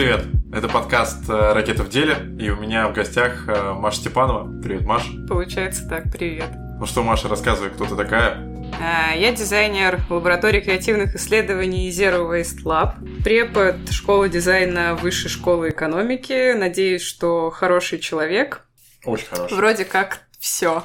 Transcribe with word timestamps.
привет! 0.00 0.24
Это 0.50 0.66
подкаст 0.66 1.28
э, 1.28 1.52
«Ракета 1.52 1.82
в 1.82 1.90
деле», 1.90 2.16
и 2.38 2.48
у 2.48 2.56
меня 2.56 2.88
в 2.88 2.94
гостях 2.94 3.46
э, 3.46 3.74
Маша 3.74 3.98
Степанова. 3.98 4.50
Привет, 4.62 4.86
Маш. 4.86 5.02
Получается 5.28 5.86
так, 5.86 6.10
привет. 6.10 6.48
Ну 6.78 6.86
что, 6.86 7.02
Маша, 7.02 7.28
рассказывай, 7.28 7.68
кто 7.68 7.84
ты 7.84 7.96
такая? 7.96 8.38
А, 8.80 9.14
я 9.14 9.30
дизайнер 9.32 10.00
лаборатории 10.08 10.60
креативных 10.60 11.16
исследований 11.16 11.90
Zero 11.90 12.30
Waste 12.30 12.62
Lab, 12.64 13.22
препод 13.22 13.76
школы 13.90 14.30
дизайна 14.30 14.94
Высшей 14.94 15.28
школы 15.28 15.68
экономики. 15.68 16.54
Надеюсь, 16.54 17.02
что 17.02 17.50
хороший 17.50 17.98
человек. 17.98 18.62
Очень 19.04 19.26
хороший. 19.26 19.54
Вроде 19.54 19.84
как 19.84 20.20
все. 20.38 20.84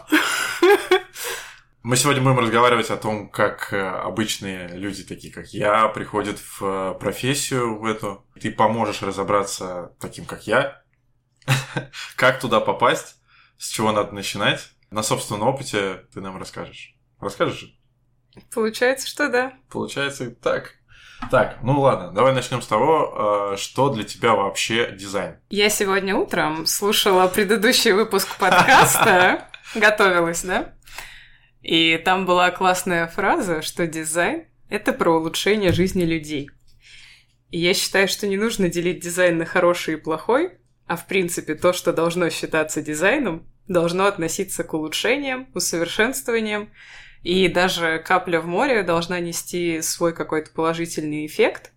Мы 1.86 1.98
сегодня 1.98 2.24
будем 2.24 2.40
разговаривать 2.40 2.90
о 2.90 2.98
том, 2.98 3.30
как 3.30 3.72
э, 3.72 3.80
обычные 3.80 4.70
люди, 4.70 5.04
такие 5.04 5.32
как 5.32 5.50
я, 5.50 5.88
приходят 5.88 6.40
в 6.40 6.64
э, 6.64 6.96
профессию 7.00 7.78
в 7.78 7.86
эту. 7.86 8.26
Ты 8.42 8.50
поможешь 8.50 9.04
разобраться 9.04 9.94
таким, 10.00 10.26
как 10.26 10.48
я, 10.48 10.82
как 12.16 12.40
туда 12.40 12.60
попасть, 12.60 13.18
с 13.60 13.70
чего 13.70 13.92
надо 13.92 14.16
начинать. 14.16 14.68
На 14.90 15.04
собственном 15.04 15.48
опыте 15.48 16.08
ты 16.12 16.22
нам 16.22 16.40
расскажешь. 16.40 16.96
Расскажешь? 17.20 17.78
Получается, 18.52 19.08
что 19.08 19.30
да. 19.30 19.54
Получается 19.70 20.32
так. 20.32 20.72
Так, 21.30 21.60
ну 21.62 21.80
ладно, 21.80 22.12
давай 22.12 22.34
начнем 22.34 22.64
с 22.64 22.68
того, 22.68 23.52
э, 23.54 23.58
что 23.58 23.92
для 23.92 24.06
тебя 24.06 24.34
вообще 24.34 24.92
дизайн. 24.92 25.40
Я 25.52 25.70
сегодня 25.70 26.16
утром 26.16 26.66
слушала 26.66 27.28
предыдущий 27.28 27.92
выпуск 27.92 28.40
подкаста, 28.40 29.48
готовилась, 29.76 30.42
да? 30.42 30.75
И 31.66 31.98
там 31.98 32.28
была 32.28 32.52
классная 32.52 33.08
фраза, 33.08 33.64
что 33.64 33.88
дизайн— 33.88 34.46
это 34.70 34.94
про 34.94 35.18
улучшение 35.18 35.74
жизни 35.74 36.04
людей. 36.04 36.52
И 37.50 37.58
я 37.58 37.74
считаю, 37.74 38.08
что 38.08 38.28
не 38.28 38.38
нужно 38.38 38.70
делить 38.70 39.00
дизайн 39.00 39.40
на 39.40 39.46
хороший 39.46 39.96
и 39.96 39.98
плохой, 39.98 40.60
а 40.86 40.96
в 40.96 41.08
принципе 41.08 41.56
то, 41.56 41.74
что 41.74 41.92
должно 41.92 42.30
считаться 42.30 42.84
дизайном, 42.84 43.48
должно 43.68 44.06
относиться 44.06 44.64
к 44.64 44.76
улучшениям, 44.76 45.48
усовершенствованиям, 45.56 46.70
и 47.24 47.48
даже 47.48 47.98
капля 48.06 48.42
в 48.42 48.46
море 48.46 48.84
должна 48.84 49.20
нести 49.20 49.82
свой 49.82 50.14
какой-то 50.14 50.52
положительный 50.52 51.26
эффект. 51.26 51.72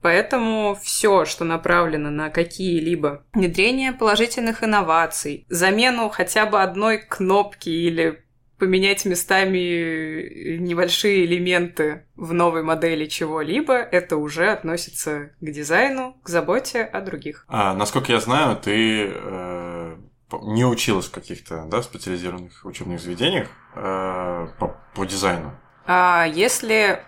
Поэтому 0.00 0.78
все, 0.82 1.26
что 1.26 1.44
направлено 1.44 2.08
на 2.08 2.30
какие-либо 2.30 3.26
внедрение 3.34 3.92
положительных 3.92 4.64
инноваций, 4.64 5.44
замену 5.50 6.08
хотя 6.08 6.46
бы 6.46 6.62
одной 6.62 6.96
кнопки 6.96 7.68
или 7.68 8.22
поменять 8.58 9.04
местами 9.04 10.56
небольшие 10.58 11.24
элементы 11.24 12.06
в 12.16 12.32
новой 12.32 12.62
модели 12.62 13.06
чего-либо, 13.06 13.74
это 13.74 14.16
уже 14.16 14.50
относится 14.50 15.30
к 15.40 15.50
дизайну, 15.50 16.16
к 16.22 16.28
заботе 16.28 16.82
о 16.82 17.00
других. 17.00 17.44
А, 17.48 17.74
насколько 17.74 18.12
я 18.12 18.20
знаю, 18.20 18.56
ты 18.56 19.10
э, 19.12 19.96
не 20.42 20.64
училась 20.64 21.06
в 21.06 21.12
каких-то 21.12 21.64
да, 21.66 21.82
специализированных 21.82 22.64
учебных 22.64 23.00
заведениях 23.00 23.48
э, 23.74 24.48
по, 24.58 24.76
по 24.94 25.04
дизайну. 25.04 25.52
А 25.86 26.26
если 26.26 27.00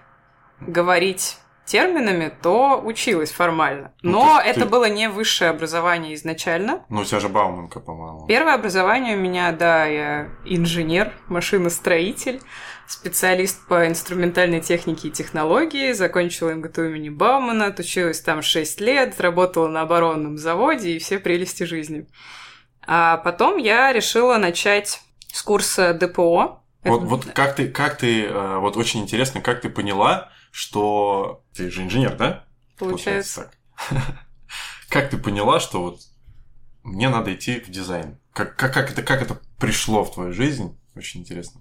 говорить 0.61 1.39
терминами, 1.69 2.33
то 2.43 2.81
училась 2.83 3.31
формально. 3.31 3.93
Ну, 4.03 4.13
Но 4.13 4.25
ну, 4.25 4.41
ты, 4.41 4.49
это 4.49 4.61
ты... 4.61 4.67
было 4.67 4.89
не 4.89 5.09
высшее 5.09 5.51
образование 5.51 6.15
изначально. 6.15 6.85
Ну, 6.89 7.03
у 7.03 7.05
тебя 7.05 7.21
же 7.21 7.29
Бауманка, 7.29 7.81
по-моему. 7.81 8.27
Первое 8.27 8.55
образование 8.55 9.17
у 9.17 9.21
меня, 9.21 9.53
да, 9.53 9.85
я 9.85 10.29
инженер, 10.45 11.13
машиностроитель, 11.29 12.41
специалист 12.87 13.67
по 13.69 13.87
инструментальной 13.87 14.61
технике 14.61 15.09
и 15.09 15.11
технологии, 15.11 15.93
закончила 15.93 16.55
МГТУ 16.55 16.87
имени 16.87 17.11
Баумана, 17.11 17.67
отучилась 17.67 18.21
там 18.21 18.43
6 18.43 18.81
лет, 18.81 19.21
работала 19.21 19.69
на 19.69 19.83
оборонном 19.83 20.39
заводе 20.39 20.93
и 20.93 20.99
все 20.99 21.19
прелести 21.19 21.65
жизни. 21.65 22.07
А 22.87 23.19
потом 23.19 23.59
я 23.59 23.93
решила 23.93 24.39
начать 24.39 25.03
с 25.31 25.43
курса 25.43 25.93
ДПО. 25.93 26.63
Вот, 26.85 27.03
вот 27.03 27.25
как 27.27 27.55
ты, 27.55 27.69
как 27.69 27.99
ты, 27.99 28.25
э, 28.25 28.59
вот 28.59 28.79
очень 28.79 29.01
интересно, 29.01 29.43
как 29.43 29.61
ты 29.61 29.69
поняла, 29.69 30.31
что 30.51 31.45
ты 31.55 31.71
же 31.71 31.83
инженер, 31.83 32.17
да? 32.17 32.45
Получается. 32.79 33.51
Получается 33.51 33.53
так. 33.91 34.05
Как 34.89 35.11
ты 35.11 35.19
поняла, 35.19 35.61
что 35.61 35.83
вот 35.83 36.01
мне 36.83 37.09
надо 37.09 37.35
идти 37.35 37.61
в 37.61 37.69
дизайн? 37.69 38.19
Как, 38.33 38.57
как, 38.57 38.73
как, 38.73 38.91
это, 38.91 39.03
как 39.03 39.21
это 39.21 39.39
пришло 39.59 40.05
в 40.05 40.15
твою 40.15 40.33
жизнь? 40.33 40.79
Очень 40.97 41.21
интересно. 41.21 41.61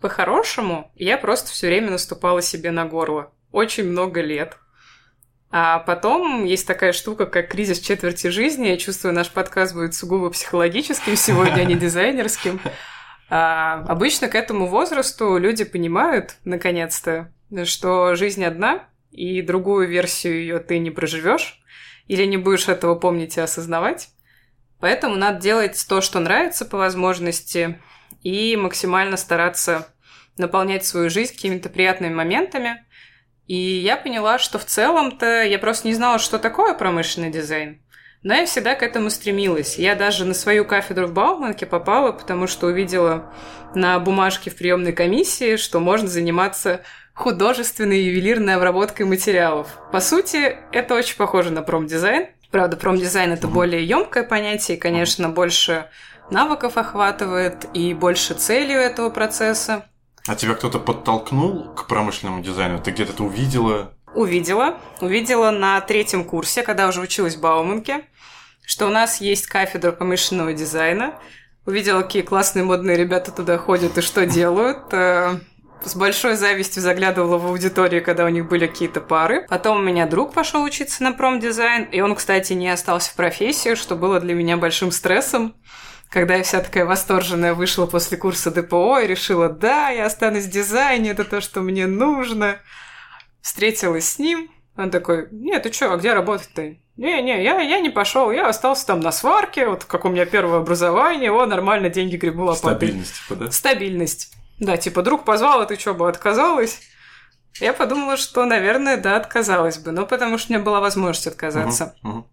По-хорошему, 0.00 0.90
я 0.94 1.16
просто 1.16 1.50
все 1.50 1.68
время 1.68 1.90
наступала 1.90 2.42
себе 2.42 2.70
на 2.70 2.84
горло. 2.84 3.32
Очень 3.50 3.84
много 3.84 4.20
лет. 4.20 4.58
А 5.50 5.78
потом 5.78 6.44
есть 6.44 6.66
такая 6.66 6.92
штука, 6.92 7.24
как 7.26 7.48
кризис 7.50 7.80
четверти 7.80 8.26
жизни. 8.26 8.66
Я 8.66 8.76
чувствую, 8.76 9.14
наш 9.14 9.30
подкаст 9.30 9.72
будет 9.72 9.94
сугубо 9.94 10.30
психологическим 10.30 11.16
сегодня, 11.16 11.60
а 11.60 11.64
не 11.64 11.76
дизайнерским. 11.76 12.60
А 13.30 13.84
обычно 13.88 14.28
к 14.28 14.34
этому 14.34 14.66
возрасту 14.66 15.38
люди 15.38 15.64
понимают, 15.64 16.36
наконец-то, 16.44 17.32
что 17.64 18.14
жизнь 18.14 18.44
одна, 18.44 18.88
и 19.10 19.42
другую 19.42 19.88
версию 19.88 20.40
ее 20.40 20.58
ты 20.58 20.78
не 20.78 20.90
проживешь, 20.90 21.60
или 22.06 22.24
не 22.24 22.36
будешь 22.36 22.68
этого 22.68 22.94
помнить 22.94 23.36
и 23.36 23.40
осознавать. 23.40 24.10
Поэтому 24.78 25.16
надо 25.16 25.40
делать 25.40 25.86
то, 25.88 26.00
что 26.00 26.20
нравится 26.20 26.64
по 26.64 26.76
возможности, 26.76 27.80
и 28.22 28.56
максимально 28.56 29.16
стараться 29.16 29.88
наполнять 30.36 30.84
свою 30.84 31.10
жизнь 31.10 31.32
какими-то 31.32 31.68
приятными 31.68 32.12
моментами. 32.12 32.84
И 33.46 33.54
я 33.56 33.96
поняла, 33.96 34.38
что 34.38 34.58
в 34.58 34.64
целом-то 34.64 35.44
я 35.44 35.58
просто 35.58 35.88
не 35.88 35.94
знала, 35.94 36.18
что 36.18 36.38
такое 36.38 36.74
промышленный 36.74 37.30
дизайн. 37.30 37.80
Но 38.22 38.34
я 38.34 38.46
всегда 38.46 38.74
к 38.74 38.82
этому 38.82 39.08
стремилась. 39.10 39.78
Я 39.78 39.94
даже 39.94 40.24
на 40.24 40.34
свою 40.34 40.64
кафедру 40.64 41.06
в 41.06 41.12
Бауманке 41.12 41.64
попала, 41.64 42.10
потому 42.10 42.48
что 42.48 42.66
увидела 42.66 43.32
на 43.74 43.98
бумажке 44.00 44.50
в 44.50 44.56
приемной 44.56 44.92
комиссии, 44.92 45.56
что 45.56 45.78
можно 45.78 46.08
заниматься 46.08 46.82
художественной 47.16 48.02
ювелирной 48.02 48.54
обработкой 48.54 49.06
материалов. 49.06 49.68
По 49.90 50.00
сути, 50.00 50.58
это 50.70 50.94
очень 50.94 51.16
похоже 51.16 51.50
на 51.50 51.62
промдизайн. 51.62 52.28
Правда, 52.50 52.76
промдизайн 52.76 53.32
это 53.32 53.48
более 53.48 53.84
емкое 53.84 54.22
понятие, 54.22 54.76
и, 54.76 54.80
конечно, 54.80 55.30
больше 55.30 55.86
навыков 56.30 56.76
охватывает 56.76 57.66
и 57.72 57.94
больше 57.94 58.34
целью 58.34 58.78
этого 58.78 59.10
процесса. 59.10 59.86
А 60.28 60.36
тебя 60.36 60.54
кто-то 60.54 60.78
подтолкнул 60.78 61.74
к 61.74 61.86
промышленному 61.86 62.42
дизайну? 62.42 62.80
Ты 62.80 62.90
где-то 62.90 63.12
это 63.12 63.24
увидела? 63.24 63.92
Увидела. 64.14 64.78
Увидела 65.00 65.50
на 65.50 65.80
третьем 65.80 66.24
курсе, 66.24 66.62
когда 66.62 66.86
уже 66.86 67.00
училась 67.00 67.36
в 67.36 67.40
Бауманке, 67.40 68.04
что 68.64 68.86
у 68.86 68.90
нас 68.90 69.20
есть 69.20 69.46
кафедра 69.46 69.92
промышленного 69.92 70.52
дизайна. 70.52 71.14
Увидела, 71.64 72.02
какие 72.02 72.22
классные 72.22 72.64
модные 72.64 72.96
ребята 72.96 73.32
туда 73.32 73.56
ходят 73.56 73.96
и 73.98 74.02
что 74.02 74.26
делают. 74.26 74.92
С 75.84 75.94
большой 75.94 76.34
завистью 76.36 76.82
заглядывала 76.82 77.38
в 77.38 77.46
аудиторию, 77.46 78.02
когда 78.02 78.24
у 78.24 78.28
них 78.28 78.48
были 78.48 78.66
какие-то 78.66 79.00
пары. 79.00 79.46
Потом 79.48 79.78
у 79.78 79.82
меня 79.82 80.06
друг 80.06 80.32
пошел 80.32 80.62
учиться 80.64 81.02
на 81.02 81.12
промдизайн, 81.12 81.84
и 81.84 82.00
он, 82.00 82.14
кстати, 82.14 82.54
не 82.54 82.68
остался 82.68 83.10
в 83.10 83.14
профессии, 83.14 83.74
что 83.74 83.94
было 83.94 84.18
для 84.18 84.34
меня 84.34 84.56
большим 84.56 84.90
стрессом. 84.90 85.54
Когда 86.10 86.36
я 86.36 86.42
вся 86.42 86.60
такая 86.60 86.86
восторженная 86.86 87.54
вышла 87.54 87.86
после 87.86 88.16
курса 88.16 88.50
ДПО 88.50 88.98
и 88.98 89.06
решила, 89.06 89.48
да, 89.48 89.90
я 89.90 90.06
останусь 90.06 90.44
в 90.44 90.50
дизайне, 90.50 91.10
это 91.10 91.24
то, 91.24 91.40
что 91.40 91.60
мне 91.60 91.86
нужно. 91.86 92.58
Встретилась 93.40 94.08
с 94.12 94.18
ним, 94.18 94.50
он 94.76 94.90
такой, 94.90 95.28
нет, 95.30 95.62
ты 95.62 95.72
что, 95.72 95.92
а 95.92 95.96
где 95.96 96.12
работать-то? 96.12 96.76
Не-не, 96.96 97.42
я, 97.42 97.60
я 97.60 97.80
не 97.80 97.90
пошел, 97.90 98.30
я 98.30 98.48
остался 98.48 98.86
там 98.86 99.00
на 99.00 99.12
сварке, 99.12 99.68
вот 99.68 99.84
как 99.84 100.04
у 100.04 100.08
меня 100.08 100.26
первое 100.26 100.60
образование, 100.60 101.30
о, 101.30 101.44
нормально 101.46 101.90
деньги 101.90 102.16
грибу 102.16 102.44
лопатой. 102.44 102.88
Стабильность, 102.88 103.14
типа, 103.20 103.34
да? 103.34 103.50
Стабильность. 103.50 104.35
Да, 104.58 104.76
типа, 104.76 105.02
друг 105.02 105.24
позвал, 105.24 105.60
а 105.60 105.66
ты 105.66 105.78
что 105.78 105.94
бы 105.94 106.08
отказалась? 106.08 106.80
Я 107.60 107.72
подумала, 107.72 108.16
что, 108.16 108.44
наверное, 108.44 108.96
да, 108.96 109.16
отказалась 109.16 109.78
бы, 109.78 109.90
но 109.92 110.06
потому 110.06 110.38
что 110.38 110.52
у 110.52 110.54
меня 110.54 110.64
была 110.64 110.80
возможность 110.80 111.26
отказаться. 111.26 111.94
Uh-huh, 112.02 112.10
uh-huh. 112.10 112.24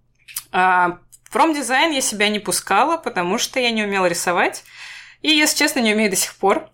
А, 0.52 1.00
в 1.24 1.32
промдизайн 1.32 1.92
я 1.92 2.02
себя 2.02 2.30
не 2.30 2.40
пускала, 2.40 2.98
потому 2.98 3.38
что 3.38 3.60
я 3.60 3.72
не 3.72 3.84
умела 3.84 4.06
рисовать. 4.06 4.64
И, 5.22 5.30
если 5.30 5.60
честно, 5.60 5.80
не 5.80 5.94
умею 5.94 6.10
до 6.10 6.18
сих 6.18 6.36
пор. 6.36 6.70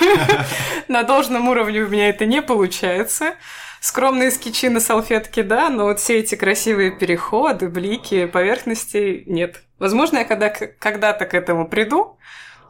На 0.88 1.02
должном 1.02 1.48
уровне 1.48 1.80
у 1.80 1.88
меня 1.88 2.10
это 2.10 2.26
не 2.26 2.42
получается. 2.42 3.34
Скромные 3.80 4.30
скетчи 4.30 4.68
на 4.68 4.80
салфетке, 4.80 5.42
да, 5.42 5.68
но 5.68 5.84
вот 5.84 6.00
все 6.00 6.18
эти 6.18 6.34
красивые 6.34 6.90
переходы, 6.90 7.68
блики, 7.68 8.26
поверхности 8.26 9.22
нет. 9.26 9.62
Возможно, 9.78 10.18
я 10.18 10.24
когда- 10.24 10.50
когда-то 10.50 11.24
к 11.24 11.34
этому 11.34 11.68
приду, 11.68 12.18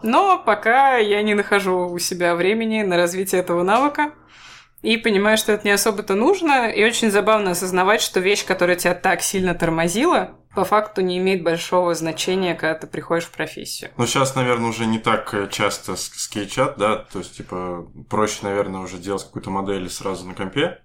но 0.03 0.39
пока 0.39 0.97
я 0.97 1.23
не 1.23 1.35
нахожу 1.35 1.89
у 1.89 1.99
себя 1.99 2.35
времени 2.35 2.83
на 2.83 2.97
развитие 2.97 3.41
этого 3.41 3.63
навыка. 3.63 4.13
И 4.83 4.97
понимаю, 4.99 5.37
что 5.37 5.53
это 5.53 5.67
не 5.67 5.73
особо-то 5.73 6.15
нужно. 6.15 6.71
И 6.71 6.85
очень 6.85 7.11
забавно 7.11 7.53
осознавать, 7.53 8.01
что 8.01 8.21
вещь, 8.21 8.45
которая 8.45 8.77
тебя 8.77 8.95
так 8.95 9.23
сильно 9.23 9.55
тормозила, 9.55 10.37
по 10.55 10.65
факту 10.65 11.01
не 11.01 11.19
имеет 11.19 11.43
большого 11.43 11.95
значения, 11.95 12.55
когда 12.55 12.75
ты 12.75 12.87
приходишь 12.87 13.25
в 13.25 13.33
профессию. 13.33 13.91
Ну, 13.97 14.07
сейчас, 14.07 14.35
наверное, 14.35 14.71
уже 14.71 14.87
не 14.87 14.99
так 14.99 15.35
э, 15.35 15.49
часто 15.51 15.97
скетчат, 15.97 16.79
да? 16.79 16.97
То 17.13 17.19
есть, 17.19 17.37
типа, 17.37 17.87
проще, 18.09 18.39
наверное, 18.43 18.81
уже 18.81 18.99
делать 18.99 19.25
какую-то 19.25 19.51
модель 19.51 19.91
сразу 19.91 20.27
на 20.27 20.35
компе. 20.35 20.79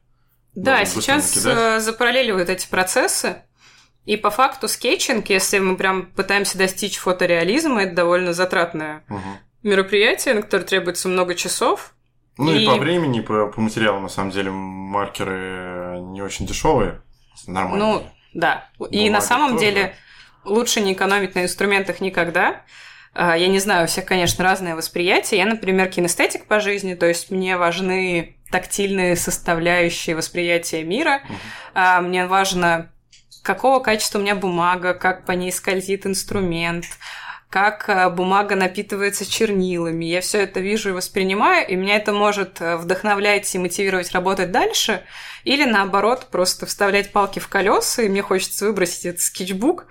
Да, 0.55 0.83
сейчас 0.83 1.45
э, 1.45 1.79
запараллеливают 1.79 2.49
эти 2.49 2.67
процессы. 2.67 3.43
И 4.05 4.17
по 4.17 4.31
факту 4.31 4.67
скетчинг, 4.67 5.29
если 5.29 5.59
мы 5.59 5.75
прям 5.77 6.07
пытаемся 6.07 6.57
достичь 6.57 6.97
фотореализма, 6.97 7.83
это 7.83 7.95
довольно 7.95 8.33
затратное 8.33 9.03
Мгм. 9.07 9.37
мероприятие, 9.63 10.33
на 10.35 10.41
которое 10.41 10.63
требуется 10.63 11.07
много 11.07 11.35
часов. 11.35 11.93
Ну 12.37 12.51
и... 12.51 12.63
И- 12.63 12.65
по 12.67 12.75
времени, 12.75 13.19
и 13.19 13.21
по, 13.21 13.47
по 13.47 13.61
материалам, 13.61 14.03
на 14.03 14.09
самом 14.09 14.31
деле, 14.31 14.49
маркеры 14.51 15.99
не 16.01 16.21
очень 16.21 16.45
дешевые. 16.47 17.01
Нормально. 17.47 17.85
Ну, 17.85 18.03
да. 18.33 18.69
И 18.89 19.09
на 19.09 19.21
самом 19.21 19.51
тоже. 19.53 19.65
деле 19.65 19.95
лучше 20.45 20.81
не 20.81 20.93
экономить 20.93 21.35
на 21.35 21.43
инструментах 21.43 22.01
никогда. 22.01 22.61
А, 23.13 23.35
Я 23.37 23.47
не 23.47 23.59
знаю, 23.59 23.83
у 23.83 23.87
всех, 23.87 24.05
конечно, 24.05 24.43
разное 24.43 24.75
восприятие. 24.75 25.39
Я, 25.41 25.45
например, 25.45 25.87
кинестетик 25.89 26.45
по 26.45 26.59
жизни, 26.59 26.95
то 26.95 27.05
есть 27.05 27.29
мне 27.29 27.57
важны 27.57 28.37
тактильные 28.51 29.15
составляющие 29.15 30.15
восприятия 30.15 30.83
мира. 30.83 31.21
А, 31.73 32.01
Мне 32.01 32.25
важно, 32.27 32.90
какого 33.41 33.79
качества 33.79 34.19
у 34.19 34.21
меня 34.21 34.35
бумага, 34.35 34.93
как 34.93 35.25
по 35.25 35.31
ней 35.31 35.51
скользит 35.51 36.05
инструмент, 36.05 36.85
как 37.49 37.89
а, 37.89 38.09
бумага 38.09 38.55
напитывается 38.55 39.29
чернилами. 39.29 40.05
Я 40.05 40.21
все 40.21 40.39
это 40.39 40.61
вижу 40.61 40.89
и 40.89 40.93
воспринимаю, 40.93 41.67
и 41.67 41.75
меня 41.75 41.97
это 41.97 42.13
может 42.13 42.61
а, 42.61 42.77
вдохновлять 42.77 43.53
и 43.53 43.59
мотивировать 43.59 44.11
работать 44.11 44.51
дальше, 44.51 45.03
или 45.43 45.65
наоборот, 45.65 46.27
просто 46.31 46.65
вставлять 46.65 47.11
палки 47.11 47.39
в 47.39 47.49
колеса, 47.49 48.03
и 48.03 48.09
мне 48.09 48.21
хочется 48.21 48.65
выбросить 48.65 49.05
этот 49.05 49.21
скетчбук. 49.21 49.87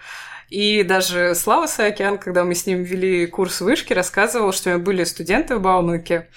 И 0.49 0.83
даже 0.83 1.35
Слава 1.37 1.67
Саакян, 1.67 2.19
когда 2.19 2.45
мы 2.45 2.55
с 2.55 2.67
ним 2.67 2.83
вели 2.83 3.27
курс 3.27 3.61
вышки, 3.61 3.93
рассказывал, 3.93 4.53
что 4.53 4.71
у 4.71 4.73
него 4.73 4.83
были 4.83 5.05
студенты 5.05 5.57
в 5.57 5.61
Бауманке, 5.61 6.29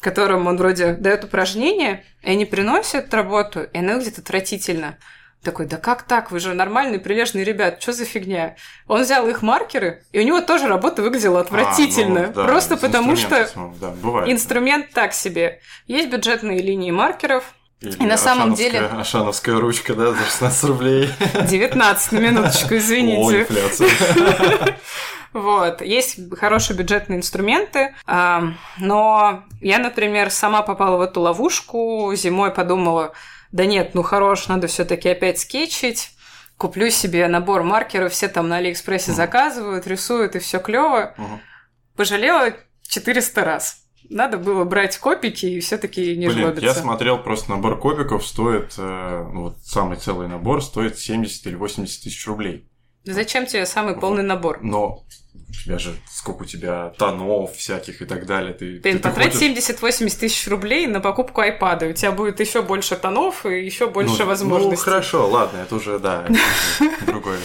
которым 0.00 0.46
он 0.46 0.56
вроде 0.56 0.94
дает 0.94 1.24
упражнения, 1.24 2.04
и 2.22 2.30
они 2.30 2.46
приносят 2.46 3.12
работу, 3.14 3.62
и 3.62 3.78
она 3.78 3.94
выглядит 3.94 4.18
отвратительно. 4.18 4.98
Такой, 5.42 5.64
да 5.64 5.78
как 5.78 6.02
так? 6.02 6.30
Вы 6.30 6.38
же 6.38 6.52
нормальные, 6.52 7.00
прилежные 7.00 7.44
ребят, 7.44 7.80
что 7.80 7.92
за 7.94 8.04
фигня? 8.04 8.56
Он 8.86 9.00
взял 9.02 9.26
их 9.26 9.40
маркеры, 9.40 10.02
и 10.12 10.20
у 10.20 10.22
него 10.22 10.42
тоже 10.42 10.66
работа 10.68 11.00
выглядела 11.00 11.40
отвратительно. 11.40 12.24
А, 12.24 12.26
ну, 12.26 12.32
да, 12.34 12.44
Просто 12.44 12.76
потому 12.76 13.16
что 13.16 13.48
Да, 13.80 13.88
бывает. 13.90 14.28
инструмент 14.30 14.90
так 14.92 15.14
себе. 15.14 15.60
Есть 15.86 16.10
бюджетные 16.10 16.60
линии 16.60 16.90
маркеров, 16.90 17.44
Или 17.80 17.94
и 17.96 18.02
на 18.06 18.18
самом 18.18 18.52
деле- 18.52 18.80
Ашановская 18.80 19.56
ручка, 19.58 19.94
да, 19.94 20.12
за 20.12 20.22
16 20.26 20.64
рублей. 20.64 21.08
19 21.48 22.12
на 22.12 22.18
минуточку, 22.18 22.74
О, 22.74 22.76
извините. 22.76 23.40
инфляция. 23.48 23.88
Вот. 25.32 25.80
Есть 25.80 26.18
хорошие 26.36 26.76
бюджетные 26.76 27.18
инструменты, 27.18 27.94
а, 28.04 28.42
но 28.78 29.44
я, 29.60 29.78
например, 29.78 30.30
сама 30.30 30.62
попала 30.62 30.96
в 30.96 31.00
эту 31.02 31.20
ловушку, 31.20 32.12
зимой 32.16 32.50
подумала, 32.50 33.12
да 33.52 33.66
нет, 33.66 33.94
ну 33.94 34.02
хорош, 34.02 34.48
надо 34.48 34.66
все 34.66 34.84
таки 34.84 35.08
опять 35.08 35.38
скетчить, 35.38 36.10
куплю 36.56 36.90
себе 36.90 37.26
набор 37.28 37.62
маркеров, 37.62 38.12
все 38.12 38.28
там 38.28 38.48
на 38.48 38.58
Алиэкспрессе 38.58 39.10
Мгм. 39.12 39.16
заказывают, 39.16 39.86
рисуют, 39.86 40.36
и 40.36 40.38
все 40.38 40.58
клево. 40.60 41.14
Мгм. 41.16 41.40
Пожалела 41.96 42.54
400 42.88 43.44
раз. 43.44 43.84
Надо 44.08 44.38
было 44.38 44.64
брать 44.64 44.96
копики 44.98 45.46
и 45.46 45.60
все 45.60 45.78
таки 45.78 46.16
не 46.16 46.26
Блин, 46.26 46.38
я 46.38 46.44
жлобиться. 46.52 46.74
смотрел, 46.80 47.22
просто 47.22 47.50
набор 47.50 47.78
копиков 47.78 48.26
стоит, 48.26 48.74
э, 48.76 49.28
ну, 49.32 49.42
вот 49.42 49.58
самый 49.62 49.96
целый 49.98 50.26
набор 50.26 50.62
стоит 50.64 50.98
70 50.98 51.46
или 51.46 51.54
80 51.54 52.02
тысяч 52.02 52.26
рублей. 52.26 52.68
Зачем 53.04 53.46
тебе 53.46 53.64
самый 53.66 53.96
полный 53.96 54.22
набор? 54.24 54.58
Но 54.62 55.04
у 55.50 55.64
тебя 55.64 55.78
же, 55.78 55.94
сколько 56.08 56.42
у 56.42 56.46
тебя 56.46 56.90
тонов 56.98 57.56
всяких 57.56 58.02
и 58.02 58.06
так 58.06 58.26
далее. 58.26 58.54
Ты, 58.54 58.80
Блин, 58.80 58.82
ты, 58.82 58.92
ты 58.92 58.98
потрать 59.00 59.34
ходишь- 59.34 59.58
70-80 59.58 60.18
тысяч 60.18 60.48
рублей 60.48 60.86
на 60.86 61.00
покупку 61.00 61.40
айпада. 61.40 61.86
У 61.86 61.92
тебя 61.92 62.12
будет 62.12 62.40
еще 62.40 62.62
больше 62.62 62.96
тонов 62.96 63.44
и 63.44 63.64
еще 63.64 63.88
больше 63.88 64.20
ну, 64.22 64.26
возможностей. 64.26 64.76
Ну, 64.76 64.82
хорошо, 64.82 65.28
ладно, 65.28 65.58
это 65.58 65.74
уже, 65.74 65.98
да, 65.98 66.26
другое. 67.06 67.40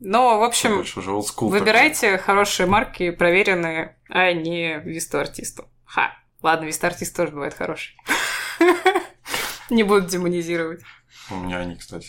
Но, 0.00 0.38
в 0.38 0.42
общем, 0.42 0.84
выбирайте 1.48 2.18
хорошие 2.18 2.66
марки, 2.66 3.10
проверенные, 3.10 3.96
а 4.08 4.32
не 4.32 4.80
Висту 4.80 5.18
артисту. 5.18 5.68
Ха. 5.84 6.12
Ладно, 6.42 6.66
Виста 6.66 6.88
артист 6.88 7.16
тоже 7.16 7.32
бывает 7.32 7.54
хороший. 7.54 7.96
Не 9.70 9.82
буду 9.82 10.06
демонизировать. 10.06 10.82
У 11.30 11.36
меня 11.36 11.60
они, 11.60 11.76
кстати. 11.76 12.08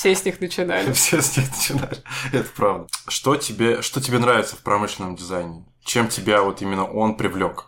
Все 0.00 0.14
с 0.14 0.24
них 0.24 0.40
начинали. 0.40 0.92
Все 0.94 1.20
с 1.20 1.36
них 1.36 1.50
начинали. 1.50 1.98
Это 2.32 2.48
правда. 2.56 2.88
Что 3.06 3.36
тебе, 3.36 3.82
что 3.82 4.00
тебе 4.00 4.18
нравится 4.18 4.56
в 4.56 4.60
промышленном 4.60 5.14
дизайне? 5.14 5.66
Чем 5.84 6.08
тебя 6.08 6.40
вот 6.40 6.62
именно 6.62 6.90
он 6.90 7.16
привлек? 7.16 7.66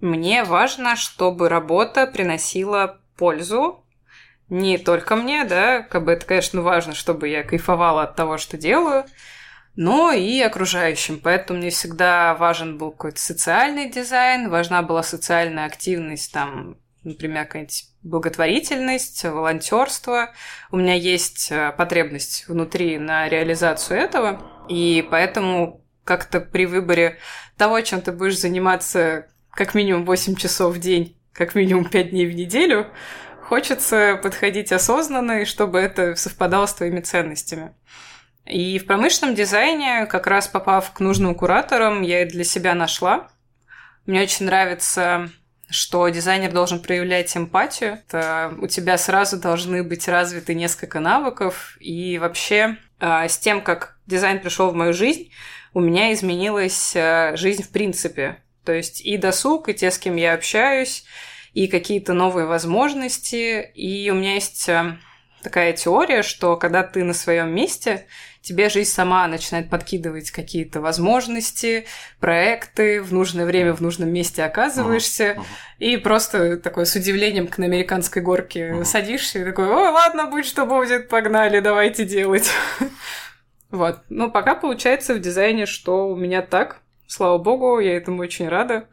Мне 0.00 0.42
важно, 0.42 0.96
чтобы 0.96 1.48
работа 1.48 2.08
приносила 2.08 2.98
пользу 3.16 3.84
не 4.48 4.78
только 4.78 5.14
мне, 5.14 5.44
да, 5.44 5.82
как 5.82 6.04
бы 6.04 6.10
это, 6.10 6.26
конечно, 6.26 6.60
важно, 6.60 6.92
чтобы 6.92 7.28
я 7.28 7.44
кайфовала 7.44 8.02
от 8.02 8.16
того, 8.16 8.36
что 8.36 8.58
делаю, 8.58 9.04
но 9.76 10.10
и 10.10 10.40
окружающим. 10.40 11.20
Поэтому 11.22 11.60
мне 11.60 11.70
всегда 11.70 12.34
важен 12.34 12.78
был 12.78 12.90
какой-то 12.90 13.20
социальный 13.20 13.88
дизайн, 13.88 14.50
важна 14.50 14.82
была 14.82 15.04
социальная 15.04 15.66
активность, 15.66 16.32
там, 16.32 16.78
например, 17.04 17.44
какая-нибудь 17.44 17.86
благотворительность, 18.02 19.24
волонтерство. 19.24 20.32
У 20.70 20.76
меня 20.76 20.94
есть 20.94 21.50
э, 21.50 21.72
потребность 21.76 22.48
внутри 22.48 22.98
на 22.98 23.28
реализацию 23.28 23.98
этого, 23.98 24.42
и 24.68 25.06
поэтому 25.10 25.84
как-то 26.04 26.40
при 26.40 26.66
выборе 26.66 27.18
того, 27.56 27.80
чем 27.80 28.00
ты 28.00 28.12
будешь 28.12 28.38
заниматься 28.38 29.28
как 29.50 29.74
минимум 29.74 30.04
8 30.04 30.34
часов 30.36 30.74
в 30.74 30.80
день, 30.80 31.16
как 31.32 31.54
минимум 31.54 31.84
5 31.84 32.10
дней 32.10 32.26
в 32.26 32.34
неделю, 32.34 32.88
хочется 33.42 34.18
подходить 34.22 34.72
осознанно, 34.72 35.44
чтобы 35.44 35.78
это 35.78 36.16
совпадало 36.16 36.66
с 36.66 36.74
твоими 36.74 37.00
ценностями. 37.00 37.74
И 38.46 38.78
в 38.78 38.86
промышленном 38.86 39.34
дизайне, 39.34 40.06
как 40.06 40.26
раз 40.26 40.48
попав 40.48 40.92
к 40.92 41.00
нужным 41.00 41.34
кураторам, 41.34 42.02
я 42.02 42.26
для 42.26 42.44
себя 42.44 42.74
нашла. 42.74 43.28
Мне 44.06 44.20
очень 44.22 44.46
нравится, 44.46 45.30
что 45.74 46.08
дизайнер 46.08 46.52
должен 46.52 46.80
проявлять 46.80 47.36
эмпатию. 47.36 48.00
Это 48.06 48.54
у 48.60 48.68
тебя 48.68 48.96
сразу 48.96 49.38
должны 49.38 49.82
быть 49.82 50.06
развиты 50.06 50.54
несколько 50.54 51.00
навыков. 51.00 51.76
И 51.80 52.18
вообще 52.18 52.76
а, 53.00 53.28
с 53.28 53.36
тем, 53.38 53.60
как 53.60 53.98
дизайн 54.06 54.40
пришел 54.40 54.70
в 54.70 54.74
мою 54.74 54.92
жизнь, 54.92 55.30
у 55.72 55.80
меня 55.80 56.12
изменилась 56.12 56.94
а, 56.94 57.36
жизнь 57.36 57.64
в 57.64 57.70
принципе. 57.70 58.42
То 58.64 58.72
есть 58.72 59.00
и 59.00 59.16
досуг, 59.16 59.68
и 59.68 59.74
те, 59.74 59.90
с 59.90 59.98
кем 59.98 60.16
я 60.16 60.34
общаюсь, 60.34 61.04
и 61.52 61.66
какие-то 61.66 62.12
новые 62.14 62.46
возможности. 62.46 63.70
И 63.74 64.08
у 64.10 64.14
меня 64.14 64.34
есть 64.34 64.68
а, 64.68 64.96
такая 65.42 65.72
теория, 65.72 66.22
что 66.22 66.56
когда 66.56 66.84
ты 66.84 67.02
на 67.02 67.14
своем 67.14 67.52
месте, 67.52 68.06
тебе 68.44 68.68
жизнь 68.68 68.90
сама 68.90 69.26
начинает 69.26 69.70
подкидывать 69.70 70.30
какие-то 70.30 70.80
возможности, 70.80 71.86
проекты, 72.20 73.02
в 73.02 73.12
нужное 73.12 73.46
время 73.46 73.72
в 73.72 73.80
нужном 73.80 74.10
месте 74.12 74.44
оказываешься, 74.44 75.34
Мгм. 75.34 75.44
и 75.78 75.96
просто 75.96 76.58
такой 76.58 76.84
с 76.86 76.94
удивлением 76.94 77.48
к 77.48 77.58
на 77.58 77.64
американской 77.64 78.20
горке 78.22 78.72
Мгм. 78.72 78.84
садишься 78.84 79.38
и 79.40 79.44
такой, 79.44 79.66
ой, 79.68 79.88
ладно, 79.88 80.26
будь 80.26 80.44
что 80.46 80.66
будет, 80.66 81.08
погнали, 81.08 81.60
давайте 81.60 82.04
делать. 82.04 82.50
Вот. 83.70 84.02
Ну, 84.08 84.30
пока 84.30 84.54
получается 84.54 85.14
в 85.14 85.18
дизайне, 85.20 85.66
что 85.66 86.06
у 86.08 86.14
меня 86.14 86.42
так. 86.42 86.82
Слава 87.08 87.38
богу, 87.38 87.80
я 87.80 87.96
этому 87.96 88.22
очень 88.22 88.48
рада. 88.48 88.88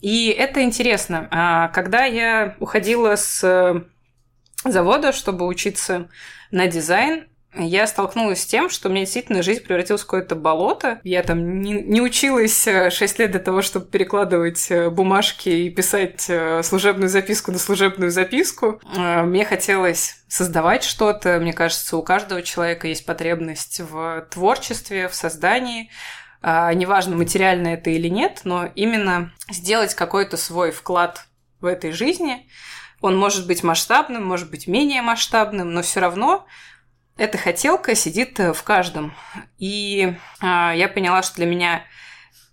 И 0.00 0.28
это 0.30 0.62
интересно. 0.62 1.28
А, 1.30 1.68
Когда 1.68 2.04
я 2.06 2.56
уходила 2.58 3.14
с 3.14 3.44
э, 3.44 3.82
завода, 4.68 5.12
чтобы 5.12 5.46
учиться 5.46 6.08
на 6.50 6.66
дизайн, 6.66 7.28
я 7.58 7.86
столкнулась 7.86 8.42
с 8.42 8.46
тем, 8.46 8.68
что 8.68 8.88
меня 8.88 9.00
действительно 9.00 9.42
жизнь 9.42 9.62
превратилась 9.62 10.02
в 10.02 10.06
какое-то 10.06 10.34
болото. 10.34 11.00
Я 11.02 11.22
там 11.22 11.60
не, 11.60 11.72
не 11.72 12.00
училась 12.00 12.64
6 12.64 13.18
лет 13.18 13.30
для 13.30 13.40
того, 13.40 13.62
чтобы 13.62 13.86
перекладывать 13.86 14.70
э, 14.70 14.90
бумажки 14.90 15.48
и 15.48 15.70
писать 15.70 16.26
э, 16.28 16.62
служебную 16.62 17.08
записку 17.08 17.52
на 17.52 17.58
служебную 17.58 18.10
записку. 18.10 18.80
Э, 18.96 19.22
Мне 19.22 19.44
хотелось 19.44 20.22
создавать 20.28 20.84
что-то. 20.84 21.38
Мне 21.40 21.52
кажется, 21.52 21.96
у 21.96 22.02
каждого 22.02 22.42
человека 22.42 22.88
есть 22.88 23.06
потребность 23.06 23.80
в 23.80 24.26
творчестве, 24.30 25.08
в 25.08 25.14
создании. 25.14 25.90
А, 26.42 26.72
Неважно, 26.74 27.16
материально 27.16 27.68
это 27.68 27.90
или 27.90 28.08
нет, 28.08 28.42
но 28.44 28.66
именно 28.74 29.32
сделать 29.50 29.94
какой-то 29.94 30.36
свой 30.36 30.70
вклад 30.70 31.26
в 31.60 31.66
этой 31.66 31.92
жизни. 31.92 32.46
Он 33.00 33.16
может 33.16 33.46
быть 33.46 33.62
масштабным, 33.62 34.24
может 34.24 34.50
быть 34.50 34.66
менее 34.66 35.02
масштабным, 35.02 35.72
но 35.72 35.82
все 35.82 36.00
равно 36.00 36.46
эта 37.16 37.38
хотелка 37.38 37.94
сидит 37.94 38.38
э, 38.40 38.52
в 38.52 38.62
каждом. 38.62 39.14
И 39.58 40.14
а, 40.40 40.72
я 40.74 40.88
поняла, 40.88 41.22
что 41.22 41.36
для 41.36 41.46
меня 41.46 41.84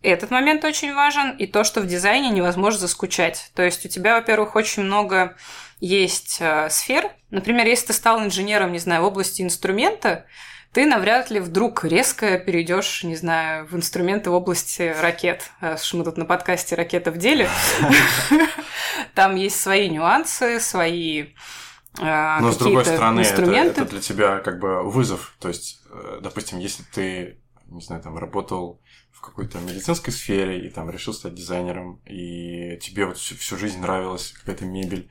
этот 0.02 0.32
момент 0.32 0.64
очень 0.64 0.94
важен, 0.94 1.32
и 1.32 1.48
то, 1.48 1.64
что 1.64 1.82
в 1.82 1.88
дизайне 1.88 2.30
невозможно 2.30 2.82
заскучать. 2.82 3.52
То 3.56 3.64
есть 3.64 3.86
у 3.86 3.90
тебя, 3.90 4.16
во-первых, 4.16 4.56
очень 4.56 4.84
много 4.84 5.36
есть 5.80 6.38
э, 6.40 6.70
сфер. 6.70 7.10
Например, 7.30 7.66
если 7.66 7.88
ты 7.88 7.94
стал 7.94 8.24
инженером, 8.24 8.72
не 8.72 8.80
знаю, 8.80 9.04
в 9.04 9.06
области 9.06 9.42
инструмента, 9.42 10.26
ты 10.72 10.86
навряд 10.86 11.30
ли 11.30 11.40
вдруг 11.40 11.84
резко 11.86 12.40
перейдешь, 12.40 13.04
не 13.04 13.16
знаю, 13.16 13.68
в 13.68 13.76
инструменты 13.76 14.32
в 14.32 14.34
области 14.34 14.94
ракет. 15.02 15.52
Раз 15.60 15.86
уж 15.86 15.94
мы 15.94 16.04
тут 16.04 16.18
на 16.18 16.26
подкасте 16.26 16.76
«Ракета 16.76 17.12
в 17.12 17.18
деле». 17.18 17.48
Там 19.14 19.36
есть 19.36 19.62
свои 19.62 19.88
нюансы, 19.90 20.60
свои 20.60 21.28
Но 22.00 22.52
с 22.52 22.58
другой 22.58 22.86
стороны, 22.86 23.22
инструменты. 23.22 23.72
Это, 23.72 23.82
это 23.82 23.92
для 23.92 24.02
тебя 24.02 24.40
как 24.40 24.60
бы 24.60 24.84
вызов. 24.84 25.36
То 25.40 25.48
есть, 25.48 25.82
э, 25.92 26.20
допустим, 26.22 26.60
если 26.60 26.84
ты, 26.84 27.40
не 27.68 27.82
знаю, 27.82 28.02
там 28.02 28.18
работал 28.18 28.82
в 29.12 29.22
какой-то 29.22 29.60
медицинской 29.60 30.12
сфере 30.12 30.66
и 30.66 30.70
там 30.70 30.90
решил 30.90 31.14
стать 31.14 31.36
дизайнером, 31.36 32.02
и 32.06 32.78
тебе 32.82 33.06
вот 33.06 33.18
всю, 33.18 33.36
всю 33.36 33.58
жизнь 33.58 33.80
нравилась 33.80 34.32
какая-то 34.32 34.66
мебель, 34.66 35.10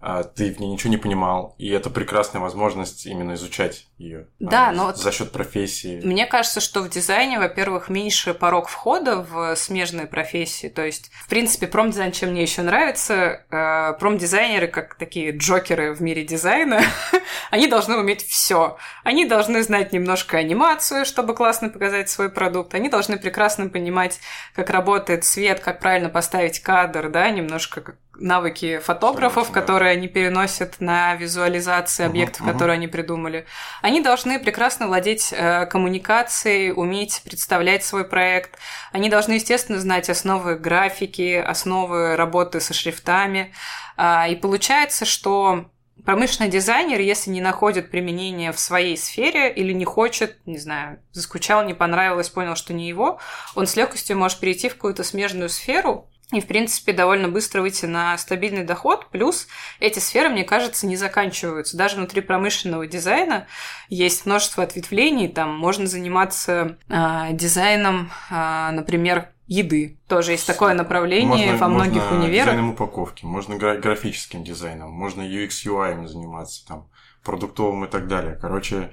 а 0.00 0.22
ты 0.22 0.52
в 0.52 0.60
ней 0.60 0.70
ничего 0.70 0.90
не 0.90 0.98
понимал, 0.98 1.54
и 1.56 1.68
это 1.70 1.88
прекрасная 1.88 2.42
возможность 2.42 3.06
именно 3.06 3.34
изучать 3.34 3.86
ее. 3.98 4.26
Да, 4.40 4.70
а, 4.70 4.72
но 4.72 4.92
за 4.92 5.12
счет 5.12 5.30
профессии. 5.30 6.00
Мне 6.04 6.26
кажется, 6.26 6.60
что 6.60 6.82
в 6.82 6.90
дизайне, 6.90 7.38
во-первых, 7.38 7.88
меньше 7.88 8.34
порог 8.34 8.68
входа 8.68 9.18
в 9.18 9.54
смежные 9.56 10.06
профессии. 10.06 10.68
То 10.68 10.84
есть, 10.84 11.10
в 11.12 11.28
принципе, 11.28 11.66
промдизайн, 11.66 12.10
чем 12.12 12.30
мне 12.30 12.42
еще 12.42 12.62
нравится, 12.62 13.44
э, 13.50 13.92
промдизайнеры, 13.98 14.66
как 14.66 14.96
такие 14.96 15.30
джокеры 15.36 15.94
в 15.94 16.02
мире 16.02 16.24
дизайна, 16.24 16.80
они 17.50 17.68
должны 17.68 17.96
уметь 17.96 18.26
все. 18.26 18.76
Они 19.04 19.24
должны 19.24 19.62
знать 19.62 19.92
немножко 19.92 20.38
анимацию, 20.38 21.04
чтобы 21.04 21.34
классно 21.34 21.68
показать 21.68 22.10
свой 22.10 22.30
продукт. 22.30 22.74
Они 22.74 22.88
должны 22.88 23.16
прекрасно 23.16 23.68
понимать, 23.68 24.18
как 24.54 24.70
работает 24.70 25.24
свет, 25.24 25.60
как 25.60 25.78
правильно 25.78 26.08
поставить 26.08 26.60
кадр, 26.60 27.10
да, 27.10 27.30
немножко 27.30 27.80
как 27.80 27.96
навыки 28.16 28.78
фотографов, 28.78 29.46
Согласен, 29.46 29.54
которые 29.54 29.94
да. 29.94 29.98
они 29.98 30.08
переносят 30.08 30.80
на 30.80 31.14
визуализации 31.16 32.04
объектов, 32.04 32.42
угу, 32.42 32.52
которые 32.52 32.76
угу. 32.76 32.82
они 32.82 32.88
придумали. 32.88 33.46
Они 33.84 34.00
должны 34.00 34.38
прекрасно 34.38 34.86
владеть 34.86 35.30
э, 35.30 35.66
коммуникацией, 35.66 36.72
уметь 36.72 37.20
представлять 37.22 37.84
свой 37.84 38.04
проект. 38.04 38.58
Они 38.92 39.10
должны, 39.10 39.34
естественно, 39.34 39.78
знать 39.78 40.08
основы 40.08 40.56
графики, 40.56 41.34
основы 41.34 42.16
работы 42.16 42.60
со 42.60 42.72
шрифтами. 42.72 43.52
Э, 43.98 44.30
и 44.30 44.36
получается, 44.36 45.04
что 45.04 45.66
промышленный 46.02 46.50
дизайнер, 46.50 46.98
если 46.98 47.30
не 47.30 47.42
находит 47.42 47.90
применение 47.90 48.52
в 48.52 48.58
своей 48.58 48.96
сфере 48.96 49.52
или 49.52 49.74
не 49.74 49.84
хочет, 49.84 50.38
не 50.46 50.56
знаю, 50.56 51.02
заскучал, 51.12 51.62
не 51.62 51.74
понравилось, 51.74 52.30
понял, 52.30 52.56
что 52.56 52.72
не 52.72 52.88
его, 52.88 53.20
он 53.54 53.66
с 53.66 53.76
легкостью 53.76 54.16
может 54.16 54.40
перейти 54.40 54.70
в 54.70 54.76
какую-то 54.76 55.04
смежную 55.04 55.50
сферу, 55.50 56.08
и, 56.38 56.40
в 56.40 56.46
принципе, 56.46 56.92
довольно 56.92 57.28
быстро 57.28 57.62
выйти 57.62 57.86
на 57.86 58.16
стабильный 58.18 58.64
доход. 58.64 59.08
Плюс 59.10 59.46
эти 59.80 59.98
сферы, 59.98 60.28
мне 60.28 60.44
кажется, 60.44 60.86
не 60.86 60.96
заканчиваются. 60.96 61.76
Даже 61.76 61.96
внутри 61.96 62.20
промышленного 62.20 62.86
дизайна 62.86 63.46
есть 63.88 64.26
множество 64.26 64.62
ответвлений. 64.62 65.28
Там 65.28 65.54
можно 65.56 65.86
заниматься 65.86 66.78
э, 66.88 67.32
дизайном, 67.32 68.10
э, 68.30 68.70
например, 68.72 69.28
еды. 69.46 69.98
Тоже 70.08 70.32
есть 70.32 70.46
такое 70.46 70.74
направление 70.74 71.52
можно, 71.52 71.56
во 71.56 71.68
многих 71.68 72.02
можно 72.02 72.18
универах. 72.18 72.46
Дизайном 72.46 72.70
упаковки, 72.70 73.24
можно 73.24 73.56
гра- 73.56 73.76
графическим 73.76 74.42
дизайном, 74.42 74.90
можно 74.90 75.22
UX, 75.22 75.66
UI 75.66 76.06
заниматься, 76.06 76.66
там, 76.66 76.88
продуктовым 77.22 77.84
и 77.84 77.88
так 77.88 78.08
далее. 78.08 78.38
Короче, 78.40 78.92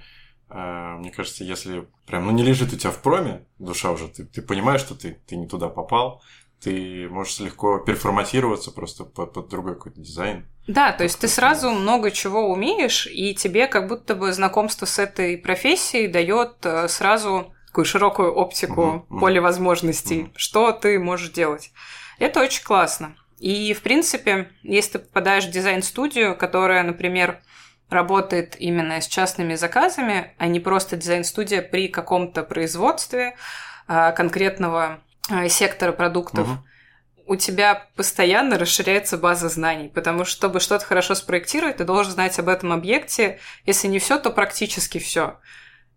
э, 0.49 0.95
мне 0.99 1.11
кажется, 1.11 1.43
если 1.43 1.87
прям, 2.05 2.25
ну, 2.25 2.31
не 2.31 2.43
лежит 2.43 2.73
у 2.73 2.75
тебя 2.75 2.91
в 2.91 3.01
проме 3.01 3.45
душа 3.59 3.91
уже, 3.91 4.07
ты, 4.07 4.25
ты 4.25 4.41
понимаешь, 4.41 4.81
что 4.81 4.95
ты, 4.95 5.21
ты 5.25 5.35
не 5.37 5.47
туда 5.47 5.69
попал, 5.69 6.21
ты 6.61 7.09
можешь 7.09 7.39
легко 7.39 7.79
переформатироваться 7.79 8.71
просто 8.71 9.03
под, 9.03 9.33
под 9.33 9.49
другой 9.49 9.75
какой-то 9.75 9.99
дизайн. 9.99 10.47
Да, 10.67 10.91
то 10.91 11.03
есть 11.03 11.19
ты 11.19 11.27
сразу 11.27 11.71
много 11.71 12.11
чего 12.11 12.51
умеешь, 12.51 13.07
и 13.07 13.33
тебе 13.33 13.67
как 13.67 13.87
будто 13.87 14.15
бы 14.15 14.31
знакомство 14.31 14.85
с 14.85 14.99
этой 14.99 15.37
профессией 15.37 16.07
дает 16.07 16.57
э, 16.63 16.87
сразу 16.87 17.53
такую 17.67 17.85
широкую 17.85 18.33
оптику 18.33 19.07
uh-huh, 19.09 19.19
поле 19.19 19.41
возможностей, 19.41 20.21
uh-huh. 20.21 20.33
что 20.35 20.71
ты 20.71 20.99
можешь 20.99 21.31
делать. 21.31 21.71
Это 22.19 22.41
очень 22.41 22.63
классно. 22.63 23.15
И, 23.39 23.73
в 23.73 23.81
принципе, 23.81 24.51
если 24.61 24.93
ты 24.93 24.99
попадаешь 24.99 25.45
в 25.45 25.51
дизайн-студию, 25.51 26.37
которая, 26.37 26.83
например, 26.83 27.41
работает 27.89 28.55
именно 28.59 29.01
с 29.01 29.07
частными 29.07 29.55
заказами, 29.55 30.35
а 30.37 30.47
не 30.47 30.59
просто 30.59 30.95
дизайн-студия 30.95 31.63
при 31.63 31.87
каком-то 31.87 32.43
производстве 32.43 33.35
а, 33.87 34.11
конкретного 34.11 35.01
сектора 35.49 35.91
продуктов, 35.91 36.47
угу. 36.47 36.57
у 37.25 37.35
тебя 37.35 37.87
постоянно 37.95 38.57
расширяется 38.57 39.17
база 39.17 39.49
знаний, 39.49 39.89
потому 39.89 40.25
что, 40.25 40.37
чтобы 40.37 40.59
что-то 40.59 40.85
хорошо 40.85 41.15
спроектировать, 41.15 41.77
ты 41.77 41.83
должен 41.83 42.13
знать 42.13 42.37
об 42.39 42.49
этом 42.49 42.71
объекте, 42.71 43.39
если 43.65 43.87
не 43.87 43.99
все, 43.99 44.17
то 44.17 44.29
практически 44.29 44.97
все. 44.97 45.39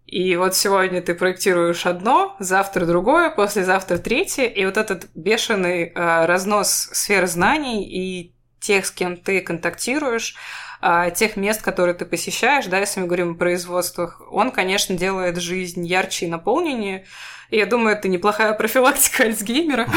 И 0.07 0.37
вот 0.37 0.55
сегодня 0.55 1.01
ты 1.01 1.15
проектируешь 1.15 1.87
одно, 1.87 2.37
завтра 2.39 2.85
другое, 2.85 3.31
послезавтра 3.31 3.99
третье, 3.99 4.45
и 4.45 4.65
вот 4.67 4.77
этот 4.77 5.09
бешеный 5.15 5.85
э, 5.85 6.27
разнос 6.27 6.91
сфер 6.93 7.27
знаний 7.27 7.85
и 7.85 8.35
тех, 8.61 8.87
с 8.87 8.91
кем 8.91 9.17
ты 9.17 9.41
контактируешь, 9.41 10.37
э, 10.85 11.11
тех 11.15 11.37
мест, 11.37 11.63
которые 11.63 11.95
ты 11.95 12.05
посещаешь, 12.05 12.67
да, 12.67 12.79
если 12.79 13.01
мы 13.01 13.07
говорим 13.07 13.33
о 13.33 13.35
производствах, 13.35 14.21
он, 14.31 14.51
конечно, 14.51 14.97
делает 14.97 15.39
жизнь 15.39 15.85
ярче 15.87 16.27
и 16.27 16.29
наполненнее. 16.29 17.07
И 17.51 17.57
я 17.57 17.67
думаю, 17.67 17.97
это 17.97 18.09
неплохая 18.09 18.53
профилактика 18.59 19.25
Альцгеймера. 19.25 19.89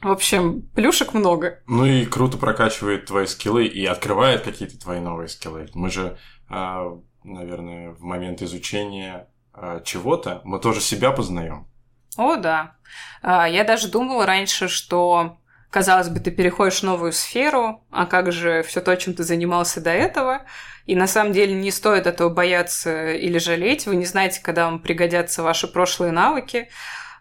В 0.00 0.10
общем, 0.10 0.62
плюшек 0.74 1.14
много. 1.14 1.62
Ну 1.66 1.84
и 1.84 2.04
круто 2.04 2.36
прокачивает 2.36 3.06
твои 3.06 3.26
скиллы 3.26 3.66
и 3.66 3.86
открывает 3.86 4.42
какие-то 4.42 4.78
твои 4.78 4.98
новые 4.98 5.28
скиллы. 5.28 5.68
Мы 5.74 5.90
же, 5.90 6.18
а, 6.48 6.98
наверное, 7.22 7.92
в 7.92 8.02
момент 8.02 8.42
изучения 8.42 9.28
а, 9.52 9.80
чего-то 9.80 10.40
мы 10.44 10.58
тоже 10.58 10.80
себя 10.80 11.12
познаем. 11.12 11.68
О, 12.16 12.36
да. 12.36 12.74
А, 13.22 13.48
я 13.48 13.62
даже 13.62 13.88
думала 13.88 14.26
раньше, 14.26 14.66
что 14.66 15.38
казалось 15.72 16.10
бы, 16.10 16.20
ты 16.20 16.30
переходишь 16.30 16.80
в 16.80 16.82
новую 16.82 17.12
сферу, 17.12 17.82
а 17.90 18.04
как 18.04 18.30
же 18.30 18.62
все 18.62 18.82
то, 18.82 18.94
чем 18.94 19.14
ты 19.14 19.24
занимался 19.24 19.80
до 19.80 19.90
этого? 19.90 20.42
И 20.84 20.94
на 20.94 21.06
самом 21.06 21.32
деле 21.32 21.54
не 21.54 21.70
стоит 21.70 22.06
этого 22.06 22.28
бояться 22.28 23.12
или 23.12 23.38
жалеть. 23.38 23.86
Вы 23.86 23.96
не 23.96 24.04
знаете, 24.04 24.40
когда 24.42 24.66
вам 24.66 24.80
пригодятся 24.80 25.42
ваши 25.42 25.66
прошлые 25.66 26.12
навыки. 26.12 26.68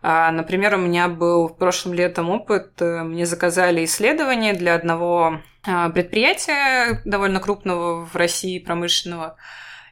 А, 0.02 0.32
например, 0.32 0.76
у 0.76 0.80
меня 0.80 1.08
был 1.08 1.48
прошлым 1.48 1.94
летом 1.94 2.30
опыт. 2.30 2.74
Э, 2.82 3.04
мне 3.04 3.26
заказали 3.26 3.86
исследование 3.86 4.54
для 4.54 4.76
одного 4.76 5.42
а, 5.64 5.90
предприятия 5.90 7.02
довольно 7.06 7.40
крупного 7.40 8.04
в 8.04 8.16
России 8.16 8.60
промышленного. 8.60 9.38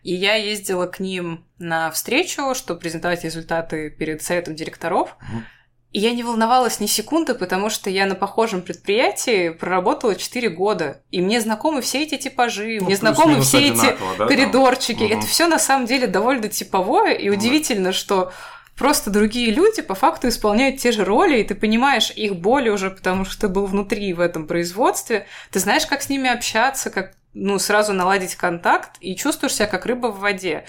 И 0.04 0.14
я 0.14 0.36
ездила 0.36 0.88
к 0.88 1.00
ним 1.00 1.46
на 1.60 1.92
встречу, 1.92 2.56
чтобы 2.56 2.80
презентовать 2.82 3.24
результаты 3.24 3.90
перед 3.90 4.22
советом 4.22 4.56
директоров. 4.56 5.16
Mm-hmm. 5.22 5.44
И 5.92 6.00
я 6.00 6.12
не 6.12 6.22
волновалась 6.22 6.80
ни 6.80 6.86
секунды, 6.86 7.34
потому 7.34 7.72
что 7.72 7.90
я 7.90 8.06
на 8.06 8.14
похожем 8.14 8.62
предприятии 8.62 9.50
проработала 9.50 10.16
4 10.16 10.50
года. 10.50 11.02
И 11.10 11.20
мне 11.20 11.42
знакомы 11.42 11.82
все 11.82 12.04
эти 12.04 12.18
типажи, 12.18 12.78
ну, 12.80 12.86
мне 12.86 12.96
знакомы 12.96 13.42
все 13.42 13.70
эти 13.70 13.98
да, 14.20 14.28
коридорчики. 14.28 15.08
Там? 15.08 15.18
Это 15.18 15.28
все 15.28 15.48
на 15.48 15.58
самом 15.58 15.88
деле 15.88 16.06
довольно 16.06 16.48
типовое. 16.48 17.14
И 17.14 17.30
удивительно, 17.30 17.92
что 17.92 18.32
просто 18.78 19.10
другие 19.10 19.52
люди 19.52 19.82
по 19.82 19.96
факту 19.96 20.28
исполняют 20.28 20.78
те 20.78 20.92
же 20.92 21.04
роли, 21.04 21.40
и 21.40 21.44
ты 21.44 21.56
понимаешь 21.56 22.12
их 22.12 22.36
боли 22.36 22.70
уже, 22.70 22.92
потому 22.92 23.26
что 23.26 23.42
ты 23.42 23.48
был 23.48 23.66
внутри 23.66 24.14
в 24.14 24.20
этом 24.20 24.46
производстве. 24.46 25.26
Ты 25.50 25.60
знаешь, 25.60 25.88
как 25.88 26.04
с 26.04 26.10
ними 26.10 26.30
общаться, 26.30 26.92
как 26.92 27.14
ну, 27.34 27.58
сразу 27.58 27.94
наладить 27.94 28.36
контакт, 28.36 28.92
и 29.02 29.16
чувствуешь 29.16 29.56
себя 29.56 29.66
как 29.66 29.88
рыба 29.88 30.08
в 30.08 30.20
воде. 30.20 30.66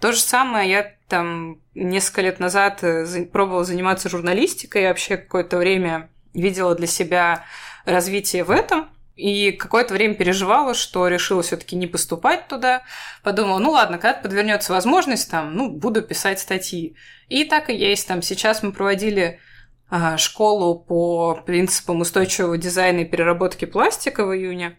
То 0.00 0.10
же 0.10 0.20
самое 0.20 0.70
я 0.70 0.93
там 1.08 1.60
несколько 1.74 2.22
лет 2.22 2.40
назад 2.40 2.82
э, 2.82 3.26
пробовала 3.26 3.64
заниматься 3.64 4.08
журналистикой, 4.08 4.88
вообще 4.88 5.16
какое-то 5.16 5.58
время 5.58 6.10
видела 6.32 6.74
для 6.74 6.86
себя 6.86 7.44
развитие 7.84 8.44
в 8.44 8.50
этом. 8.50 8.88
И 9.16 9.52
какое-то 9.52 9.94
время 9.94 10.14
переживала, 10.14 10.74
что 10.74 11.06
решила 11.06 11.42
все-таки 11.42 11.76
не 11.76 11.86
поступать 11.86 12.48
туда. 12.48 12.82
Подумала, 13.22 13.60
ну 13.60 13.70
ладно, 13.70 13.98
когда 13.98 14.18
подвернется 14.18 14.72
возможность, 14.72 15.30
там, 15.30 15.54
ну, 15.54 15.70
буду 15.70 16.02
писать 16.02 16.40
статьи. 16.40 16.96
И 17.28 17.44
так 17.44 17.70
и 17.70 17.76
есть. 17.76 18.08
Там 18.08 18.22
сейчас 18.22 18.64
мы 18.64 18.72
проводили 18.72 19.38
а, 19.88 20.16
школу 20.16 20.80
по 20.80 21.40
принципам 21.46 22.00
устойчивого 22.00 22.58
дизайна 22.58 23.00
и 23.00 23.04
переработки 23.04 23.66
пластика 23.66 24.26
в 24.26 24.34
июне. 24.34 24.78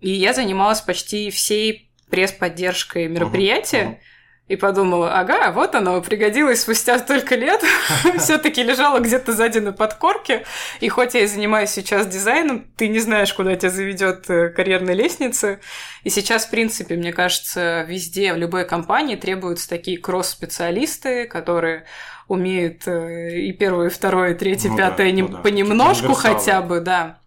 И 0.00 0.10
я 0.10 0.32
занималась 0.32 0.80
почти 0.80 1.30
всей 1.30 1.92
пресс-поддержкой 2.10 3.06
мероприятия. 3.06 3.82
Uh-huh, 3.82 3.92
uh-huh 3.92 4.19
и 4.50 4.56
подумала, 4.56 5.16
ага, 5.16 5.52
вот 5.52 5.76
оно, 5.76 6.00
пригодилось 6.02 6.62
спустя 6.62 6.98
столько 6.98 7.36
лет, 7.36 7.62
все-таки 8.18 8.64
лежало 8.64 8.98
где-то 8.98 9.32
сзади 9.32 9.60
на 9.60 9.72
подкорке, 9.72 10.44
и 10.80 10.88
хоть 10.88 11.14
я 11.14 11.20
и 11.20 11.26
занимаюсь 11.28 11.70
сейчас 11.70 12.08
дизайном, 12.08 12.66
ты 12.76 12.88
не 12.88 12.98
знаешь, 12.98 13.32
куда 13.32 13.54
тебя 13.54 13.70
заведет 13.70 14.28
э, 14.28 14.48
карьерная 14.48 14.94
лестница, 14.94 15.60
и 16.02 16.10
сейчас, 16.10 16.46
в 16.46 16.50
принципе, 16.50 16.96
мне 16.96 17.12
кажется, 17.12 17.84
везде, 17.86 18.34
в 18.34 18.38
любой 18.38 18.64
компании 18.64 19.14
требуются 19.14 19.68
такие 19.68 19.98
кросс-специалисты, 19.98 21.26
которые 21.26 21.84
умеют 22.26 22.88
э, 22.88 23.38
и 23.38 23.52
первое, 23.52 23.86
и 23.86 23.90
второе, 23.90 24.32
и 24.32 24.34
третье, 24.34 24.70
ну, 24.70 24.76
пятое 24.76 25.06
да, 25.06 25.12
не, 25.12 25.22
ну, 25.22 25.28
да. 25.28 25.38
понемножку 25.38 26.14
хотя 26.14 26.60
бы, 26.60 26.80
да, 26.80 27.19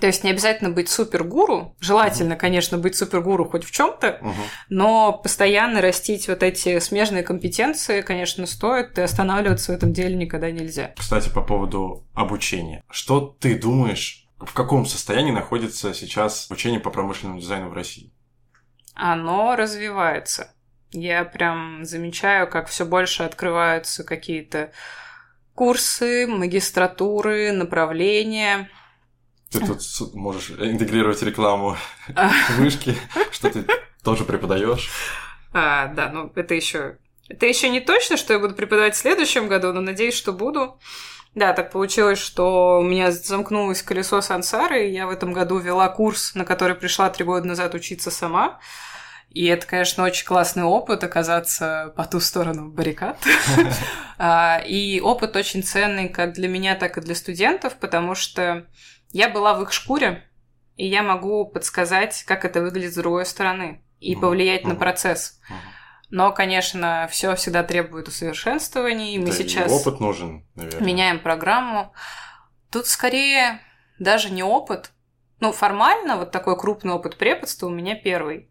то 0.00 0.06
есть 0.06 0.24
не 0.24 0.30
обязательно 0.30 0.70
быть 0.70 0.88
супергуру, 0.88 1.76
желательно, 1.80 2.34
угу. 2.34 2.40
конечно, 2.40 2.78
быть 2.78 2.96
супергуру 2.96 3.48
хоть 3.48 3.64
в 3.64 3.70
чем-то, 3.70 4.18
угу. 4.20 4.32
но 4.68 5.12
постоянно 5.12 5.80
растить 5.80 6.28
вот 6.28 6.42
эти 6.42 6.78
смежные 6.78 7.22
компетенции, 7.22 8.02
конечно, 8.02 8.46
стоит, 8.46 8.98
и 8.98 9.02
останавливаться 9.02 9.72
в 9.72 9.74
этом 9.74 9.92
деле 9.92 10.14
никогда 10.16 10.50
нельзя. 10.50 10.92
Кстати, 10.96 11.28
по 11.28 11.42
поводу 11.42 12.06
обучения. 12.14 12.82
Что 12.90 13.20
ты 13.20 13.58
думаешь 13.58 14.28
в 14.38 14.52
каком 14.54 14.86
состоянии 14.86 15.32
находится 15.32 15.92
сейчас 15.94 16.46
обучение 16.48 16.80
по 16.80 16.90
промышленному 16.90 17.40
дизайну 17.40 17.70
в 17.70 17.72
России? 17.72 18.12
Оно 18.94 19.56
развивается. 19.56 20.54
Я 20.90 21.24
прям 21.24 21.84
замечаю, 21.84 22.48
как 22.48 22.68
все 22.68 22.84
больше 22.84 23.22
открываются 23.22 24.04
какие-то 24.04 24.72
курсы, 25.54 26.26
магистратуры, 26.26 27.52
направления. 27.52 28.70
Ты 29.50 29.60
тут 29.60 30.14
можешь 30.14 30.50
интегрировать 30.50 31.22
рекламу 31.22 31.76
вышки, 32.58 32.96
что 33.30 33.50
ты 33.50 33.64
тоже 34.02 34.24
преподаешь. 34.24 34.90
А, 35.52 35.86
да, 35.86 36.10
ну 36.10 36.30
это 36.34 36.54
еще 36.54 36.98
это 37.28 37.46
еще 37.46 37.68
не 37.68 37.80
точно, 37.80 38.16
что 38.16 38.32
я 38.32 38.38
буду 38.38 38.54
преподавать 38.54 38.94
в 38.94 38.98
следующем 38.98 39.48
году, 39.48 39.72
но 39.72 39.80
надеюсь, 39.80 40.14
что 40.14 40.32
буду. 40.32 40.78
Да, 41.34 41.52
так 41.52 41.70
получилось, 41.70 42.18
что 42.18 42.80
у 42.80 42.82
меня 42.82 43.12
замкнулось 43.12 43.82
колесо 43.82 44.20
сансары, 44.22 44.88
и 44.88 44.92
я 44.92 45.06
в 45.06 45.10
этом 45.10 45.32
году 45.32 45.58
вела 45.58 45.88
курс, 45.88 46.34
на 46.34 46.44
который 46.44 46.74
пришла 46.74 47.10
три 47.10 47.24
года 47.24 47.46
назад 47.46 47.74
учиться 47.74 48.10
сама. 48.10 48.58
И 49.30 49.44
это, 49.44 49.66
конечно, 49.66 50.04
очень 50.04 50.24
классный 50.24 50.62
опыт 50.62 51.04
оказаться 51.04 51.92
по 51.96 52.06
ту 52.06 52.18
сторону 52.18 52.70
баррикад. 52.70 53.18
А, 54.20 54.60
и 54.66 54.98
опыт 54.98 55.36
очень 55.36 55.62
ценный 55.62 56.08
как 56.08 56.32
для 56.32 56.48
меня, 56.48 56.74
так 56.74 56.98
и 56.98 57.00
для 57.00 57.14
студентов, 57.14 57.76
потому 57.76 58.16
что 58.16 58.66
я 59.10 59.28
была 59.28 59.54
в 59.54 59.62
их 59.62 59.72
шкуре, 59.72 60.24
и 60.76 60.86
я 60.86 61.02
могу 61.02 61.46
подсказать, 61.46 62.24
как 62.24 62.44
это 62.44 62.60
выглядит 62.60 62.92
с 62.92 62.96
другой 62.96 63.26
стороны, 63.26 63.82
и 64.00 64.14
повлиять 64.14 64.64
на 64.64 64.74
процесс. 64.74 65.40
Но, 66.10 66.32
конечно, 66.32 67.06
все 67.10 67.34
всегда 67.34 67.62
требует 67.62 68.08
усовершенствования, 68.08 69.14
и 69.14 69.18
мы 69.18 69.32
сейчас... 69.32 69.70
опыт 69.70 70.00
нужен, 70.00 70.46
наверное. 70.54 70.86
Меняем 70.86 71.20
программу. 71.20 71.92
Тут 72.70 72.86
скорее 72.86 73.60
даже 73.98 74.30
не 74.30 74.42
опыт. 74.42 74.92
Ну, 75.40 75.52
формально 75.52 76.16
вот 76.16 76.30
такой 76.30 76.58
крупный 76.58 76.94
опыт 76.94 77.18
преподства 77.18 77.66
у 77.66 77.70
меня 77.70 77.94
первый. 77.94 78.50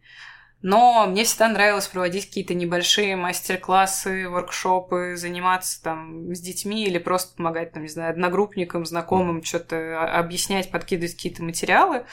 Но 0.61 1.05
мне 1.05 1.23
всегда 1.23 1.49
нравилось 1.49 1.87
проводить 1.87 2.27
какие-то 2.27 2.55
небольшие 2.55 3.15
мастер-классы, 3.15 4.27
воркшопы, 4.27 5.15
заниматься 5.15 5.81
там 5.83 6.33
с 6.33 6.39
детьми 6.39 6.83
или 6.83 6.97
просто 6.97 7.35
помогать, 7.35 7.73
там, 7.73 7.83
не 7.83 7.89
знаю, 7.89 8.11
одногруппникам, 8.11 8.85
знакомым, 8.85 9.43
что-то 9.43 10.01
объяснять, 10.17 10.71
подкидывать 10.71 11.15
какие-то 11.15 11.43
материалы. 11.43 12.05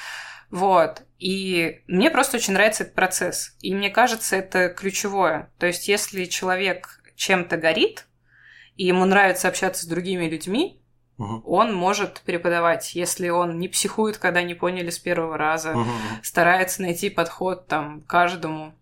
Вот. 0.50 1.02
И 1.18 1.80
мне 1.86 2.10
просто 2.10 2.36
очень 2.36 2.52
нравится 2.52 2.84
этот 2.84 2.94
процесс. 2.94 3.56
И 3.60 3.74
мне 3.74 3.88
кажется, 3.88 4.36
это 4.36 4.68
ключевое. 4.68 5.50
То 5.58 5.66
есть, 5.66 5.88
если 5.88 6.26
человек 6.26 7.02
чем-то 7.16 7.56
горит, 7.56 8.06
и 8.76 8.84
ему 8.84 9.06
нравится 9.06 9.48
общаться 9.48 9.84
с 9.84 9.88
другими 9.88 10.26
людьми, 10.26 10.83
угу. 11.18 11.42
он 11.46 11.74
может 11.74 12.20
преподавать, 12.24 12.94
если 12.94 13.28
он 13.28 13.58
не 13.58 13.68
психует, 13.68 14.18
когда 14.18 14.42
не 14.42 14.54
поняли 14.54 14.90
с 14.90 14.98
первого 14.98 15.36
раза, 15.36 15.72
угу. 15.76 15.90
старается 16.22 16.82
найти 16.82 17.10
подход 17.10 17.66
там 17.66 18.02
каждому, 18.02 18.74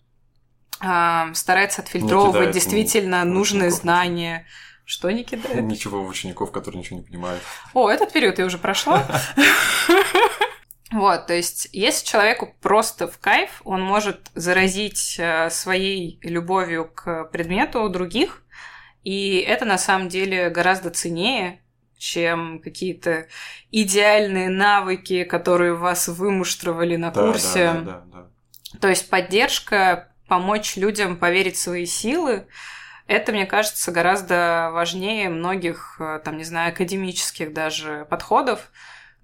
а, 0.81 1.33
старается 1.35 1.83
отфильтровывать 1.83 2.51
действительно 2.53 3.25
нужные 3.25 3.71
знания. 3.71 4.47
Что 4.85 5.11
не 5.11 5.23
кидает? 5.23 5.63
Ничего 5.63 6.03
в 6.03 6.09
учеников, 6.09 6.51
которые 6.51 6.81
ничего 6.81 6.99
не 6.99 7.05
понимают. 7.05 7.41
О, 7.73 7.89
этот 7.89 8.13
период 8.13 8.39
я 8.39 8.47
уже 8.47 8.59
прошла. 8.59 9.07
Вот, 10.91 11.27
то 11.27 11.33
есть, 11.33 11.71
если 11.73 12.05
человеку 12.05 12.55
просто 12.61 13.09
в 13.09 13.19
кайф, 13.19 13.63
он 13.65 13.81
может 13.81 14.31
заразить 14.35 15.17
э, 15.19 15.49
своей 15.49 16.19
любовью 16.21 16.85
к 16.95 17.31
предмету 17.33 17.89
других, 17.89 18.43
и 19.03 19.39
это 19.39 19.65
на 19.65 19.79
самом 19.79 20.11
деле 20.11 20.51
гораздо 20.51 20.91
ценнее, 20.91 21.62
чем 22.03 22.59
какие-то 22.59 23.29
идеальные 23.71 24.49
навыки, 24.49 25.23
которые 25.23 25.75
вас 25.75 26.09
вымуштровали 26.09 26.97
на 26.97 27.13
да, 27.13 27.27
курсе. 27.27 27.65
Да, 27.67 27.81
да, 27.81 27.83
да, 27.83 28.03
да. 28.73 28.79
То 28.81 28.89
есть 28.89 29.09
поддержка, 29.09 30.13
помочь 30.27 30.77
людям 30.77 31.17
поверить 31.17 31.55
в 31.55 31.61
свои 31.61 31.87
силы, 31.87 32.49
это, 33.07 33.31
мне 33.31 33.47
кажется, 33.47 33.93
гораздо 33.93 34.71
важнее 34.73 35.29
многих, 35.29 35.97
э, 36.01 36.21
там, 36.25 36.39
не 36.39 36.45
знаю, 36.45 36.71
академических 36.71 37.53
даже 37.53 38.05
подходов, 38.11 38.73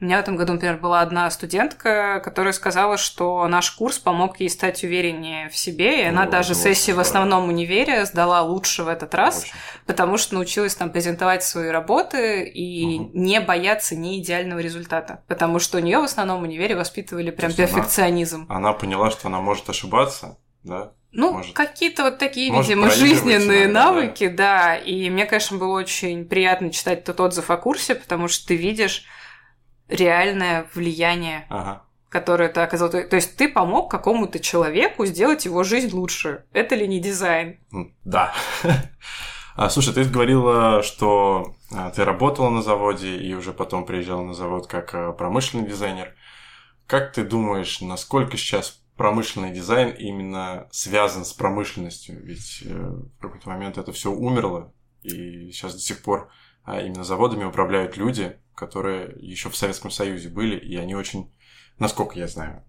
у 0.00 0.04
меня 0.04 0.18
в 0.18 0.20
этом 0.20 0.37
году, 0.37 0.52
например, 0.52 0.76
была 0.76 1.00
одна 1.00 1.28
студентка, 1.30 2.20
которая 2.24 2.52
сказала, 2.52 2.96
что 2.96 3.46
наш 3.48 3.72
курс 3.72 3.98
помог 3.98 4.38
ей 4.38 4.48
стать 4.48 4.84
увереннее 4.84 5.48
в 5.48 5.56
себе, 5.56 6.02
и 6.02 6.04
она 6.04 6.24
ну, 6.24 6.30
даже 6.30 6.54
сессию 6.54 6.94
в 6.94 7.00
основном 7.00 7.48
универе 7.48 8.06
сдала 8.06 8.42
лучше 8.42 8.84
в 8.84 8.88
этот 8.88 9.12
раз, 9.16 9.42
Очень. 9.42 9.52
потому 9.87 10.16
что 10.16 10.34
научилась 10.34 10.76
там 10.76 10.90
презентовать 10.90 11.42
свои 11.42 11.70
работы 11.70 12.44
и 12.44 13.00
угу. 13.00 13.11
не 13.14 13.40
бояться 13.40 13.96
не 13.96 14.20
идеального 14.20 14.61
результата, 14.61 15.24
потому 15.26 15.58
что 15.58 15.78
у 15.78 15.80
нее 15.80 15.98
в 15.98 16.04
основном 16.04 16.40
в 16.40 16.42
универе 16.44 16.76
воспитывали 16.76 17.32
прям 17.32 17.52
перфекционизм. 17.52 18.46
Она, 18.48 18.68
она 18.68 18.72
поняла, 18.74 19.11
что 19.11 19.26
она 19.26 19.40
может 19.40 19.68
ошибаться, 19.68 20.38
да? 20.62 20.92
Ну, 21.11 21.32
может, 21.32 21.54
какие-то 21.54 22.04
вот 22.04 22.18
такие, 22.18 22.52
видимо, 22.52 22.90
жизненные 22.90 23.38
наверное, 23.38 23.72
навыки, 23.72 24.28
да. 24.28 24.37
да. 24.37 24.76
И 24.76 25.08
мне, 25.11 25.24
конечно, 25.24 25.56
было 25.56 25.76
очень 25.76 26.24
приятно 26.26 26.70
читать 26.70 27.02
тот 27.04 27.18
отзыв 27.18 27.50
о 27.50 27.56
курсе, 27.56 27.94
потому 27.94 28.28
что 28.28 28.46
ты 28.48 28.56
видишь 28.56 29.06
реальное 29.88 30.66
влияние, 30.74 31.46
ага. 31.48 31.83
которое 32.09 32.48
ты 32.48 32.61
оказал. 32.61 32.90
То 32.90 33.16
есть 33.16 33.37
ты 33.37 33.48
помог 33.48 33.90
какому-то 33.90 34.38
человеку 34.38 35.07
сделать 35.07 35.44
его 35.44 35.64
жизнь 35.64 35.94
лучше. 35.94 36.44
Это 36.53 36.74
ли 36.74 36.87
не 36.87 37.01
дизайн? 37.01 37.59
Да. 38.05 38.33
А, 39.61 39.70
слушай, 39.70 39.92
ты 39.92 40.05
говорила, 40.05 40.85
что 40.85 41.57
а, 41.74 41.90
ты 41.90 42.05
работала 42.05 42.48
на 42.48 42.62
заводе 42.62 43.16
и 43.16 43.35
уже 43.35 43.53
потом 43.53 43.85
приезжала 43.85 44.22
на 44.22 44.33
завод 44.33 44.68
как 44.68 44.94
а, 44.94 45.11
промышленный 45.11 45.66
дизайнер. 45.66 46.14
Как 46.87 47.12
ты 47.12 47.24
думаешь, 47.24 47.81
насколько 47.81 48.37
сейчас 48.37 48.81
промышленный 48.96 49.51
дизайн 49.51 49.90
именно 49.90 50.68
связан 50.70 51.24
с 51.24 51.33
промышленностью? 51.33 52.24
Ведь 52.24 52.62
э, 52.66 52.72
в 52.72 53.20
какой-то 53.20 53.48
момент 53.48 53.79
это 53.79 53.90
все 53.90 54.12
умерло, 54.12 54.72
и 55.03 55.51
сейчас 55.51 55.74
до 55.74 55.81
сих 55.81 56.03
пор 56.03 56.31
именно 56.66 57.05
заводами 57.05 57.44
управляют 57.44 57.97
люди, 57.97 58.38
которые 58.55 59.16
еще 59.21 59.49
в 59.51 59.57
Советском 59.57 59.90
Союзе 59.90 60.29
были, 60.29 60.57
и 60.57 60.77
они 60.77 60.94
очень, 60.94 61.33
насколько 61.79 62.18
я 62.18 62.27
знаю, 62.29 62.64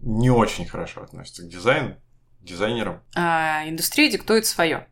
не 0.00 0.30
очень 0.30 0.66
хорошо 0.66 1.02
относятся 1.02 1.42
к 1.42 1.48
дизайну, 1.48 1.96
дизайнерам. 2.40 3.02
А, 3.14 3.68
индустрия 3.68 4.10
диктует 4.10 4.46
свое. 4.46 4.86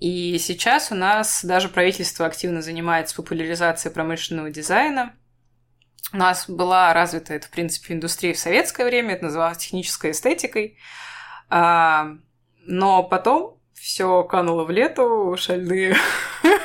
И 0.00 0.38
сейчас 0.38 0.92
у 0.92 0.94
нас 0.94 1.44
даже 1.44 1.68
правительство 1.68 2.26
активно 2.26 2.62
занимается 2.62 3.16
популяризацией 3.16 3.92
промышленного 3.92 4.50
дизайна. 4.50 5.14
У 6.12 6.16
нас 6.16 6.48
была 6.48 6.92
развита 6.92 7.34
это, 7.34 7.46
в 7.46 7.50
принципе, 7.50 7.94
индустрия 7.94 8.34
в 8.34 8.38
советское 8.38 8.84
время, 8.84 9.14
это 9.14 9.24
называлось 9.24 9.58
технической 9.58 10.10
эстетикой. 10.10 10.78
А, 11.48 12.08
но 12.66 13.02
потом 13.02 13.60
все 13.74 14.22
кануло 14.24 14.64
в 14.64 14.70
лету, 14.70 15.36
шальные 15.38 15.96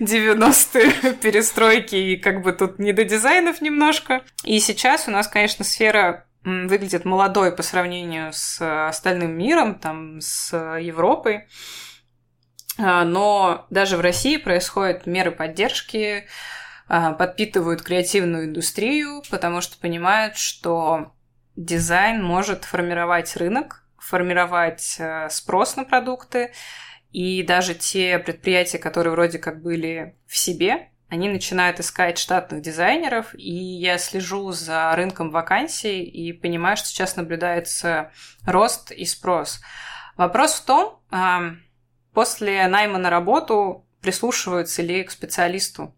90-е 0.00 1.14
перестройки, 1.22 1.96
и 1.96 2.16
как 2.16 2.42
бы 2.42 2.52
тут 2.52 2.78
не 2.78 2.92
до 2.92 3.04
дизайнов 3.04 3.60
немножко. 3.60 4.22
И 4.44 4.58
сейчас 4.60 5.08
у 5.08 5.10
нас, 5.10 5.28
конечно, 5.28 5.64
сфера 5.64 6.26
выглядит 6.44 7.04
молодой 7.04 7.50
по 7.50 7.62
сравнению 7.62 8.32
с 8.32 8.88
остальным 8.88 9.36
миром, 9.36 9.74
там, 9.74 10.20
с 10.20 10.56
Европой. 10.56 11.48
А, 12.78 13.04
но 13.04 13.66
даже 13.70 13.96
в 13.96 14.00
России 14.00 14.36
происходят 14.36 15.06
меры 15.06 15.32
поддержки, 15.32 16.26
а, 16.88 17.12
подпитывают 17.12 17.82
креативную 17.82 18.46
индустрию, 18.46 19.22
потому 19.30 19.60
что 19.60 19.78
понимают, 19.78 20.36
что 20.36 21.12
дизайн 21.56 22.22
может 22.22 22.64
формировать 22.64 23.34
рынок, 23.36 23.82
формировать 23.98 24.96
э, 24.98 25.28
спрос 25.30 25.74
на 25.76 25.84
продукты, 25.84 26.52
и 27.16 27.42
даже 27.42 27.74
те 27.74 28.18
предприятия, 28.18 28.76
которые 28.76 29.12
вроде 29.12 29.38
как 29.38 29.62
были 29.62 30.14
в 30.26 30.36
себе, 30.36 30.90
они 31.08 31.30
начинают 31.30 31.80
искать 31.80 32.18
штатных 32.18 32.60
дизайнеров, 32.60 33.34
и 33.34 33.54
я 33.54 33.96
слежу 33.96 34.52
за 34.52 34.94
рынком 34.94 35.30
вакансий 35.30 36.04
и 36.04 36.34
понимаю, 36.34 36.76
что 36.76 36.88
сейчас 36.88 37.16
наблюдается 37.16 38.12
рост 38.44 38.90
и 38.90 39.06
спрос. 39.06 39.62
Вопрос 40.18 40.56
в 40.56 40.66
том, 40.66 41.00
после 42.12 42.68
найма 42.68 42.98
на 42.98 43.08
работу 43.08 43.86
прислушиваются 44.02 44.82
ли 44.82 45.02
к 45.02 45.10
специалисту 45.10 45.96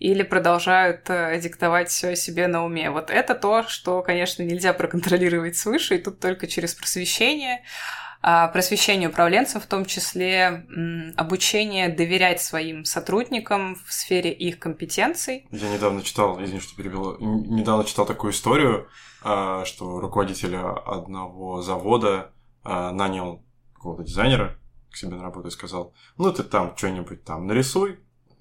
или 0.00 0.24
продолжают 0.24 1.08
э, 1.08 1.38
диктовать 1.40 1.90
все 1.90 2.16
себе 2.16 2.48
на 2.48 2.64
уме. 2.64 2.90
Вот 2.90 3.10
это 3.10 3.36
то, 3.36 3.62
что, 3.68 4.02
конечно, 4.02 4.42
нельзя 4.42 4.72
проконтролировать 4.74 5.56
свыше, 5.56 5.94
и 5.94 6.02
тут 6.02 6.18
только 6.18 6.48
через 6.48 6.74
просвещение, 6.74 7.60
а, 7.60 8.05
просвещение 8.20 9.08
управленцев, 9.08 9.64
в 9.64 9.66
том 9.66 9.84
числе 9.84 10.66
обучение 11.16 11.88
доверять 11.88 12.40
своим 12.40 12.84
сотрудникам 12.84 13.76
в 13.86 13.92
сфере 13.92 14.32
их 14.32 14.58
компетенций. 14.58 15.46
Я 15.50 15.72
недавно 15.72 16.02
читал, 16.02 16.42
извини, 16.42 16.60
что 16.60 16.76
перебил, 16.76 17.16
недавно 17.20 17.84
читал 17.84 18.06
такую 18.06 18.32
историю, 18.32 18.88
а, 19.22 19.64
что 19.64 20.00
руководитель 20.00 20.56
одного 20.56 21.62
завода 21.62 22.32
а, 22.62 22.92
нанял 22.92 23.42
какого-то 23.74 24.04
дизайнера 24.04 24.58
к 24.90 24.96
себе 24.96 25.16
на 25.16 25.22
работу 25.22 25.48
и 25.48 25.50
сказал, 25.50 25.94
ну 26.16 26.32
ты 26.32 26.42
там 26.42 26.76
что-нибудь 26.76 27.24
там 27.24 27.46
нарисуй, 27.46 27.98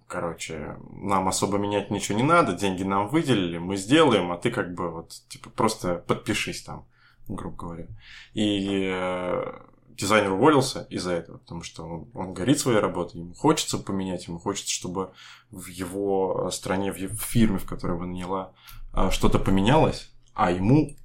короче, 0.08 0.78
нам 0.92 1.28
особо 1.28 1.58
менять 1.58 1.92
ничего 1.92 2.18
не 2.18 2.24
надо, 2.24 2.54
деньги 2.54 2.84
нам 2.84 3.08
выделили, 3.08 3.58
мы 3.58 3.78
сделаем, 3.78 4.32
а 4.32 4.38
ты 4.38 4.52
как 4.52 4.74
бы 4.74 4.92
вот, 4.92 5.12
типа, 5.28 5.50
просто 5.50 5.96
подпишись 5.96 6.64
там, 6.64 6.88
грубо 7.28 7.56
говоря. 7.56 7.88
И 8.34 8.90
э, 8.94 9.44
дизайнер 9.90 10.34
уволился 10.34 10.86
из-за 10.90 11.14
этого, 11.14 11.38
потому 11.38 11.64
что 11.64 11.84
он, 11.84 12.10
он 12.14 12.34
горит 12.34 12.60
своей 12.60 12.80
работой, 12.80 13.22
ему 13.22 13.34
хочется 13.34 13.78
поменять, 13.78 14.28
ему 14.28 14.40
хочется, 14.40 14.72
чтобы 14.72 15.14
в 15.52 15.68
его 15.68 16.50
стране, 16.52 16.92
в, 16.92 16.98
в 16.98 17.22
фирме, 17.22 17.58
в 17.58 17.66
которой 17.66 17.94
его 17.96 18.06
наняла, 18.06 18.54
э, 18.94 19.10
что-то 19.12 19.40
поменялось, 19.40 20.12
а 20.34 20.52
ему 20.52 20.96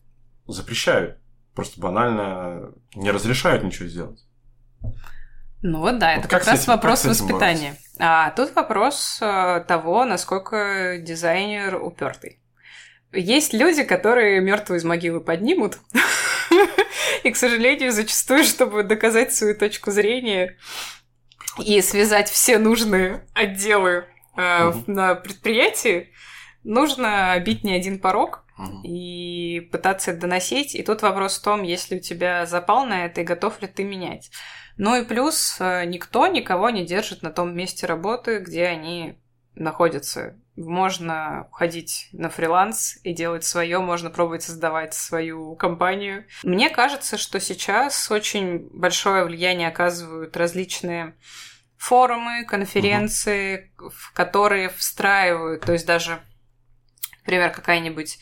запрещают. 0.46 1.18
Просто 1.54 1.80
банально 1.80 2.72
не 2.94 3.10
разрешают 3.10 3.64
ничего 3.64 3.88
сделать. 3.88 4.24
Ну 5.62 5.80
вот 5.80 5.98
да, 5.98 6.14
это 6.14 6.28
как, 6.28 6.40
как 6.40 6.48
раз 6.48 6.62
этим, 6.62 6.72
вопрос 6.72 7.04
воспитания. 7.04 7.76
А 7.98 8.30
тут 8.30 8.54
вопрос 8.54 9.18
э, 9.20 9.62
того, 9.68 10.04
насколько 10.06 10.98
дизайнер 10.98 11.76
упертый. 11.76 12.40
Есть 13.12 13.52
люди, 13.52 13.82
которые 13.82 14.40
мертвые 14.40 14.78
из 14.78 14.84
могилы 14.84 15.20
поднимут. 15.20 15.78
И, 17.24 17.30
к 17.30 17.36
сожалению, 17.36 17.92
зачастую, 17.92 18.44
чтобы 18.44 18.82
доказать 18.82 19.34
свою 19.34 19.54
точку 19.54 19.90
зрения 19.90 20.56
и 21.58 21.80
связать 21.82 22.30
все 22.30 22.58
нужные 22.58 23.26
отделы 23.34 24.06
э, 24.36 24.72
на 24.86 25.14
предприятии, 25.16 26.10
нужно 26.62 27.38
бить 27.44 27.64
не 27.64 27.74
один 27.74 27.98
порог 27.98 28.44
и 28.84 29.68
пытаться 29.72 30.12
это 30.12 30.20
доносить. 30.20 30.74
И 30.74 30.82
тут 30.82 31.02
вопрос 31.02 31.38
в 31.38 31.42
том, 31.42 31.62
есть 31.62 31.90
ли 31.90 31.98
у 31.98 32.00
тебя 32.00 32.46
запал 32.46 32.84
на 32.86 33.06
это 33.06 33.22
и 33.22 33.24
готов 33.24 33.60
ли 33.62 33.68
ты 33.68 33.84
менять. 33.84 34.30
Ну 34.76 35.00
и 35.00 35.04
плюс 35.04 35.56
э, 35.60 35.84
никто 35.86 36.26
никого 36.26 36.70
не 36.70 36.86
держит 36.86 37.22
на 37.22 37.30
том 37.30 37.54
месте 37.54 37.86
работы, 37.86 38.38
где 38.38 38.66
они 38.66 39.18
находятся. 39.54 40.38
Можно 40.66 41.48
ходить 41.52 42.08
на 42.12 42.28
фриланс 42.28 42.98
и 43.02 43.12
делать 43.12 43.44
свое, 43.44 43.78
можно 43.78 44.10
пробовать 44.10 44.42
создавать 44.42 44.94
свою 44.94 45.56
компанию. 45.56 46.26
Мне 46.42 46.70
кажется, 46.70 47.16
что 47.16 47.40
сейчас 47.40 48.10
очень 48.10 48.68
большое 48.72 49.24
влияние 49.24 49.68
оказывают 49.68 50.36
различные 50.36 51.14
форумы, 51.76 52.44
конференции, 52.44 53.72
угу. 53.78 53.90
в 53.90 54.12
которые 54.12 54.68
встраивают, 54.68 55.64
то 55.64 55.72
есть 55.72 55.86
даже, 55.86 56.20
например, 57.20 57.50
какая-нибудь 57.50 58.18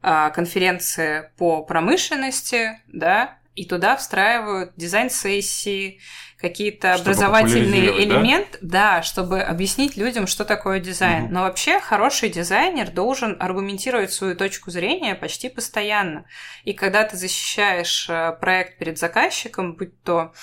а, 0.00 0.30
конференция 0.30 1.32
по 1.36 1.64
промышленности, 1.64 2.80
да, 2.86 3.38
и 3.54 3.66
туда 3.66 3.96
встраивают 3.96 4.72
дизайн-сессии, 4.76 6.00
какие-то 6.44 6.94
образовательные 6.94 8.04
элементы, 8.04 8.58
да? 8.60 8.96
да, 8.96 9.02
чтобы 9.02 9.40
объяснить 9.40 9.96
людям, 9.96 10.26
что 10.26 10.44
такое 10.44 10.78
дизайн. 10.78 11.24
Угу. 11.24 11.32
Но 11.32 11.40
вообще 11.42 11.80
хороший 11.80 12.28
дизайнер 12.28 12.90
должен 12.90 13.36
аргументировать 13.40 14.12
свою 14.12 14.36
точку 14.36 14.70
зрения 14.70 15.14
почти 15.14 15.48
постоянно. 15.48 16.26
И 16.64 16.74
когда 16.74 17.04
ты 17.04 17.16
защищаешь 17.16 18.06
э, 18.10 18.36
проект 18.38 18.78
перед 18.78 18.98
заказчиком, 18.98 19.74
будь 19.74 19.98
то 20.02 20.34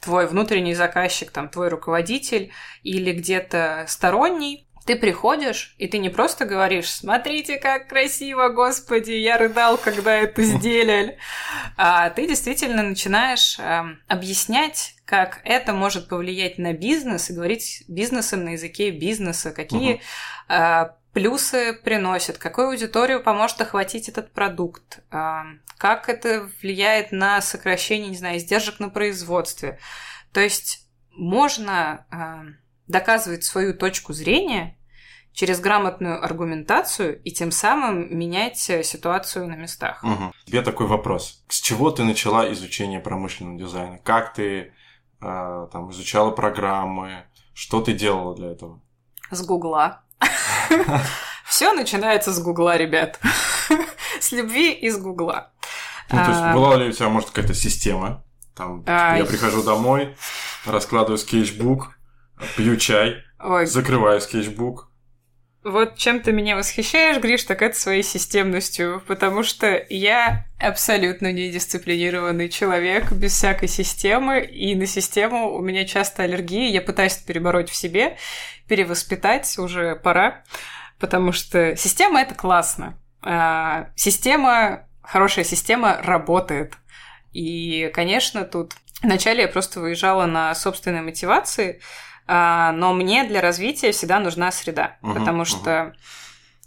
твой 0.00 0.26
внутренний 0.26 0.74
заказчик, 0.74 1.30
там, 1.30 1.50
твой 1.50 1.68
руководитель 1.68 2.52
или 2.82 3.12
где-то 3.12 3.84
сторонний, 3.86 4.66
ты 4.90 4.96
приходишь, 4.96 5.76
и 5.78 5.86
ты 5.86 5.98
не 5.98 6.08
просто 6.08 6.46
говоришь, 6.46 6.90
смотрите, 6.90 7.58
как 7.58 7.86
красиво, 7.86 8.48
господи, 8.48 9.12
я 9.12 9.38
рыдал, 9.38 9.78
когда 9.78 10.16
это 10.16 10.42
сделали, 10.42 11.16
а 11.76 12.10
ты 12.10 12.26
действительно 12.26 12.82
начинаешь 12.82 13.56
э, 13.60 13.82
объяснять, 14.08 14.96
как 15.04 15.42
это 15.44 15.74
может 15.74 16.08
повлиять 16.08 16.58
на 16.58 16.72
бизнес, 16.72 17.30
и 17.30 17.34
говорить 17.34 17.84
бизнесом 17.86 18.42
на 18.42 18.48
языке 18.50 18.90
бизнеса, 18.90 19.52
какие 19.52 20.00
э, 20.48 20.86
плюсы 21.12 21.72
приносит, 21.72 22.38
какую 22.38 22.70
аудиторию 22.70 23.22
поможет 23.22 23.60
охватить 23.60 24.08
этот 24.08 24.32
продукт, 24.32 25.04
э, 25.12 25.42
как 25.78 26.08
это 26.08 26.50
влияет 26.62 27.12
на 27.12 27.40
сокращение, 27.40 28.08
не 28.08 28.16
знаю, 28.16 28.38
издержек 28.38 28.80
на 28.80 28.88
производстве. 28.88 29.78
То 30.32 30.40
есть 30.40 30.88
можно 31.12 32.06
э, 32.10 32.54
доказывать 32.88 33.44
свою 33.44 33.72
точку 33.72 34.12
зрения 34.12 34.76
через 35.32 35.60
грамотную 35.60 36.22
аргументацию 36.24 37.20
и 37.22 37.30
тем 37.30 37.50
самым 37.50 38.16
менять 38.16 38.68
э, 38.68 38.82
ситуацию 38.82 39.46
на 39.48 39.54
местах. 39.54 40.02
Угу. 40.02 40.32
Тебе 40.46 40.62
такой 40.62 40.86
вопрос. 40.86 41.44
С 41.48 41.60
чего 41.60 41.90
ты 41.90 42.04
начала 42.04 42.52
изучение 42.52 43.00
промышленного 43.00 43.58
дизайна? 43.58 43.98
Как 43.98 44.34
ты 44.34 44.72
э, 45.20 45.68
там 45.72 45.90
изучала 45.90 46.30
программы? 46.30 47.24
Что 47.54 47.80
ты 47.80 47.92
делала 47.92 48.34
для 48.34 48.52
этого? 48.52 48.80
С 49.30 49.44
Гугла. 49.44 50.02
Все 51.46 51.72
начинается 51.72 52.32
с 52.32 52.42
Гугла, 52.42 52.76
ребят. 52.76 53.20
С 54.20 54.32
любви 54.32 54.72
из 54.72 54.98
Гугла. 54.98 55.52
Ну, 56.10 56.18
то 56.18 56.30
есть, 56.30 56.40
а. 56.40 56.54
была 56.54 56.76
ли 56.76 56.88
у 56.88 56.92
тебя, 56.92 57.08
может, 57.08 57.30
какая-то 57.30 57.54
система? 57.54 58.24
Там, 58.54 58.84
я 58.86 59.24
прихожу 59.26 59.62
домой, 59.62 60.16
раскладываю 60.66 61.18
скетчбук, 61.18 61.96
пью 62.56 62.76
чай, 62.76 63.22
закрываю 63.64 64.20
скетчбук, 64.20 64.89
вот 65.62 65.96
чем 65.96 66.20
ты 66.20 66.32
меня 66.32 66.56
восхищаешь, 66.56 67.18
Гриш, 67.18 67.44
так 67.44 67.60
это 67.60 67.78
своей 67.78 68.02
системностью, 68.02 69.02
потому 69.06 69.42
что 69.42 69.84
я 69.90 70.46
абсолютно 70.58 71.32
недисциплинированный 71.32 72.48
человек, 72.48 73.12
без 73.12 73.32
всякой 73.32 73.68
системы, 73.68 74.40
и 74.40 74.74
на 74.74 74.86
систему 74.86 75.52
у 75.52 75.60
меня 75.60 75.84
часто 75.84 76.22
аллергии, 76.22 76.70
я 76.70 76.80
пытаюсь 76.80 77.16
это 77.16 77.26
перебороть 77.26 77.68
в 77.68 77.76
себе, 77.76 78.16
перевоспитать 78.68 79.58
уже 79.58 79.96
пора, 79.96 80.42
потому 80.98 81.32
что 81.32 81.76
система— 81.76 82.20
это 82.22 82.34
классно. 82.34 82.98
А, 83.22 83.88
система, 83.96 84.86
хорошая 85.02 85.44
система 85.44 86.00
работает. 86.02 86.74
И, 87.32 87.90
конечно, 87.92 88.44
тут 88.44 88.72
вначале 89.02 89.42
я 89.42 89.48
просто 89.48 89.80
выезжала 89.80 90.24
на 90.24 90.54
собственной 90.54 91.02
мотивации, 91.02 91.80
но 92.30 92.92
мне 92.92 93.24
для 93.24 93.40
развития 93.40 93.92
всегда 93.92 94.20
нужна 94.20 94.52
среда, 94.52 94.98
угу, 95.02 95.14
потому 95.14 95.44
что 95.44 95.86
угу. 95.88 95.92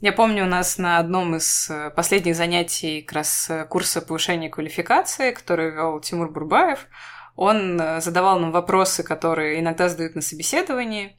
я 0.02 0.12
помню 0.12 0.44
у 0.44 0.48
нас 0.48 0.78
на 0.78 0.98
одном 0.98 1.36
из 1.36 1.70
э, 1.70 1.90
последних 1.92 2.36
занятий 2.36 3.02
как 3.02 3.14
раз 3.14 3.50
э, 3.50 3.66
курса 3.66 4.02
повышения 4.02 4.50
квалификации, 4.50 5.32
который 5.32 5.72
вел 5.72 6.00
Тимур 6.02 6.32
Бурбаев, 6.32 6.88
он 7.36 7.80
э, 7.80 8.02
задавал 8.02 8.40
нам 8.40 8.52
вопросы, 8.52 9.04
которые 9.04 9.60
иногда 9.60 9.90
задают 9.90 10.16
на 10.16 10.22
собеседовании. 10.22 11.18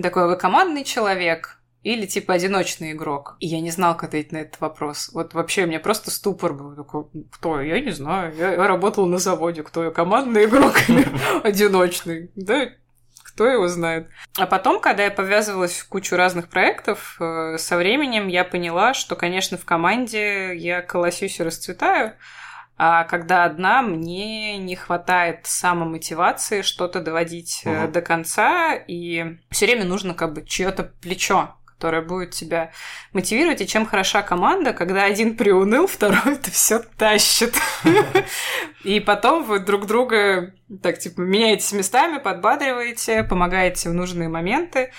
Такой, 0.00 0.26
вы 0.26 0.36
командный 0.36 0.84
человек 0.84 1.58
или 1.82 2.06
типа 2.06 2.34
одиночный 2.34 2.92
игрок? 2.92 3.36
И 3.40 3.46
я 3.46 3.60
не 3.60 3.70
знал, 3.70 3.94
как 3.94 4.10
ответить 4.10 4.32
на 4.32 4.38
этот 4.38 4.60
вопрос. 4.60 5.10
Вот 5.12 5.34
вообще 5.34 5.64
у 5.64 5.66
меня 5.66 5.80
просто 5.80 6.10
ступор 6.10 6.52
был. 6.52 6.76
Такой, 6.76 7.04
кто? 7.30 7.60
Я 7.60 7.80
не 7.80 7.90
знаю. 7.90 8.34
Я, 8.36 8.52
я 8.52 8.68
работал 8.68 9.06
на 9.06 9.18
заводе. 9.18 9.62
Кто 9.62 9.84
я, 9.84 9.90
командный 9.90 10.44
игрок 10.44 10.74
или 10.88 11.06
одиночный? 11.42 12.30
Да, 12.36 12.68
кто 13.38 13.46
его 13.46 13.68
знает. 13.68 14.08
А 14.36 14.46
потом, 14.46 14.80
когда 14.80 15.04
я 15.04 15.12
повязывалась 15.12 15.78
в 15.78 15.88
кучу 15.88 16.16
разных 16.16 16.48
проектов, 16.48 17.16
э, 17.20 17.56
со 17.56 17.76
временем 17.76 18.26
я 18.26 18.42
поняла, 18.42 18.94
что, 18.94 19.14
конечно, 19.14 19.56
в 19.56 19.64
команде 19.64 20.56
я 20.56 20.82
колосюсь 20.82 21.38
и 21.38 21.44
расцветаю, 21.44 22.14
а 22.76 23.04
когда 23.04 23.44
одна, 23.44 23.82
мне 23.82 24.58
не 24.58 24.74
хватает 24.74 25.42
самомотивации 25.44 26.62
что-то 26.62 26.98
доводить 26.98 27.62
угу. 27.64 27.86
до 27.92 28.02
конца, 28.02 28.74
и 28.74 29.36
все 29.50 29.66
время 29.66 29.84
нужно 29.84 30.14
как 30.14 30.32
бы 30.32 30.44
чье-то 30.44 30.82
плечо 31.00 31.54
которая 31.78 32.02
будет 32.02 32.32
тебя 32.32 32.72
мотивировать. 33.12 33.60
И 33.60 33.66
чем 33.68 33.86
хороша 33.86 34.22
команда, 34.22 34.72
когда 34.72 35.04
один 35.04 35.36
приуныл, 35.36 35.86
второй 35.86 36.34
это 36.34 36.50
все 36.50 36.80
тащит. 36.80 37.54
И 38.82 38.98
потом 38.98 39.44
вы 39.44 39.60
друг 39.60 39.86
друга 39.86 40.54
так 40.82 40.98
типа 40.98 41.20
меняетесь 41.20 41.72
местами, 41.72 42.18
подбадриваете, 42.18 43.22
помогаете 43.22 43.90
в 43.90 43.94
нужные 43.94 44.28
моменты 44.28 44.90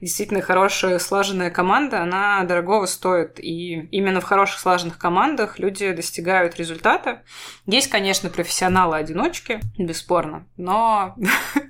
действительно 0.00 0.40
хорошая 0.40 0.98
слаженная 0.98 1.50
команда, 1.50 2.02
она 2.02 2.44
дорогого 2.44 2.86
стоит. 2.86 3.38
И 3.40 3.88
именно 3.90 4.20
в 4.20 4.24
хороших 4.24 4.60
слаженных 4.60 4.98
командах 4.98 5.58
люди 5.58 5.90
достигают 5.92 6.56
результата. 6.56 7.22
Есть, 7.66 7.88
конечно, 7.88 8.30
профессионалы-одиночки, 8.30 9.60
бесспорно, 9.76 10.46
но 10.56 11.16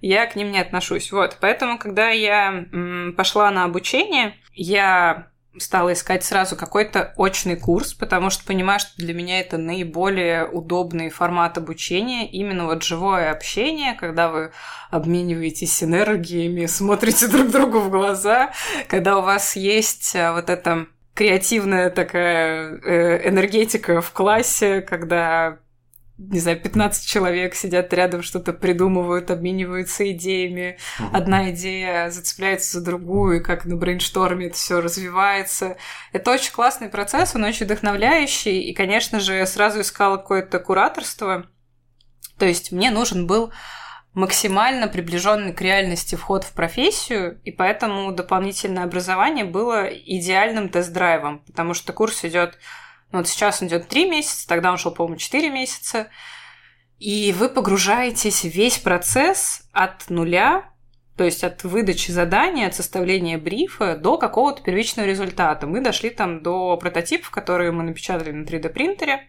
я 0.00 0.26
к 0.26 0.36
ним 0.36 0.50
не 0.50 0.58
отношусь. 0.58 1.12
Вот, 1.12 1.38
поэтому, 1.40 1.78
когда 1.78 2.10
я 2.10 2.66
пошла 3.16 3.50
на 3.50 3.64
обучение, 3.64 4.34
я 4.52 5.28
стала 5.58 5.92
искать 5.92 6.24
сразу 6.24 6.56
какой-то 6.56 7.12
очный 7.16 7.56
курс, 7.56 7.94
потому 7.94 8.30
что 8.30 8.44
понимаю, 8.44 8.80
что 8.80 8.90
для 8.96 9.14
меня 9.14 9.40
это 9.40 9.58
наиболее 9.58 10.46
удобный 10.46 11.10
формат 11.10 11.58
обучения, 11.58 12.28
именно 12.30 12.66
вот 12.66 12.82
живое 12.82 13.30
общение, 13.30 13.94
когда 13.94 14.28
вы 14.28 14.52
обмениваетесь 14.90 15.82
энергиями, 15.82 16.66
смотрите 16.66 17.28
друг 17.28 17.50
другу 17.50 17.80
в 17.80 17.90
глаза, 17.90 18.52
когда 18.88 19.18
у 19.18 19.22
вас 19.22 19.56
есть 19.56 20.14
э, 20.14 20.32
вот 20.32 20.50
эта 20.50 20.86
креативная 21.14 21.90
такая 21.90 22.78
э, 22.78 23.28
энергетика 23.28 24.00
в 24.02 24.12
классе, 24.12 24.82
когда 24.82 25.58
не 26.18 26.40
знаю, 26.40 26.58
15 26.60 27.06
человек 27.06 27.54
сидят 27.54 27.92
рядом, 27.92 28.22
что-то 28.22 28.52
придумывают, 28.54 29.30
обмениваются 29.30 30.10
идеями. 30.12 30.78
Одна 31.12 31.50
идея 31.50 32.10
зацепляется 32.10 32.78
за 32.78 32.84
другую, 32.84 33.38
и 33.38 33.42
как 33.42 33.66
на 33.66 33.76
брейншторме 33.76 34.46
это 34.46 34.54
все 34.54 34.80
развивается. 34.80 35.76
Это 36.12 36.30
очень 36.30 36.52
классный 36.52 36.88
процесс, 36.88 37.34
он 37.34 37.44
очень 37.44 37.66
вдохновляющий, 37.66 38.62
и, 38.62 38.74
конечно 38.74 39.20
же, 39.20 39.34
я 39.34 39.46
сразу 39.46 39.82
искала 39.82 40.16
какое-то 40.16 40.58
кураторство. 40.58 41.46
То 42.38 42.46
есть 42.46 42.72
мне 42.72 42.90
нужен 42.90 43.26
был 43.26 43.52
максимально 44.14 44.88
приближенный 44.88 45.52
к 45.52 45.60
реальности 45.60 46.14
вход 46.14 46.44
в 46.44 46.52
профессию, 46.52 47.38
и 47.44 47.50
поэтому 47.50 48.10
дополнительное 48.12 48.84
образование 48.84 49.44
было 49.44 49.86
идеальным 49.86 50.70
тест-драйвом, 50.70 51.40
потому 51.40 51.74
что 51.74 51.92
курс 51.92 52.24
идет, 52.24 52.58
вот 53.12 53.28
сейчас 53.28 53.62
он 53.62 53.68
идет 53.68 53.88
3 53.88 54.10
месяца, 54.10 54.46
тогда 54.46 54.70
он 54.70 54.78
шел, 54.78 54.92
по-моему, 54.92 55.16
4 55.16 55.50
месяца, 55.50 56.08
и 56.98 57.34
вы 57.36 57.48
погружаетесь 57.48 58.42
в 58.42 58.48
весь 58.48 58.78
процесс 58.78 59.68
от 59.72 60.08
нуля, 60.08 60.70
то 61.16 61.24
есть 61.24 61.44
от 61.44 61.64
выдачи 61.64 62.10
задания, 62.10 62.66
от 62.66 62.74
составления 62.74 63.38
брифа 63.38 63.96
до 63.96 64.18
какого-то 64.18 64.62
первичного 64.62 65.06
результата. 65.06 65.66
Мы 65.66 65.80
дошли 65.80 66.10
там 66.10 66.42
до 66.42 66.76
прототипов, 66.76 67.30
которые 67.30 67.72
мы 67.72 67.82
напечатали 67.82 68.32
на 68.32 68.44
3D 68.44 68.68
принтере, 68.70 69.28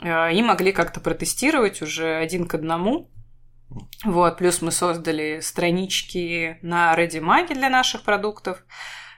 э, 0.00 0.32
и 0.32 0.42
могли 0.42 0.72
как-то 0.72 1.00
протестировать 1.00 1.82
уже 1.82 2.16
один 2.16 2.46
к 2.46 2.54
одному. 2.54 3.10
Вот, 4.04 4.38
плюс 4.38 4.60
мы 4.62 4.70
создали 4.70 5.40
странички 5.40 6.58
на 6.62 6.94
ReadyMag 6.94 7.54
для 7.54 7.70
наших 7.70 8.02
продуктов. 8.02 8.64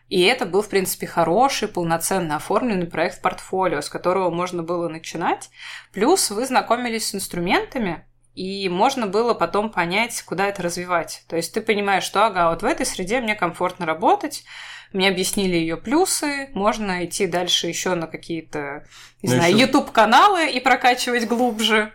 И 0.08 0.22
это 0.22 0.46
был, 0.46 0.62
в 0.62 0.68
принципе, 0.68 1.06
хороший, 1.06 1.68
полноценно 1.68 2.36
оформленный 2.36 2.86
проект 2.86 3.22
портфолио, 3.22 3.80
с 3.80 3.88
которого 3.88 4.30
можно 4.30 4.62
было 4.62 4.88
начинать. 4.88 5.50
Плюс 5.92 6.30
вы 6.30 6.46
знакомились 6.46 7.08
с 7.08 7.14
инструментами, 7.14 8.04
и 8.34 8.68
можно 8.68 9.06
было 9.06 9.32
потом 9.32 9.70
понять, 9.70 10.22
куда 10.22 10.48
это 10.48 10.62
развивать. 10.62 11.24
То 11.28 11.36
есть 11.36 11.54
ты 11.54 11.60
понимаешь, 11.60 12.04
что, 12.04 12.26
ага, 12.26 12.50
вот 12.50 12.62
в 12.62 12.66
этой 12.66 12.84
среде 12.84 13.20
мне 13.20 13.34
комфортно 13.34 13.86
работать, 13.86 14.44
мне 14.92 15.08
объяснили 15.08 15.56
ее 15.56 15.76
плюсы, 15.76 16.48
можно 16.52 17.04
идти 17.04 17.26
дальше 17.26 17.66
еще 17.66 17.94
на 17.94 18.06
какие-то, 18.06 18.86
не 19.22 19.30
Ну, 19.30 19.36
знаю, 19.36 19.56
YouTube-каналы 19.56 20.50
и 20.50 20.60
прокачивать 20.60 21.26
глубже. 21.26 21.92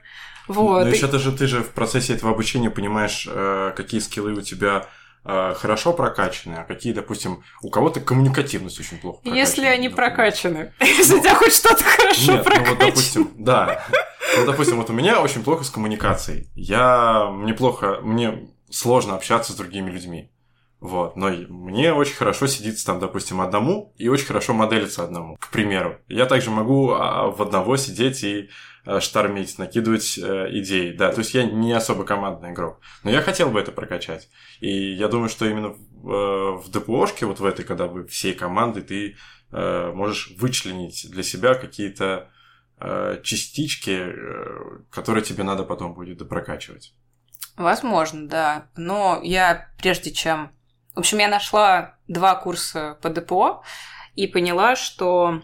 Вот. 0.47 0.85
Но 0.85 0.89
еще 0.89 1.07
даже 1.07 1.31
ты 1.31 1.45
же 1.45 1.61
в 1.61 1.71
процессе 1.71 2.13
этого 2.13 2.31
обучения 2.31 2.71
понимаешь, 2.71 3.27
э, 3.29 3.71
какие 3.75 3.99
скиллы 3.99 4.33
у 4.33 4.41
тебя 4.41 4.87
хорошо 5.23 5.93
прокачаны, 5.93 6.55
а 6.55 6.63
какие, 6.63 6.93
допустим, 6.93 7.43
у 7.62 7.69
кого-то 7.69 7.99
коммуникативность 7.99 8.79
очень 8.79 8.97
плохо 8.97 9.19
прокачана. 9.21 9.39
Если 9.39 9.65
они 9.65 9.89
например. 9.89 9.95
прокачаны. 9.95 10.73
Если 10.79 11.15
у 11.15 11.19
тебя 11.19 11.36
хоть 11.36 11.53
что-то 11.53 11.84
хорошо 11.84 12.32
Нет, 12.32 12.47
ну 12.47 12.65
вот, 12.65 12.79
допустим, 12.79 13.32
да. 13.36 13.86
Ну, 14.38 14.45
допустим, 14.45 14.77
вот 14.77 14.89
у 14.89 14.93
меня 14.93 15.21
очень 15.21 15.43
плохо 15.43 15.63
с 15.63 15.69
коммуникацией. 15.69 16.47
Я... 16.55 17.29
Мне 17.32 17.53
плохо... 17.53 17.99
Мне 18.01 18.49
сложно 18.69 19.15
общаться 19.15 19.53
с 19.53 19.55
другими 19.55 19.89
людьми. 19.89 20.32
Вот. 20.79 21.15
Но 21.15 21.29
мне 21.29 21.93
очень 21.93 22.15
хорошо 22.15 22.47
сидится 22.47 22.86
там, 22.86 22.99
допустим, 22.99 23.41
одному, 23.41 23.93
и 23.97 24.08
очень 24.08 24.25
хорошо 24.25 24.53
моделиться 24.53 25.03
одному, 25.03 25.36
к 25.38 25.49
примеру. 25.49 25.97
Я 26.08 26.25
также 26.25 26.51
могу 26.51 26.91
а, 26.91 27.29
в 27.29 27.41
одного 27.41 27.75
сидеть 27.75 28.23
и 28.23 28.38
э, 28.43 28.47
штормить, 28.99 29.58
накидывать 29.58 30.17
э, 30.17 30.47
идеи. 30.60 30.91
Да, 30.91 31.12
то 31.12 31.19
есть 31.19 31.34
я 31.34 31.43
не 31.43 31.73
особо 31.73 32.04
командный 32.06 32.52
игрок. 32.52 32.80
Но 33.04 33.12
я 33.12 33.21
хотел 33.21 33.49
бы 33.49 33.60
это 33.60 33.71
прокачать. 33.71 34.30
И 34.60 34.93
я 34.93 35.08
думаю, 35.08 35.30
что 35.30 35.45
именно 35.45 35.69
в, 35.69 36.12
э, 36.12 36.52
в 36.58 36.69
ДПОшке, 36.69 37.25
вот 37.25 37.39
в 37.39 37.45
этой, 37.45 37.65
когда 37.65 37.88
вы 37.88 38.08
всей 38.08 38.34
командой, 38.34 38.82
ты 38.82 39.15
э, 39.52 39.91
можешь 39.93 40.34
вычленить 40.38 41.08
для 41.12 41.23
себя 41.23 41.54
какие-то 41.54 42.30
э, 42.80 43.19
частички, 43.23 43.91
э, 43.91 44.82
которые 44.89 45.23
тебе 45.23 45.43
надо 45.43 45.63
потом 45.63 45.93
будет 45.93 46.17
допрокачивать. 46.17 46.93
Возможно, 47.58 48.28
да. 48.28 48.69
Но 48.75 49.19
я 49.21 49.69
прежде 49.78 50.12
чем... 50.12 50.52
В 50.95 50.99
общем, 50.99 51.19
я 51.19 51.28
нашла 51.28 51.97
два 52.08 52.36
курса 52.36 52.97
по 53.02 53.10
ДПО 53.10 53.63
и 54.15 54.28
поняла, 54.28 54.75
что 54.75 55.41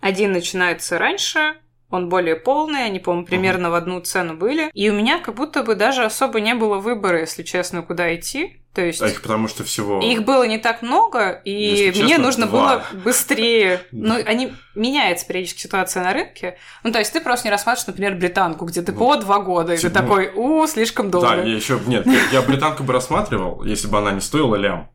один 0.00 0.32
начинается 0.32 0.98
раньше, 0.98 1.56
он 1.92 2.08
более 2.08 2.36
полный, 2.36 2.86
они, 2.86 2.98
по-моему, 2.98 3.26
примерно 3.26 3.70
в 3.70 3.74
одну 3.74 4.00
цену 4.00 4.34
были. 4.34 4.70
И 4.72 4.88
у 4.90 4.94
меня 4.94 5.18
как 5.18 5.34
будто 5.34 5.62
бы 5.62 5.74
даже 5.74 6.04
особо 6.04 6.40
не 6.40 6.54
было 6.54 6.78
выбора, 6.78 7.20
если 7.20 7.42
честно, 7.42 7.82
куда 7.82 8.14
идти. 8.14 8.62
То 8.74 8.80
есть... 8.80 9.02
А 9.02 9.08
их 9.08 9.20
потому 9.20 9.48
что 9.48 9.64
всего... 9.64 10.00
Их 10.00 10.24
было 10.24 10.44
не 10.44 10.56
так 10.56 10.80
много, 10.80 11.32
и 11.44 11.52
Если 11.52 12.02
мне 12.02 12.12
честно, 12.12 12.24
нужно 12.24 12.46
два. 12.46 12.60
было 12.60 13.02
быстрее. 13.04 13.82
Ну, 13.92 14.14
они 14.24 14.54
меняется 14.74 15.26
периодически 15.26 15.60
ситуация 15.60 16.02
на 16.02 16.12
рынке. 16.14 16.56
Ну, 16.82 16.90
то 16.90 16.98
есть 16.98 17.12
ты 17.12 17.20
просто 17.20 17.46
не 17.46 17.50
рассматриваешь, 17.50 17.86
например, 17.86 18.14
британку, 18.14 18.64
где 18.64 18.80
ты 18.80 18.92
по 18.92 19.16
два 19.16 19.40
года, 19.40 19.74
и 19.74 19.76
ты 19.76 19.82
типа, 19.82 20.00
ну, 20.00 20.08
такой, 20.08 20.32
у, 20.34 20.66
слишком 20.66 21.10
долго. 21.10 21.28
Да, 21.28 21.34
я 21.42 21.54
еще... 21.54 21.78
Нет, 21.86 22.06
я, 22.32 22.40
британку 22.42 22.82
бы 22.82 22.92
рассматривал, 22.94 23.62
если 23.64 23.86
бы 23.88 23.98
она 23.98 24.12
не 24.12 24.20
стоила 24.20 24.56
лям. 24.56 24.90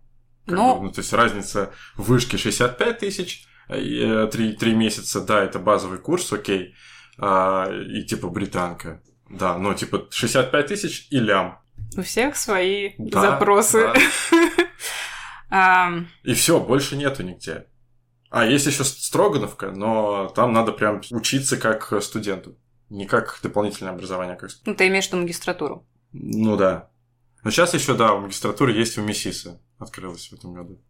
Ну. 0.47 0.81
ну, 0.81 0.91
то 0.91 1.01
есть 1.01 1.13
разница 1.13 1.71
в 1.95 2.03
вышке 2.03 2.37
65 2.37 2.97
тысяч, 2.97 3.45
три, 3.67 4.53
три 4.53 4.73
месяца, 4.73 5.21
да, 5.21 5.43
это 5.43 5.59
базовый 5.59 5.99
курс, 5.99 6.31
окей. 6.31 6.73
А, 7.19 7.69
и 7.71 8.03
типа 8.03 8.29
британка. 8.29 9.01
Да, 9.29 9.57
но 9.57 9.73
типа 9.73 10.07
65 10.09 10.67
тысяч 10.67 11.07
и 11.09 11.19
лям. 11.19 11.59
У 11.97 12.01
всех 12.01 12.35
свои 12.35 12.93
Да, 12.97 13.21
запросы. 13.21 13.91
да. 15.49 15.93
И 16.23 16.33
все, 16.33 16.59
больше 16.59 16.97
нету 16.97 17.23
нигде. 17.23 17.67
А 18.29 18.45
есть 18.45 18.65
еще 18.65 18.83
Строгановка, 18.83 19.71
но 19.71 20.27
там 20.35 20.51
надо 20.51 20.73
прям 20.73 21.01
учиться 21.11 21.55
как 21.57 21.93
студенту. 22.03 22.57
Не 22.89 23.05
как 23.05 23.39
дополнительное 23.41 23.93
образование, 23.93 24.35
а 24.35 24.37
как. 24.37 24.49
Ну, 24.65 24.75
ты 24.75 24.87
имеешь 24.87 25.05
в 25.05 25.07
виду 25.13 25.21
магистратуру. 25.21 25.87
Ну 26.11 26.57
да. 26.57 26.89
Но 27.43 27.51
сейчас 27.51 27.73
еще, 27.73 27.95
да, 27.95 28.13
в 28.13 28.21
магистратуре 28.21 28.77
есть 28.77 28.97
у 28.97 29.01
Миссиса. 29.01 29.61
Открылась 29.77 30.29
в 30.29 30.33
этом 30.33 30.53
году. 30.53 30.81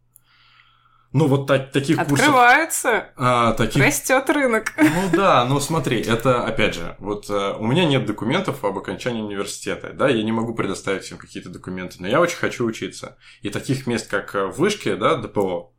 Ну, 1.12 1.26
вот 1.26 1.46
так- 1.46 1.72
таких 1.72 1.96
курсов... 1.96 2.18
Открывается, 2.18 3.12
А, 3.16 3.52
таких... 3.54 3.82
растет 3.82 4.28
рынок. 4.28 4.74
Ну 4.76 5.10
да, 5.12 5.44
но 5.46 5.58
смотри, 5.58 6.00
это, 6.00 6.44
опять 6.44 6.74
же, 6.74 6.96
вот 6.98 7.30
э, 7.30 7.54
у 7.58 7.66
меня 7.66 7.86
нет 7.86 8.04
документов 8.04 8.62
об 8.62 8.76
окончании 8.76 9.22
университета, 9.22 9.94
да, 9.94 10.08
я 10.08 10.22
не 10.22 10.32
могу 10.32 10.54
предоставить 10.54 11.04
всем 11.04 11.16
какие-то 11.16 11.48
документы, 11.48 11.96
но 12.00 12.08
я 12.08 12.20
очень 12.20 12.36
хочу 12.36 12.66
учиться. 12.66 13.16
И 13.40 13.48
таких 13.48 13.86
мест, 13.86 14.10
как 14.10 14.34
э, 14.34 14.46
в 14.46 14.58
Вышке, 14.58 14.96
да, 14.96 15.16
ДПО, 15.16 15.72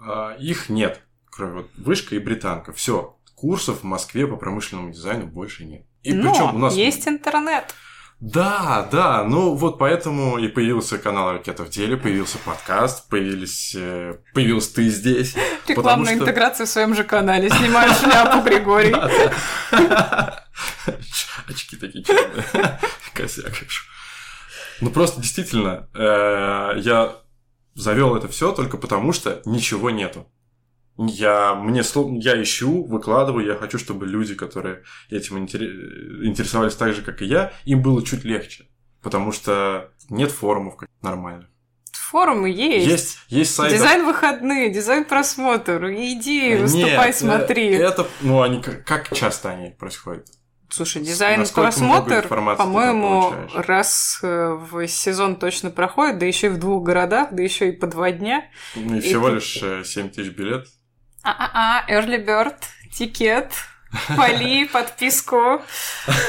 э, 0.00 0.36
их 0.38 0.68
нет, 0.68 1.00
кроме 1.30 1.62
вот 1.62 1.70
Вышка 1.78 2.14
и 2.14 2.18
Британка. 2.18 2.74
Все, 2.74 3.16
курсов 3.34 3.80
в 3.80 3.84
Москве 3.84 4.26
по 4.26 4.36
промышленному 4.36 4.92
дизайну 4.92 5.26
больше 5.26 5.64
нет. 5.64 5.86
И 6.02 6.12
Но 6.12 6.30
причем 6.30 6.54
у 6.54 6.58
нас... 6.58 6.74
есть 6.74 7.08
интернет. 7.08 7.74
Да, 8.20 8.88
да, 8.90 9.24
ну 9.24 9.54
вот 9.54 9.78
поэтому 9.78 10.38
и 10.38 10.48
появился 10.48 10.98
канал 10.98 11.32
«Ракета 11.32 11.64
в 11.64 11.68
деле», 11.68 11.96
появился 11.96 12.38
подкаст, 12.38 13.08
появились, 13.08 13.74
э, 13.76 14.14
появился 14.32 14.74
ты 14.76 14.88
здесь. 14.88 15.34
Рекламная 15.68 16.14
что- 16.14 16.24
интеграция 16.24 16.66
в 16.66 16.70
своем 16.70 16.94
же 16.94 17.04
канале. 17.04 17.50
Снимаю 17.50 17.92
шляпу, 17.92 18.42
Григорий. 18.48 18.94
Очки 21.48 21.76
такие 21.76 22.04
черные. 22.04 22.78
Косяк. 23.12 23.52
Ну 24.80 24.90
просто 24.90 25.20
действительно, 25.20 25.88
э, 25.94 26.78
я 26.78 27.16
завел 27.74 28.16
это 28.16 28.28
все 28.28 28.52
только 28.52 28.76
потому, 28.76 29.12
что 29.12 29.42
ничего 29.44 29.90
нету. 29.90 30.26
Я, 30.96 31.54
мне, 31.54 31.82
я 32.20 32.40
ищу, 32.42 32.84
выкладываю, 32.84 33.44
я 33.44 33.56
хочу, 33.56 33.78
чтобы 33.78 34.06
люди, 34.06 34.34
которые 34.34 34.82
этим 35.10 35.38
интере- 35.38 36.24
интересовались 36.26 36.76
так 36.76 36.94
же, 36.94 37.02
как 37.02 37.20
и 37.20 37.24
я, 37.26 37.52
им 37.64 37.82
было 37.82 38.04
чуть 38.04 38.24
легче. 38.24 38.68
Потому 39.02 39.32
что 39.32 39.90
нет 40.08 40.30
форумов 40.30 40.76
нормальных. 41.02 41.48
Форумы 41.92 42.48
есть. 42.50 42.86
Есть, 42.86 43.18
есть 43.28 43.54
сайты. 43.54 43.76
Дизайн 43.76 44.04
выходные, 44.06 44.70
дизайн 44.70 45.04
просмотр. 45.04 45.86
Иди, 45.90 46.54
выступай, 46.54 47.08
Нет, 47.08 47.16
смотри. 47.16 47.70
э, 47.74 47.82
Это, 47.82 48.06
ну, 48.20 48.40
они 48.42 48.62
как, 48.62 49.12
часто 49.12 49.50
они 49.50 49.70
происходят? 49.70 50.26
Слушай, 50.70 51.02
дизайн 51.02 51.44
просмотр, 51.54 52.26
по-моему, 52.28 53.32
раз 53.54 54.18
э, 54.22 54.52
в 54.54 54.86
сезон 54.88 55.36
точно 55.36 55.70
проходит, 55.70 56.18
да 56.18 56.26
еще 56.26 56.46
и 56.46 56.50
в 56.50 56.58
двух 56.58 56.82
городах, 56.84 57.28
да 57.32 57.42
еще 57.42 57.68
и 57.68 57.72
по 57.72 57.86
два 57.86 58.10
дня. 58.12 58.44
Ну, 58.76 58.94
и 58.96 58.98
И 58.98 59.00
всего 59.00 59.28
ты- 59.28 59.34
лишь 59.34 59.58
э, 59.62 59.82
7 59.84 60.08
тысяч 60.08 60.30
билет. 60.30 60.66
А-а-а, 61.24 61.90
early 61.90 62.24
bird, 62.24 62.54
тикет, 62.92 63.52
поли, 64.16 64.66
подписку. 64.66 65.62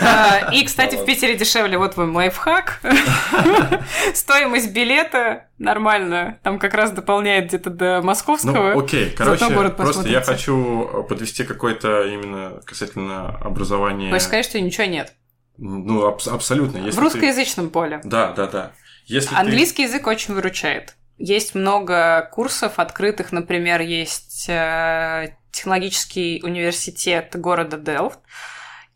А, 0.01 0.49
И, 0.53 0.63
кстати, 0.65 0.95
в 0.95 1.05
Питере 1.05 1.35
дешевле. 1.35 1.77
Вот 1.77 1.97
вам 1.97 2.15
лайфхак. 2.15 2.79
Стоимость 4.13 4.71
билета 4.71 5.47
нормально. 5.57 6.39
Там 6.43 6.59
как 6.59 6.73
раз 6.73 6.91
дополняет 6.91 7.47
где-то 7.47 7.69
до 7.69 8.01
московского. 8.01 8.73
Ну, 8.73 8.79
окей, 8.79 9.09
короче, 9.11 9.69
просто 9.71 10.07
я 10.09 10.21
хочу 10.21 11.05
подвести 11.09 11.43
какой-то 11.43 12.03
именно 12.03 12.61
касательно 12.65 13.29
образования. 13.29 14.11
Хочешь 14.11 14.27
сказать, 14.27 14.45
что 14.45 14.59
ничего 14.61 14.85
нет. 14.85 15.13
Ну, 15.57 16.05
абс- 16.05 16.27
абсолютно. 16.27 16.77
Если 16.77 16.91
В 16.91 16.95
ты- 16.95 17.01
русскоязычном 17.01 17.69
поле. 17.69 18.01
Да, 18.03 18.33
да, 18.33 18.47
да. 18.47 18.71
Если 19.05 19.29
ты- 19.29 19.35
Английский 19.35 19.83
язык 19.83 20.05
очень 20.07 20.33
выручает. 20.33 20.95
Есть 21.17 21.55
много 21.55 22.29
курсов 22.33 22.79
открытых, 22.79 23.31
например, 23.31 23.81
есть 23.81 24.49
э, 24.49 25.35
технологический 25.51 26.41
университет 26.43 27.35
города 27.35 27.77
Делфт, 27.77 28.19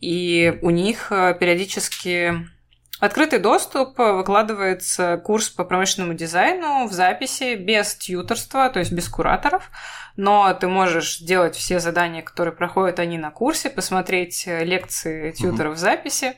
и 0.01 0.59
у 0.61 0.69
них 0.69 1.11
э, 1.11 1.35
периодически 1.39 2.49
Открытый 2.99 3.39
доступ 3.39 3.97
выкладывается 3.97 5.15
курс 5.23 5.49
по 5.49 5.63
промышленному 5.63 6.15
дизайну 6.15 6.85
в 6.85 6.91
записи 6.91 7.55
без 7.55 7.95
тьюторства, 7.95 8.69
то 8.69 8.79
есть 8.79 8.91
без 8.91 9.07
кураторов, 9.07 9.71
но 10.17 10.53
ты 10.53 10.67
можешь 10.67 11.19
делать 11.19 11.55
все 11.55 11.79
задания, 11.79 12.21
которые 12.21 12.53
проходят 12.53 12.99
они 12.99 13.17
на 13.17 13.31
курсе, 13.31 13.69
посмотреть 13.69 14.45
лекции 14.45 15.31
тьюторов 15.31 15.75
в 15.75 15.77
записи. 15.77 16.35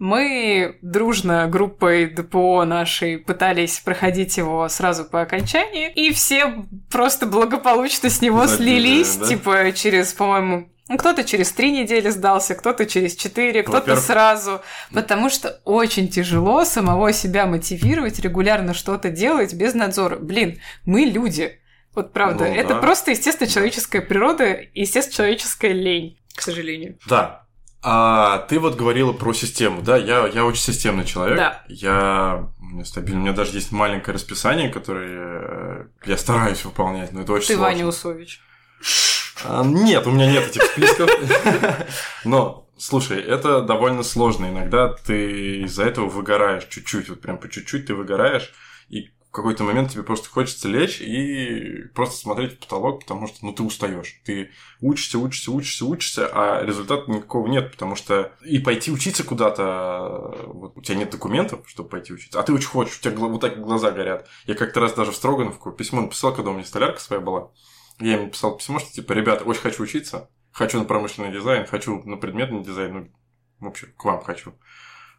Мы 0.00 0.78
дружно 0.80 1.46
группой 1.46 2.06
ДПО 2.06 2.64
нашей 2.64 3.18
пытались 3.18 3.80
проходить 3.80 4.38
его 4.38 4.66
сразу 4.70 5.04
по 5.04 5.20
окончании, 5.20 5.92
и 5.92 6.10
все 6.12 6.64
просто 6.90 7.26
благополучно 7.26 8.08
с 8.08 8.22
него 8.22 8.46
Забили, 8.46 8.80
слились, 8.80 9.16
да? 9.16 9.26
типа 9.26 9.72
через, 9.72 10.14
по-моему, 10.14 10.70
ну, 10.88 10.96
кто-то 10.96 11.22
через 11.22 11.52
три 11.52 11.70
недели 11.70 12.08
сдался, 12.08 12.54
кто-то 12.54 12.86
через 12.86 13.14
четыре, 13.14 13.62
кто-то 13.62 13.94
сразу. 13.94 14.62
Потому 14.90 15.28
что 15.28 15.60
очень 15.64 16.08
тяжело 16.08 16.64
самого 16.64 17.12
себя 17.12 17.44
мотивировать, 17.44 18.18
регулярно 18.20 18.72
что-то 18.72 19.10
делать 19.10 19.52
без 19.52 19.74
надзора. 19.74 20.16
Блин, 20.16 20.60
мы 20.86 21.02
люди. 21.02 21.60
Вот 21.94 22.14
правда, 22.14 22.46
ну, 22.46 22.54
это 22.54 22.74
да. 22.74 22.80
просто 22.80 23.10
естественно 23.10 23.50
человеческая 23.50 24.00
природа, 24.00 24.60
естественно 24.72 25.16
человеческая 25.16 25.72
лень, 25.72 26.18
к 26.34 26.40
сожалению. 26.40 26.98
Да, 27.06 27.46
а 27.82 28.38
ты 28.48 28.58
вот 28.58 28.76
говорила 28.76 29.12
про 29.12 29.32
систему, 29.32 29.82
да? 29.82 29.96
Я, 29.96 30.26
я 30.26 30.44
очень 30.44 30.62
системный 30.62 31.04
человек. 31.04 31.38
Да. 31.38 31.64
Я 31.68 32.50
у 32.58 32.64
меня 32.64 32.84
стабильно. 32.84 33.20
У 33.20 33.22
меня 33.22 33.32
даже 33.32 33.52
есть 33.52 33.72
маленькое 33.72 34.14
расписание, 34.14 34.68
которое 34.68 35.88
я 36.04 36.16
стараюсь 36.16 36.64
выполнять, 36.64 37.12
но 37.12 37.22
это 37.22 37.32
очень 37.32 37.48
ты 37.48 37.54
сложно. 37.54 37.70
Ты 37.70 37.76
Ваня 37.76 37.86
Усович. 37.88 38.40
А, 39.44 39.64
нет, 39.64 40.06
у 40.06 40.10
меня 40.10 40.30
нет 40.30 40.48
этих 40.48 40.62
списков. 40.62 41.10
Но, 42.24 42.68
слушай, 42.76 43.20
это 43.20 43.62
довольно 43.62 44.02
сложно. 44.02 44.50
Иногда 44.50 44.88
ты 44.92 45.62
из-за 45.62 45.84
этого 45.84 46.06
выгораешь 46.06 46.66
чуть-чуть, 46.68 47.08
вот 47.08 47.20
прям 47.20 47.38
по 47.38 47.48
чуть-чуть 47.48 47.86
ты 47.86 47.94
выгораешь, 47.94 48.52
и 48.88 49.10
в 49.30 49.32
какой-то 49.32 49.62
момент 49.62 49.92
тебе 49.92 50.02
просто 50.02 50.28
хочется 50.28 50.66
лечь 50.66 51.00
и 51.00 51.84
просто 51.94 52.16
смотреть 52.16 52.54
в 52.54 52.58
потолок, 52.58 53.00
потому 53.00 53.28
что, 53.28 53.46
ну, 53.46 53.52
ты 53.52 53.62
устаешь. 53.62 54.20
Ты 54.24 54.50
учишься, 54.80 55.20
учишься, 55.20 55.52
учишься, 55.52 55.84
учишься, 55.86 56.28
а 56.32 56.64
результата 56.64 57.08
никакого 57.08 57.46
нет, 57.46 57.70
потому 57.70 57.94
что 57.94 58.32
и 58.44 58.58
пойти 58.58 58.90
учиться 58.90 59.22
куда-то, 59.22 60.34
вот 60.48 60.76
у 60.76 60.82
тебя 60.82 60.98
нет 60.98 61.10
документов, 61.10 61.60
чтобы 61.66 61.90
пойти 61.90 62.12
учиться, 62.12 62.40
а 62.40 62.42
ты 62.42 62.52
очень 62.52 62.66
хочешь, 62.66 62.98
у 62.98 63.02
тебя 63.02 63.16
вот 63.16 63.40
так 63.40 63.60
глаза 63.60 63.92
горят. 63.92 64.28
Я 64.46 64.56
как-то 64.56 64.80
раз 64.80 64.94
даже 64.94 65.12
в 65.12 65.16
Строгановку 65.16 65.70
письмо 65.70 66.00
написал, 66.00 66.34
когда 66.34 66.50
у 66.50 66.54
меня 66.54 66.64
столярка 66.64 66.98
своя 67.00 67.22
была. 67.22 67.52
Я 68.00 68.20
им 68.20 68.30
писал 68.30 68.56
письмо, 68.56 68.80
что 68.80 68.92
типа, 68.92 69.12
ребята, 69.12 69.44
очень 69.44 69.60
хочу 69.60 69.84
учиться, 69.84 70.28
хочу 70.50 70.76
на 70.76 70.84
промышленный 70.84 71.30
дизайн, 71.30 71.66
хочу 71.66 72.02
на 72.02 72.16
предметный 72.16 72.64
дизайн, 72.64 72.94
ну, 72.94 73.10
в 73.60 73.68
общем, 73.68 73.92
к 73.96 74.04
вам 74.04 74.24
хочу. 74.24 74.54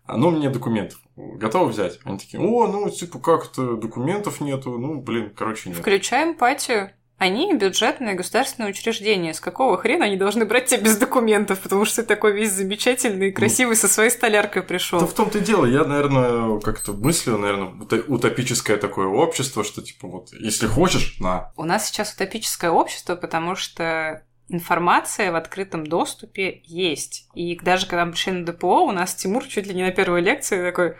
Ну, 0.07 0.31
мне 0.31 0.49
документов. 0.49 0.99
Готовы 1.15 1.71
взять? 1.71 1.99
Они 2.03 2.17
такие, 2.17 2.41
о, 2.41 2.67
ну, 2.67 2.89
типа, 2.89 3.19
как-то 3.19 3.75
документов 3.75 4.41
нету. 4.41 4.77
Ну, 4.77 5.01
блин, 5.01 5.31
короче, 5.35 5.69
нет. 5.69 5.79
Включаем 5.79 6.35
патию. 6.35 6.91
Они 7.17 7.53
бюджетные 7.53 8.15
государственные 8.15 8.71
учреждения. 8.71 9.35
С 9.35 9.39
какого 9.39 9.77
хрена 9.77 10.05
они 10.05 10.17
должны 10.17 10.43
брать 10.43 10.65
тебя 10.65 10.81
без 10.81 10.97
документов? 10.97 11.59
Потому 11.59 11.85
что 11.85 12.01
ты 12.01 12.07
такой 12.07 12.31
весь 12.31 12.51
замечательный 12.51 13.27
и 13.27 13.31
красивый 13.31 13.75
со 13.75 13.87
своей 13.87 14.09
столяркой 14.09 14.63
пришел. 14.63 14.99
Да 14.99 15.05
в 15.05 15.13
том-то 15.13 15.37
и 15.37 15.41
дело. 15.41 15.67
Я, 15.67 15.83
наверное, 15.83 16.59
как-то 16.61 16.93
мыслю, 16.93 17.37
наверное, 17.37 17.73
утопическое 18.07 18.77
такое 18.77 19.05
общество, 19.05 19.63
что 19.63 19.83
типа 19.83 20.07
вот, 20.07 20.29
если 20.33 20.65
хочешь, 20.65 21.19
на. 21.19 21.53
У 21.57 21.63
нас 21.63 21.85
сейчас 21.85 22.11
утопическое 22.11 22.71
общество, 22.71 23.15
потому 23.15 23.55
что 23.55 24.23
информация 24.51 25.31
в 25.31 25.35
открытом 25.35 25.85
доступе 25.85 26.61
есть. 26.65 27.27
И 27.33 27.57
даже 27.59 27.87
когда 27.87 28.05
мы 28.05 28.11
пришли 28.11 28.33
на 28.33 28.45
ДПО, 28.45 28.85
у 28.85 28.91
нас 28.91 29.15
Тимур 29.15 29.45
чуть 29.45 29.67
ли 29.67 29.73
не 29.73 29.83
на 29.83 29.91
первой 29.91 30.21
лекции 30.21 30.63
такой, 30.63 30.95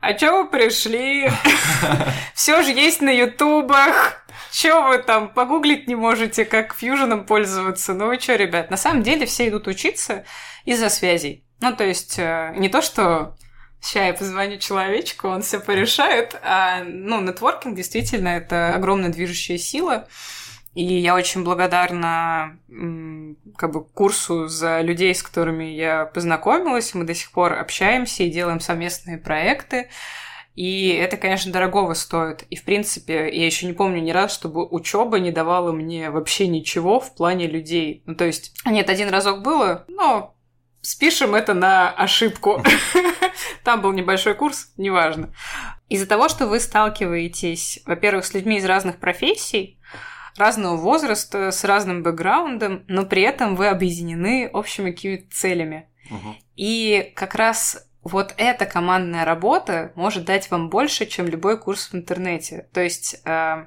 а 0.00 0.14
чё 0.14 0.42
вы 0.42 0.50
пришли? 0.50 1.30
Все 2.34 2.62
же 2.62 2.70
есть 2.70 3.02
на 3.02 3.10
ютубах. 3.10 4.24
Чё 4.50 4.88
вы 4.88 4.98
там 4.98 5.28
погуглить 5.28 5.86
не 5.88 5.94
можете, 5.94 6.44
как 6.44 6.74
фьюженом 6.74 7.26
пользоваться? 7.26 7.92
Ну 7.92 8.06
вы 8.06 8.16
чё, 8.16 8.36
ребят? 8.36 8.70
На 8.70 8.76
самом 8.78 9.02
деле 9.02 9.26
все 9.26 9.48
идут 9.48 9.68
учиться 9.68 10.24
из-за 10.64 10.88
связей. 10.88 11.44
Ну, 11.60 11.76
то 11.76 11.84
есть, 11.84 12.18
э, 12.18 12.54
не 12.56 12.70
то, 12.70 12.80
что 12.80 13.36
сейчас 13.80 14.06
я 14.06 14.14
позвоню 14.14 14.58
человечку, 14.58 15.28
он 15.28 15.42
все 15.42 15.60
порешает, 15.60 16.38
а, 16.42 16.82
ну, 16.84 17.20
нетворкинг 17.20 17.76
действительно 17.76 18.28
это 18.28 18.74
огромная 18.74 19.10
движущая 19.10 19.58
сила. 19.58 20.08
И 20.74 20.84
я 20.84 21.16
очень 21.16 21.42
благодарна 21.42 22.58
как 23.56 23.72
бы 23.72 23.84
курсу 23.84 24.46
за 24.46 24.80
людей, 24.82 25.14
с 25.14 25.22
которыми 25.22 25.64
я 25.64 26.06
познакомилась. 26.06 26.94
Мы 26.94 27.04
до 27.04 27.14
сих 27.14 27.32
пор 27.32 27.54
общаемся 27.54 28.22
и 28.22 28.30
делаем 28.30 28.60
совместные 28.60 29.18
проекты. 29.18 29.88
И 30.54 30.88
это, 30.88 31.16
конечно, 31.16 31.52
дорогого 31.52 31.94
стоит. 31.94 32.44
И, 32.50 32.56
в 32.56 32.64
принципе, 32.64 33.30
я 33.32 33.46
еще 33.46 33.66
не 33.66 33.72
помню 33.72 34.00
ни 34.00 34.10
раз, 34.10 34.32
чтобы 34.34 34.66
учеба 34.66 35.18
не 35.18 35.32
давала 35.32 35.72
мне 35.72 36.10
вообще 36.10 36.46
ничего 36.46 37.00
в 37.00 37.14
плане 37.14 37.46
людей. 37.46 38.02
Ну, 38.06 38.14
то 38.14 38.24
есть, 38.24 38.52
нет, 38.64 38.90
один 38.90 39.08
разок 39.08 39.42
было, 39.42 39.84
но 39.88 40.36
спишем 40.82 41.34
это 41.34 41.54
на 41.54 41.90
ошибку. 41.90 42.62
Там 43.64 43.80
был 43.80 43.92
небольшой 43.92 44.34
курс, 44.34 44.72
неважно. 44.76 45.32
Из-за 45.88 46.06
того, 46.06 46.28
что 46.28 46.46
вы 46.46 46.60
сталкиваетесь, 46.60 47.80
во-первых, 47.86 48.24
с 48.24 48.34
людьми 48.34 48.58
из 48.58 48.64
разных 48.64 48.98
профессий, 48.98 49.78
разного 50.40 50.76
возраста, 50.76 51.50
с 51.50 51.62
разным 51.64 52.02
бэкграундом, 52.02 52.84
но 52.88 53.06
при 53.06 53.22
этом 53.22 53.54
вы 53.54 53.68
объединены 53.68 54.50
общими 54.52 54.90
какими-то 54.90 55.30
целями. 55.32 55.88
Угу. 56.10 56.34
И 56.56 57.12
как 57.14 57.34
раз 57.34 57.86
вот 58.02 58.34
эта 58.36 58.66
командная 58.66 59.24
работа 59.24 59.92
может 59.94 60.24
дать 60.24 60.50
вам 60.50 60.70
больше, 60.70 61.06
чем 61.06 61.26
любой 61.26 61.58
курс 61.58 61.88
в 61.88 61.94
интернете. 61.94 62.68
То 62.72 62.80
есть 62.80 63.20
э, 63.24 63.66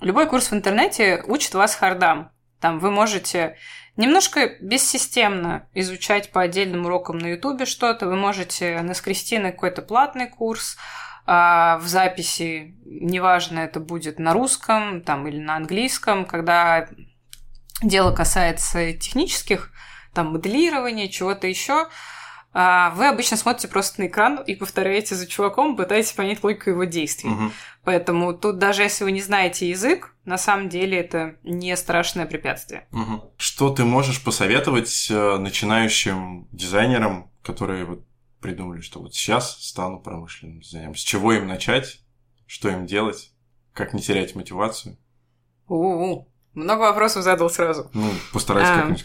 любой 0.00 0.28
курс 0.28 0.50
в 0.50 0.54
интернете 0.54 1.22
учит 1.26 1.54
вас 1.54 1.74
хардам. 1.74 2.30
Там 2.60 2.78
вы 2.78 2.90
можете 2.90 3.56
немножко 3.96 4.52
бессистемно 4.60 5.68
изучать 5.74 6.30
по 6.30 6.42
отдельным 6.42 6.86
урокам 6.86 7.18
на 7.18 7.28
Ютубе 7.28 7.64
что-то, 7.64 8.06
вы 8.06 8.16
можете 8.16 8.80
наскрести 8.82 9.38
на 9.38 9.52
какой-то 9.52 9.82
платный 9.82 10.28
курс, 10.28 10.76
а 11.26 11.78
в 11.78 11.86
записи, 11.86 12.74
неважно, 12.84 13.60
это 13.60 13.80
будет 13.80 14.18
на 14.18 14.32
русском 14.32 15.02
там, 15.02 15.26
или 15.26 15.38
на 15.38 15.56
английском, 15.56 16.24
когда 16.24 16.88
дело 17.82 18.12
касается 18.12 18.92
технических, 18.92 19.70
там, 20.12 20.32
моделирования, 20.32 21.08
чего-то 21.08 21.46
еще, 21.46 21.88
а, 22.54 22.90
вы 22.90 23.08
обычно 23.08 23.36
смотрите 23.36 23.68
просто 23.68 24.02
на 24.02 24.06
экран 24.08 24.42
и 24.46 24.54
повторяете 24.54 25.14
за 25.14 25.26
чуваком, 25.26 25.74
пытаетесь 25.74 26.12
понять 26.12 26.44
логику 26.44 26.70
его 26.70 26.84
действий. 26.84 27.30
Угу. 27.30 27.50
Поэтому 27.84 28.34
тут 28.34 28.58
даже 28.58 28.82
если 28.82 29.04
вы 29.04 29.12
не 29.12 29.22
знаете 29.22 29.68
язык, 29.68 30.14
на 30.24 30.36
самом 30.36 30.68
деле 30.68 30.98
это 30.98 31.36
не 31.42 31.74
страшное 31.76 32.26
препятствие. 32.26 32.86
Угу. 32.92 33.32
Что 33.38 33.70
ты 33.70 33.84
можешь 33.84 34.22
посоветовать 34.22 35.08
э, 35.10 35.38
начинающим 35.38 36.46
дизайнерам, 36.52 37.30
которые 37.42 37.86
вот 37.86 38.04
придумали, 38.42 38.80
что 38.80 39.00
вот 39.00 39.14
сейчас 39.14 39.64
стану 39.64 40.00
промышленным 40.00 40.60
дизайнером. 40.60 40.94
С 40.94 41.00
чего 41.00 41.32
им 41.32 41.46
начать? 41.46 42.02
Что 42.46 42.68
им 42.68 42.84
делать? 42.84 43.32
Как 43.72 43.94
не 43.94 44.02
терять 44.02 44.34
мотивацию? 44.34 44.98
У-у-у. 45.68 46.28
Много 46.52 46.82
вопросов 46.82 47.22
задал 47.22 47.48
сразу. 47.48 47.90
Ну, 47.94 48.10
постарайся 48.32 48.74
а, 48.74 48.76
как-нибудь 48.76 49.04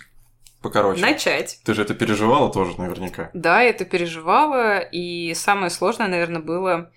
покороче. 0.61 1.01
Начать. 1.01 1.61
Ты 1.63 1.73
же 1.73 1.83
это 1.83 1.93
переживала 1.93 2.51
тоже 2.51 2.77
наверняка. 2.77 3.29
Да, 3.33 3.61
это 3.61 3.85
переживала. 3.85 4.79
И 4.79 5.33
самое 5.33 5.69
сложное, 5.69 6.07
наверное, 6.07 6.41
было 6.41 6.91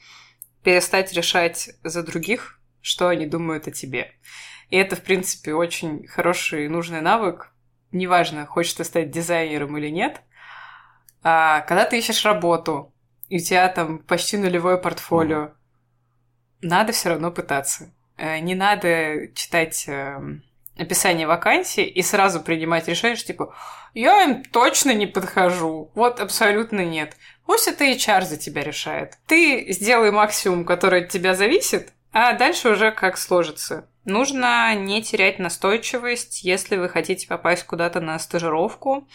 перестать 0.64 1.12
решать 1.12 1.70
за 1.85 2.03
других, 2.03 2.61
что 2.81 3.09
они 3.09 3.26
думают 3.26 3.68
о 3.68 3.70
тебе. 3.70 4.12
И 4.70 4.76
это, 4.76 4.96
в 4.96 5.03
принципе, 5.03 5.55
очень 5.55 6.07
хороший 6.07 6.66
и 6.66 6.68
нужный 6.68 7.00
навык. 7.00 7.53
Неважно, 7.92 8.46
хочешь 8.46 8.74
ты 8.74 8.85
стать 8.85 9.11
дизайнером 9.11 9.76
или 9.76 9.88
нет, 9.88 10.22
а, 11.22 11.61
когда 11.62 11.85
ты 11.85 11.98
ищешь 11.98 12.24
работу, 12.24 12.92
и 13.28 13.37
у 13.37 13.40
тебя 13.40 13.68
там 13.68 13.98
почти 13.98 14.37
нулевое 14.37 14.78
портфолио, 14.78 15.38
mm. 15.38 15.52
надо 16.62 16.92
все 16.92 17.11
равно 17.11 17.30
пытаться. 17.30 17.92
Э, 18.16 18.38
не 18.38 18.54
надо 18.54 19.29
читать 19.35 19.85
эм, 19.87 20.42
описание 20.77 21.27
вакансии 21.27 21.87
и 21.87 22.02
сразу 22.02 22.40
принимать 22.40 22.88
решение, 22.88 23.16
что 23.16 23.29
типа 23.29 23.54
я 23.94 24.25
им 24.25 24.44
точно 24.44 24.92
не 24.92 25.06
подхожу. 25.06 25.90
Вот 25.94 26.21
абсолютно 26.21 26.85
нет. 26.85 27.16
Пусть 27.46 27.68
это 27.68 27.85
HR 27.85 28.23
за 28.23 28.37
тебя 28.37 28.62
решает. 28.62 29.14
Ты 29.27 29.73
сделай 29.73 30.10
максимум, 30.10 30.64
который 30.64 31.04
от 31.04 31.08
тебя 31.08 31.35
зависит, 31.35 31.92
а 32.12 32.33
дальше 32.33 32.71
уже 32.71 32.92
как 32.92 33.18
сложится. 33.18 33.88
Нужно 34.04 34.75
не 34.75 35.02
терять 35.02 35.38
настойчивость, 35.38 36.42
если 36.42 36.77
вы 36.77 36.88
хотите 36.88 37.27
попасть 37.27 37.64
куда-то 37.64 38.00
на 38.00 38.18
стажировку. 38.18 39.08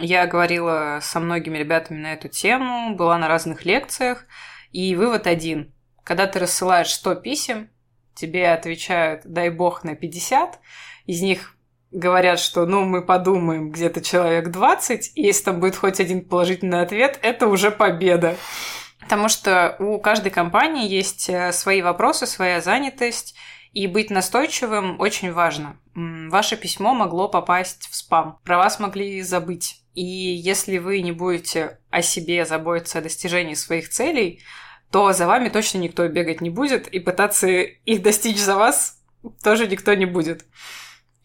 Я 0.00 0.26
говорила 0.26 0.98
со 1.02 1.18
многими 1.18 1.58
ребятами 1.58 1.98
на 1.98 2.12
эту 2.12 2.28
тему, 2.28 2.94
была 2.94 3.18
на 3.18 3.28
разных 3.28 3.64
лекциях, 3.64 4.26
и 4.70 4.94
вывод 4.94 5.26
один. 5.26 5.72
Когда 6.04 6.26
ты 6.26 6.38
рассылаешь 6.38 6.92
100 6.92 7.14
писем, 7.16 7.70
тебе 8.14 8.50
отвечают, 8.50 9.22
дай 9.24 9.50
бог, 9.50 9.84
на 9.84 9.94
50, 9.94 10.58
из 11.06 11.22
них 11.22 11.56
говорят, 11.90 12.38
что 12.38 12.66
ну 12.66 12.84
мы 12.84 13.02
подумаем 13.02 13.70
где-то 13.70 14.02
человек 14.02 14.50
20, 14.50 15.12
и 15.14 15.22
если 15.22 15.44
там 15.44 15.60
будет 15.60 15.76
хоть 15.76 16.00
один 16.00 16.24
положительный 16.24 16.82
ответ, 16.82 17.18
это 17.22 17.46
уже 17.46 17.70
победа. 17.70 18.36
Потому 19.00 19.28
что 19.28 19.76
у 19.78 19.98
каждой 19.98 20.30
компании 20.30 20.88
есть 20.88 21.30
э, 21.30 21.52
свои 21.52 21.80
вопросы, 21.80 22.26
своя 22.26 22.60
занятость, 22.60 23.34
и 23.72 23.86
быть 23.86 24.10
настойчивым 24.10 24.98
очень 25.00 25.32
важно. 25.32 25.76
Ваше 25.94 26.56
письмо 26.56 26.94
могло 26.94 27.28
попасть 27.28 27.88
в 27.90 27.96
спам, 27.96 28.38
про 28.44 28.58
вас 28.58 28.78
могли 28.78 29.22
забыть. 29.22 29.82
И 29.94 30.04
если 30.04 30.78
вы 30.78 31.00
не 31.00 31.12
будете 31.12 31.78
о 31.90 32.02
себе 32.02 32.44
заботиться 32.44 32.98
о 32.98 33.02
достижении 33.02 33.54
своих 33.54 33.88
целей, 33.88 34.42
то 34.90 35.12
за 35.12 35.26
вами 35.26 35.48
точно 35.48 35.78
никто 35.78 36.06
бегать 36.08 36.40
не 36.40 36.50
будет, 36.50 36.88
и 36.88 37.00
пытаться 37.00 37.46
их 37.48 38.02
достичь 38.02 38.38
за 38.38 38.56
вас 38.56 39.02
тоже 39.42 39.66
никто 39.66 39.94
не 39.94 40.06
будет. 40.06 40.44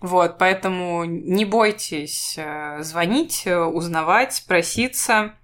Вот, 0.02 0.38
поэтому 0.38 1.06
не 1.06 1.46
бойтесь 1.46 2.36
э, 2.38 2.80
звонить, 2.82 3.44
э, 3.46 3.58
узнавать, 3.58 4.44
проситься. 4.48 5.36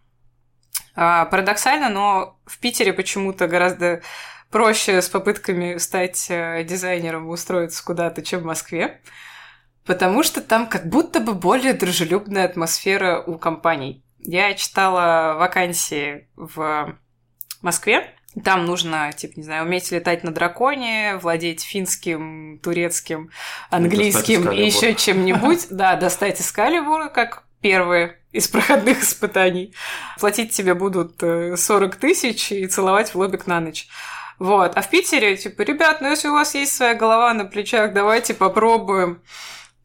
А, 0.95 1.25
парадоксально, 1.25 1.87
но 1.87 2.37
в 2.45 2.59
Питере 2.59 2.91
почему-то 2.91 3.47
гораздо 3.47 4.01
проще 4.49 5.01
с 5.01 5.09
попытками 5.09 5.77
стать 5.77 6.27
э, 6.29 6.63
дизайнером 6.63 7.27
и 7.27 7.31
устроиться 7.31 7.83
куда-то, 7.83 8.21
чем 8.21 8.41
в 8.41 8.45
Москве. 8.45 9.01
Потому 9.85 10.23
что 10.23 10.41
там 10.41 10.67
как 10.67 10.87
будто 10.87 11.19
бы 11.19 11.33
более 11.33 11.73
дружелюбная 11.73 12.45
атмосфера 12.45 13.21
у 13.21 13.37
компаний. 13.37 14.03
Я 14.19 14.53
читала 14.53 15.35
вакансии 15.37 16.27
в 16.35 16.95
Москве, 17.61 18.13
там 18.43 18.65
нужно, 18.65 19.11
типа, 19.11 19.33
не 19.37 19.43
знаю, 19.43 19.65
уметь 19.65 19.91
летать 19.91 20.23
на 20.23 20.31
драконе, 20.31 21.17
владеть 21.17 21.63
финским, 21.63 22.59
турецким, 22.61 23.31
английским 23.69 24.51
и 24.51 24.65
еще 24.65 24.93
чем-нибудь. 24.95 25.67
Да, 25.71 25.95
достать 25.95 26.39
эскалибур, 26.39 27.09
как 27.09 27.43
первые 27.61 28.19
из 28.31 28.47
проходных 28.47 29.01
испытаний. 29.01 29.73
Платить 30.19 30.51
тебе 30.51 30.75
будут 30.75 31.19
40 31.19 31.61
э, 31.95 31.97
тысяч 31.97 32.51
и 32.51 32.67
целовать 32.67 33.13
в 33.13 33.15
лобик 33.15 33.47
на 33.47 33.59
ночь. 33.59 33.87
Вот. 34.39 34.71
А 34.75 34.81
в 34.81 34.89
Питере, 34.89 35.35
типа, 35.37 35.61
ребят, 35.63 36.01
ну 36.01 36.09
если 36.09 36.29
у 36.29 36.33
вас 36.33 36.55
есть 36.55 36.75
своя 36.75 36.95
голова 36.95 37.33
на 37.33 37.45
плечах, 37.45 37.93
давайте 37.93 38.33
попробуем. 38.33 39.21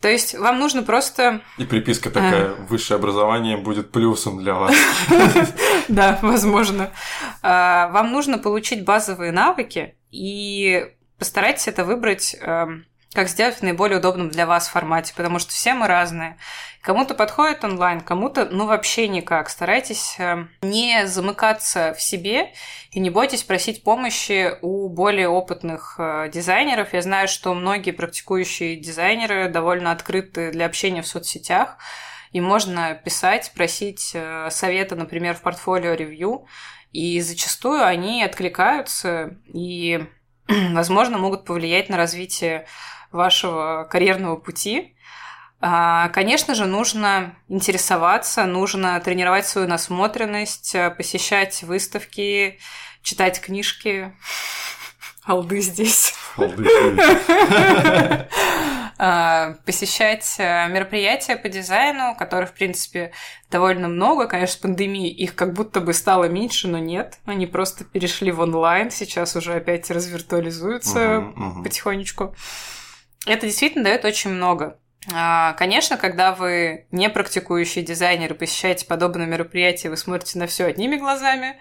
То 0.01 0.09
есть 0.09 0.35
вам 0.35 0.59
нужно 0.59 0.83
просто... 0.83 1.41
И 1.57 1.65
приписка 1.65 2.11
такая, 2.11 2.51
а... 2.51 2.67
высшее 2.69 2.99
образование 2.99 3.57
будет 3.57 3.91
плюсом 3.91 4.39
для 4.39 4.55
вас. 4.55 4.75
Да, 5.89 6.19
возможно. 6.23 6.91
А, 7.43 7.89
вам 7.89 8.13
нужно 8.13 8.39
получить 8.39 8.85
базовые 8.85 9.33
навыки 9.33 9.97
и 10.11 10.87
постарайтесь 11.19 11.69
это 11.69 11.85
выбрать 11.85 12.37
эм, 12.41 12.87
как 13.15 13.29
сделать 13.29 13.57
в 13.57 13.62
наиболее 13.62 13.99
удобном 13.99 14.29
для 14.29 14.45
вас 14.45 14.69
формате, 14.69 15.15
потому 15.17 15.39
что 15.39 15.53
все 15.53 15.73
мы 15.73 15.87
разные. 15.87 16.37
Кому-то 16.81 17.15
подходит 17.15 17.65
онлайн, 17.65 18.01
кому-то, 18.01 18.47
ну, 18.51 18.67
вообще 18.67 19.09
никак. 19.09 19.49
Старайтесь 19.49 20.17
э, 20.19 20.47
не 20.61 21.07
замыкаться 21.07 21.95
в 21.97 22.03
себе 22.03 22.53
и 22.91 23.01
не 23.01 23.09
бойтесь 23.09 23.43
просить 23.43 23.83
помощи 23.85 24.59
у 24.61 24.89
более 24.89 25.29
опытных 25.29 25.95
э, 25.99 26.29
дизайнеров. 26.31 26.93
Я 26.93 27.01
знаю, 27.01 27.29
что 27.29 27.55
многие 27.55 27.93
практикующие 27.93 28.77
дизайнеры 28.77 29.49
довольно 29.49 29.93
открыты 29.93 30.51
для 30.51 30.67
общения 30.67 31.01
в 31.01 31.07
соцсетях, 31.07 31.79
и 32.33 32.41
можно 32.41 32.95
писать, 32.95 33.53
просить 33.55 34.11
э, 34.12 34.49
совета, 34.51 34.97
например, 34.97 35.37
в 35.37 35.41
портфолио 35.41 35.95
ревью, 35.95 36.47
и 36.93 37.21
зачастую 37.21 37.85
они 37.85 38.23
откликаются 38.23 39.39
и, 39.47 40.05
возможно, 40.49 41.17
могут 41.17 41.45
повлиять 41.45 41.89
на 41.89 41.97
развитие 41.97 42.67
вашего 43.15 43.87
карьерного 43.91 44.37
пути. 44.37 44.95
А, 45.61 46.09
конечно 46.11 46.55
же, 46.55 46.67
нужно 46.67 47.37
интересоваться, 47.49 48.45
нужно 48.45 49.01
тренировать 49.01 49.47
свою 49.47 49.67
насмотренность, 49.67 50.75
э, 50.75 50.91
посещать 50.91 51.62
выставки, 51.62 52.59
читать 53.03 53.41
книжки. 53.41 54.15
Алды 55.25 55.61
здесь. 55.61 56.15
Алды 56.37 56.65
здесь. 56.65 58.29
А, 58.97 59.57
посещать 59.67 60.37
э, 60.39 60.69
мероприятия 60.69 61.35
по 61.35 61.49
дизайну, 61.49 62.15
которых, 62.17 62.51
в 62.51 62.53
принципе, 62.53 63.11
довольно 63.51 63.89
много. 63.89 64.29
Конечно, 64.29 64.55
с 64.55 64.57
пандемией 64.59 65.12
их 65.12 65.35
как 65.35 65.53
будто 65.53 65.81
бы 65.81 65.93
стало 65.93 66.27
меньше, 66.27 66.69
но 66.69 66.79
нет. 66.79 67.19
Они 67.25 67.49
просто 67.49 67.83
перешли 67.83 68.31
в 68.31 68.39
онлайн, 68.39 68.93
сейчас 68.93 69.35
уже 69.35 69.55
опять 69.55 69.91
развиртуализуются 69.91 71.19
угу, 71.19 71.45
угу. 71.45 71.62
потихонечку. 71.65 72.37
Это 73.27 73.47
действительно 73.47 73.85
дает 73.85 74.05
очень 74.05 74.31
много. 74.31 74.79
А, 75.12 75.53
конечно, 75.55 75.97
когда 75.97 76.35
вы 76.35 76.87
не 76.91 77.11
практикующий 77.11 77.83
дизайнер 77.83 78.33
и 78.33 78.37
посещаете 78.37 78.87
подобные 78.87 79.27
мероприятия, 79.27 79.91
вы 79.91 79.97
смотрите 79.97 80.39
на 80.39 80.47
все 80.47 80.66
одними 80.66 80.97
глазами. 80.97 81.59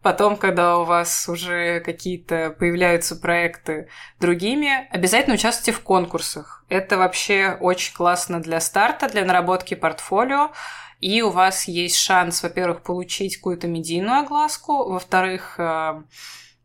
Потом, 0.00 0.36
когда 0.36 0.78
у 0.78 0.84
вас 0.84 1.28
уже 1.28 1.80
какие-то 1.80 2.54
появляются 2.56 3.16
проекты 3.16 3.88
другими, 4.20 4.88
обязательно 4.90 5.34
участвуйте 5.34 5.72
в 5.72 5.82
конкурсах. 5.82 6.64
Это 6.68 6.96
вообще 6.96 7.56
очень 7.60 7.94
классно 7.94 8.40
для 8.40 8.60
старта, 8.60 9.08
для 9.08 9.24
наработки 9.24 9.74
портфолио. 9.74 10.52
И 11.00 11.20
у 11.22 11.30
вас 11.30 11.66
есть 11.66 11.96
шанс, 11.96 12.42
во-первых, 12.42 12.82
получить 12.82 13.36
какую-то 13.36 13.66
медийную 13.66 14.20
огласку, 14.20 14.88
во-вторых, 14.88 15.58
э, 15.58 16.02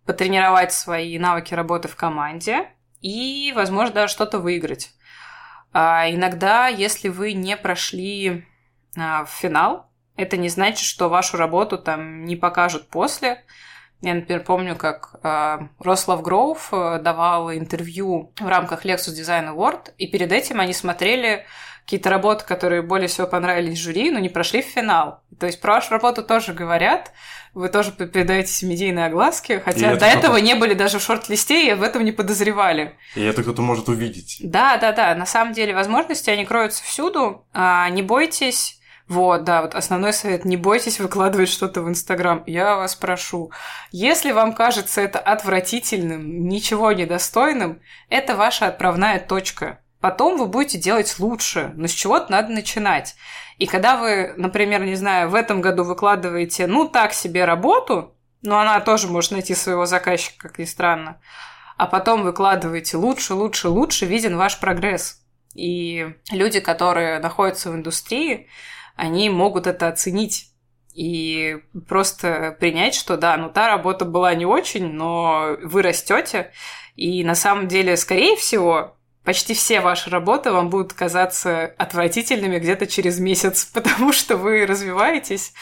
потренировать 0.05 0.71
свои 0.71 1.17
навыки 1.19 1.53
работы 1.53 1.87
в 1.87 1.95
команде, 1.95 2.67
и, 3.03 3.51
возможно, 3.53 3.93
даже 3.93 4.13
что-то 4.13 4.39
выиграть. 4.39 4.89
А 5.73 6.09
иногда, 6.09 6.67
если 6.67 7.09
вы 7.09 7.33
не 7.33 7.55
прошли 7.57 8.45
а, 8.97 9.25
в 9.25 9.29
финал, 9.29 9.91
это 10.15 10.37
не 10.37 10.49
значит, 10.49 10.85
что 10.85 11.09
вашу 11.09 11.37
работу 11.37 11.77
там 11.77 12.25
не 12.25 12.35
покажут 12.35 12.89
после. 12.89 13.43
Я, 14.01 14.15
например, 14.15 14.43
помню, 14.43 14.75
как 14.75 15.15
э, 15.23 15.59
Рослав 15.79 16.21
Гроув 16.21 16.73
э, 16.73 16.99
давал 16.99 17.53
интервью 17.53 18.33
в 18.37 18.47
рамках 18.47 18.85
Lexus 18.85 19.13
Design 19.17 19.55
Award, 19.55 19.93
и 19.97 20.07
перед 20.07 20.31
этим 20.31 20.59
они 20.59 20.73
смотрели 20.73 21.45
какие-то 21.85 22.09
работы, 22.09 22.45
которые 22.45 22.81
более 22.81 23.07
всего 23.07 23.27
понравились 23.27 23.79
жюри, 23.79 24.11
но 24.11 24.19
не 24.19 24.29
прошли 24.29 24.61
в 24.61 24.65
финал. 24.65 25.21
То 25.39 25.45
есть 25.45 25.61
про 25.61 25.75
вашу 25.75 25.91
работу 25.91 26.21
тоже 26.21 26.53
говорят, 26.53 27.11
вы 27.53 27.69
тоже 27.69 27.91
передаете 27.91 28.65
медийные 28.65 29.05
огласки, 29.05 29.61
хотя 29.63 29.93
и 29.93 29.97
до 29.97 30.05
это 30.05 30.17
этого 30.17 30.37
не 30.37 30.55
были 30.55 30.73
даже 30.73 30.99
в 30.99 31.03
шорт-листе 31.03 31.67
и 31.67 31.69
об 31.69 31.83
этом 31.83 32.03
не 32.03 32.11
подозревали. 32.11 32.95
И 33.15 33.21
это 33.21 33.43
кто-то 33.43 33.61
может 33.61 33.89
увидеть. 33.89 34.37
Да, 34.41 34.77
да, 34.77 34.91
да. 34.91 35.13
На 35.15 35.25
самом 35.25 35.53
деле 35.53 35.75
возможности, 35.75 36.29
они 36.29 36.45
кроются 36.45 36.83
всюду. 36.83 37.45
А, 37.53 37.89
не 37.89 38.01
бойтесь 38.01 38.79
вот, 39.07 39.43
да, 39.43 39.61
вот 39.61 39.75
основной 39.75 40.13
совет. 40.13 40.45
Не 40.45 40.57
бойтесь 40.57 40.99
выкладывать 40.99 41.49
что-то 41.49 41.81
в 41.81 41.89
Инстаграм. 41.89 42.43
Я 42.47 42.75
вас 42.77 42.95
прошу. 42.95 43.51
Если 43.91 44.31
вам 44.31 44.53
кажется 44.53 45.01
это 45.01 45.19
отвратительным, 45.19 46.47
ничего 46.47 46.91
недостойным, 46.91 47.81
это 48.09 48.35
ваша 48.35 48.67
отправная 48.67 49.19
точка. 49.19 49.79
Потом 49.99 50.37
вы 50.37 50.47
будете 50.47 50.77
делать 50.77 51.15
лучше, 51.19 51.71
но 51.75 51.87
с 51.87 51.91
чего-то 51.91 52.31
надо 52.31 52.51
начинать. 52.51 53.15
И 53.63 53.65
когда 53.65 53.95
вы, 53.95 54.33
например, 54.35 54.83
не 54.83 54.95
знаю, 54.95 55.29
в 55.29 55.35
этом 55.35 55.61
году 55.61 55.85
выкладываете, 55.85 56.67
ну, 56.67 56.85
так 56.85 57.13
себе 57.13 57.45
работу, 57.45 58.13
но 58.41 58.59
она 58.59 58.81
тоже 58.81 59.07
может 59.07 59.31
найти 59.31 59.55
своего 59.55 59.85
заказчика, 59.85 60.49
как 60.49 60.59
ни 60.59 60.65
странно, 60.65 61.21
а 61.77 61.87
потом 61.87 62.23
выкладываете 62.23 62.97
лучше, 62.97 63.35
лучше, 63.35 63.69
лучше, 63.69 64.05
виден 64.05 64.35
ваш 64.35 64.59
прогресс. 64.59 65.23
И 65.55 66.13
люди, 66.29 66.59
которые 66.59 67.19
находятся 67.19 67.71
в 67.71 67.75
индустрии, 67.75 68.49
они 68.97 69.29
могут 69.29 69.65
это 69.65 69.87
оценить 69.87 70.49
и 70.93 71.59
просто 71.87 72.57
принять, 72.59 72.95
что 72.95 73.15
да, 73.15 73.37
ну 73.37 73.49
та 73.49 73.69
работа 73.69 74.03
была 74.03 74.35
не 74.35 74.45
очень, 74.45 74.91
но 74.91 75.55
вы 75.63 75.83
растете, 75.83 76.51
и 76.97 77.23
на 77.23 77.33
самом 77.33 77.69
деле, 77.69 77.95
скорее 77.95 78.35
всего, 78.35 78.97
почти 79.23 79.53
все 79.53 79.81
ваши 79.81 80.09
работы 80.09 80.51
вам 80.51 80.69
будут 80.69 80.93
казаться 80.93 81.73
отвратительными 81.77 82.59
где-то 82.59 82.87
через 82.87 83.19
месяц, 83.19 83.65
потому 83.73 84.13
что 84.13 84.37
вы 84.37 84.65
развиваетесь. 84.65 85.53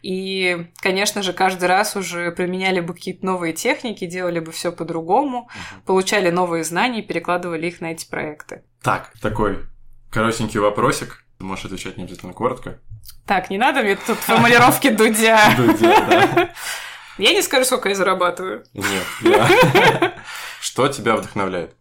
И, 0.00 0.68
конечно 0.80 1.22
же, 1.22 1.32
каждый 1.32 1.64
раз 1.64 1.96
уже 1.96 2.30
применяли 2.30 2.78
бы 2.78 2.94
какие-то 2.94 3.26
новые 3.26 3.52
техники, 3.52 4.06
делали 4.06 4.38
бы 4.38 4.52
все 4.52 4.70
по-другому, 4.70 5.40
угу. 5.40 5.82
получали 5.86 6.30
новые 6.30 6.62
знания 6.62 7.00
и 7.00 7.06
перекладывали 7.06 7.66
их 7.66 7.80
на 7.80 7.92
эти 7.92 8.08
проекты. 8.08 8.62
Так, 8.80 9.12
такой 9.20 9.66
коротенький 10.10 10.60
вопросик. 10.60 11.24
Ты 11.38 11.44
можешь 11.44 11.64
отвечать 11.64 11.96
не 11.96 12.04
обязательно 12.04 12.32
коротко. 12.32 12.80
Так, 13.26 13.50
не 13.50 13.58
надо 13.58 13.82
мне 13.82 13.96
тут 13.96 14.18
формулировки 14.18 14.90
Дудя. 14.90 15.40
Дудя, 15.56 16.06
да. 16.06 16.54
Я 17.18 17.32
не 17.32 17.42
скажу, 17.42 17.64
сколько 17.64 17.88
я 17.88 17.96
зарабатываю. 17.96 18.64
Нет, 18.74 20.14
Что 20.60 20.86
тебя 20.86 21.16
вдохновляет? 21.16 21.74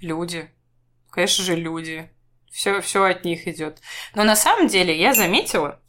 Люди 0.00 0.50
конечно 1.18 1.42
же, 1.42 1.56
люди. 1.56 2.08
Все, 2.48 2.80
все 2.80 3.02
от 3.02 3.24
них 3.24 3.48
идет. 3.48 3.80
Но 4.14 4.22
на 4.22 4.36
самом 4.36 4.68
деле 4.68 4.96
я 4.96 5.14
заметила, 5.14 5.80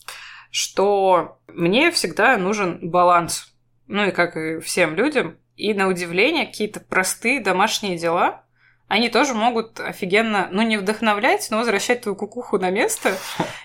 что 0.49 1.39
мне 1.47 1.91
всегда 1.91 2.35
нужен 2.37 2.89
баланс. 2.89 3.53
Ну 3.85 4.07
и 4.07 4.11
как 4.11 4.35
и 4.35 4.59
всем 4.59 4.95
людям. 4.95 5.37
И 5.55 5.75
на 5.75 5.87
удивление, 5.87 6.47
какие-то 6.47 6.79
простые 6.79 7.41
домашние 7.41 7.95
дела, 7.95 8.43
они 8.87 9.09
тоже 9.09 9.35
могут 9.35 9.79
офигенно, 9.79 10.49
ну, 10.51 10.63
не 10.63 10.77
вдохновлять, 10.77 11.47
но 11.51 11.59
возвращать 11.59 12.01
твою 12.01 12.15
кукуху 12.15 12.57
на 12.57 12.71
место 12.71 13.15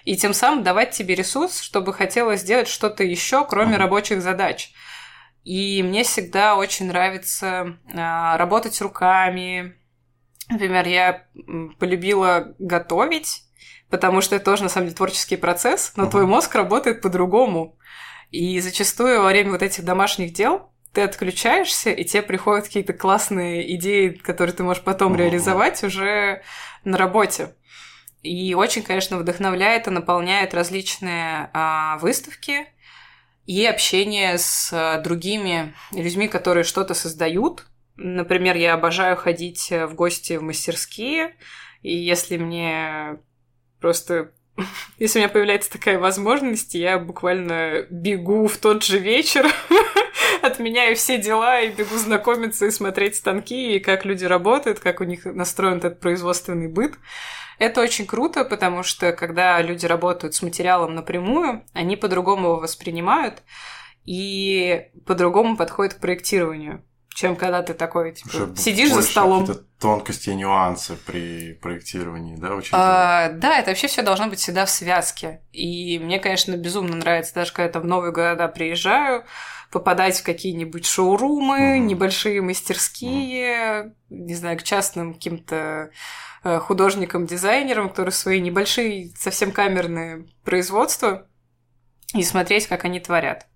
и 0.05 0.19
тем 0.19 0.35
самым 0.35 0.65
давать 0.65 0.91
тебе 0.91 1.15
ресурс, 1.15 1.63
чтобы 1.63 1.95
хотелось 1.95 2.43
сделать 2.43 2.69
что-то 2.69 3.05
еще, 3.05 3.47
кроме 3.47 3.79
рабочих 3.79 4.21
задач. 4.21 4.71
И 5.45 5.83
мне 5.83 6.03
всегда 6.03 6.57
очень 6.57 6.89
нравится 6.89 7.79
а, 7.95 8.37
работать 8.37 8.79
руками. 8.83 9.79
Например, 10.49 10.87
я 10.87 11.27
полюбила 11.79 12.55
готовить, 12.59 13.45
потому 13.91 14.21
что 14.21 14.37
это 14.37 14.45
тоже, 14.45 14.63
на 14.65 14.69
самом 14.69 14.87
деле, 14.87 14.97
творческий 14.97 15.37
процесс, 15.37 15.93
но 15.97 16.07
твой 16.07 16.27
мозг 16.27 16.55
работает 16.55 17.01
по-другому. 17.01 17.79
И 18.31 18.61
зачастую 18.61 19.23
во 19.23 19.29
время 19.29 19.53
вот 19.53 19.63
этих 19.63 19.85
домашних 19.85 20.33
дел 20.33 20.71
ты 20.93 21.03
отключаешься, 21.03 21.91
и 21.91 22.05
тебе 22.05 22.23
приходят 22.23 22.67
какие-то 22.67 22.93
классные 22.93 23.75
идеи, 23.77 24.11
которые 24.11 24.55
ты 24.55 24.63
можешь 24.63 24.83
потом 24.83 25.17
реализовать 25.17 25.83
уже 25.83 26.43
на 26.85 26.97
работе. 26.97 27.55
И 28.23 28.55
очень, 28.55 28.83
конечно, 28.83 29.19
вдохновляет 29.19 29.87
и 29.87 29.91
наполняет 29.91 30.55
различные 30.55 31.51
а, 31.53 31.99
выставки 31.99 32.67
и 33.45 33.67
общение 33.67 34.39
с 34.39 34.71
а, 34.73 35.01
другими 35.01 35.75
людьми, 35.93 36.29
которые 36.29 36.65
что-то 36.65 36.95
создают. 36.95 37.67
Например, 37.97 38.57
я 38.57 38.75
обожаю 38.75 39.17
ходить 39.17 39.71
в 39.71 39.95
гости 39.95 40.37
в 40.37 40.43
мастерские, 40.43 41.37
и 41.83 41.95
если 41.95 42.37
мне 42.37 43.19
просто 43.81 44.33
если 44.99 45.19
у 45.19 45.23
меня 45.23 45.29
появляется 45.29 45.71
такая 45.71 45.99
возможность, 45.99 46.75
я 46.75 46.99
буквально 46.99 47.87
бегу 47.91 48.47
в 48.47 48.57
тот 48.59 48.85
же 48.85 48.99
вечер, 48.99 49.47
отменяю 50.43 50.97
все 50.97 51.19
дела 51.19 51.61
и 51.61 51.71
бегу 51.71 51.97
знакомиться 51.97 52.67
и 52.67 52.71
смотреть 52.71 53.17
станки, 53.17 53.77
и 53.77 53.81
как 53.81 54.05
люди 54.05 54.25
работают, 54.25 54.79
как 54.79 55.01
у 55.01 55.05
них 55.05 55.25
настроен 55.25 55.79
этот 55.79 56.01
производственный 56.01 56.69
быт. 56.69 56.95
Это 57.59 57.81
очень 57.81 58.07
круто, 58.07 58.45
потому 58.45 58.83
что 58.83 59.13
когда 59.13 59.61
люди 59.63 59.87
работают 59.87 60.35
с 60.35 60.43
материалом 60.43 60.95
напрямую, 60.95 61.65
они 61.73 61.97
по-другому 61.97 62.49
его 62.49 62.57
воспринимают 62.57 63.43
и 64.05 64.89
по-другому 65.07 65.57
подходят 65.57 65.95
к 65.95 66.01
проектированию 66.01 66.85
чем 67.15 67.37
когда 67.37 67.63
ты 67.63 67.75
такой, 67.75 68.13
типа, 68.13 68.29
Уже 68.29 68.57
сидишь 68.57 68.93
за 68.93 69.03
столом. 69.03 69.47
тонкости 69.79 70.31
и 70.31 70.35
нюансы 70.35 70.97
при 70.97 71.53
проектировании, 71.55 72.37
да, 72.37 72.59
А, 72.73 73.29
да, 73.31 73.59
это 73.59 73.71
вообще 73.71 73.87
все 73.87 74.03
должно 74.03 74.27
быть 74.27 74.41
всегда 74.41 74.67
в 74.67 74.71
связке. 74.71 75.41
И 75.53 76.01
мне, 76.01 76.19
конечно, 76.19 76.57
безумно 76.57 76.97
нравится, 76.97 77.35
даже 77.35 77.53
когда 77.53 77.79
я 77.79 77.85
в 77.85 77.87
новые 77.87 78.13
города 78.13 78.49
приезжаю, 78.49 79.25
попадать 79.71 80.19
в 80.19 80.25
какие-нибудь 80.25 80.87
шоурумы, 80.87 81.79
mm-hmm. 81.79 81.81
небольшие 81.81 82.43
мастерские, 82.43 83.55
mm-hmm. 83.55 83.93
не 84.11 84.35
знаю, 84.35 84.59
к 84.59 84.65
частным 84.65 85.15
каким-то 85.15 85.91
э, 86.43 86.59
художникам, 86.59 87.27
дизайнерам, 87.27 87.91
которые 87.91 88.13
свои 88.13 88.41
небольшие, 88.41 89.13
совсем 89.17 89.53
камерные 89.53 90.27
производства, 90.45 91.29
и 92.13 92.23
смотреть, 92.25 92.67
как 92.67 92.85
они 92.85 92.99
творят. 92.99 93.47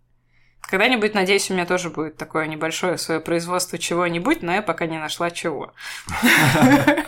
Когда-нибудь, 0.69 1.15
надеюсь, 1.15 1.51
у 1.51 1.55
меня 1.55 1.65
тоже 1.65 1.89
будет 1.89 2.19
такое 2.19 2.47
небольшое 2.47 2.99
свое 2.99 3.21
производство 3.21 3.79
чего-нибудь, 3.79 4.43
но 4.43 4.53
я 4.53 4.63
пока 4.63 4.87
не 4.87 4.99
нашла 4.99 5.31
чего. 5.31 5.73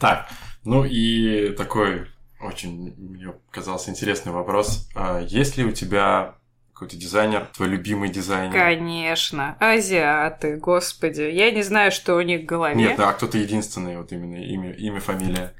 Так, 0.00 0.28
ну 0.64 0.84
и 0.84 1.48
такой 1.56 2.06
очень 2.40 2.94
мне 2.96 3.34
казался 3.50 3.90
интересный 3.90 4.30
вопрос. 4.30 4.88
А 4.94 5.18
есть 5.20 5.56
ли 5.56 5.64
у 5.64 5.72
тебя 5.72 6.36
какой-то 6.78 6.96
дизайнер, 6.96 7.48
твой 7.56 7.70
любимый 7.70 8.08
дизайнер? 8.08 8.52
Конечно, 8.52 9.56
азиаты, 9.58 10.58
господи. 10.58 11.22
Я 11.22 11.50
не 11.50 11.62
знаю, 11.62 11.90
что 11.90 12.14
у 12.14 12.20
них 12.20 12.42
в 12.42 12.44
голове. 12.44 12.76
Нет, 12.76 12.96
да, 12.96 13.12
кто-то 13.14 13.36
единственный, 13.36 13.96
вот 13.96 14.12
именно 14.12 14.36
имя, 14.36 14.70
имя 14.74 15.00
фамилия. 15.00 15.54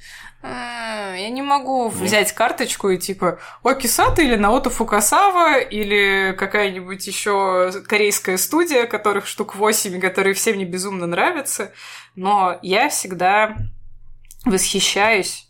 А, 0.45 1.17
я 1.17 1.29
не 1.31 1.43
могу 1.43 1.87
Нет. 1.87 1.95
взять 1.95 2.31
карточку 2.31 2.91
и 2.91 2.99
типа 2.99 3.41
Окисата 3.65 4.23
или 4.23 4.37
Наото 4.37 4.71
Фукасава 4.71 5.59
или 5.59 6.37
какая-нибудь 6.39 7.05
еще 7.05 7.73
корейская 7.89 8.37
студия, 8.37 8.87
которых 8.87 9.27
штук 9.27 9.57
8, 9.57 10.01
которые 10.01 10.35
всем 10.35 10.55
мне 10.55 10.67
безумно 10.67 11.09
нравятся. 11.09 11.73
Но 12.15 12.61
я 12.63 12.89
всегда 12.91 13.57
восхищаюсь 14.45 15.48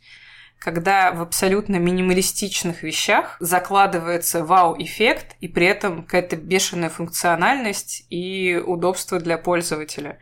когда 0.59 1.12
в 1.12 1.22
абсолютно 1.22 1.76
минималистичных 1.76 2.82
вещах 2.82 3.36
закладывается 3.38 4.44
вау-эффект 4.44 5.36
и 5.40 5.48
при 5.48 5.66
этом 5.66 6.02
какая-то 6.02 6.36
бешеная 6.36 6.90
функциональность 6.90 8.06
и 8.11 8.56
удобство 8.56 9.20
для 9.20 9.38
пользователя. 9.38 10.18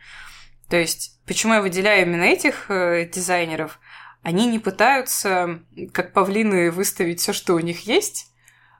То 0.69 0.77
есть, 0.77 1.19
почему 1.25 1.53
я 1.53 1.61
выделяю 1.61 2.05
именно 2.05 2.23
этих 2.23 2.69
э, 2.69 3.09
дизайнеров? 3.11 3.79
Они 4.21 4.45
не 4.45 4.59
пытаются, 4.59 5.61
как 5.93 6.13
павлины, 6.13 6.71
выставить 6.71 7.19
все, 7.19 7.33
что 7.33 7.55
у 7.55 7.59
них 7.59 7.87
есть. 7.87 8.31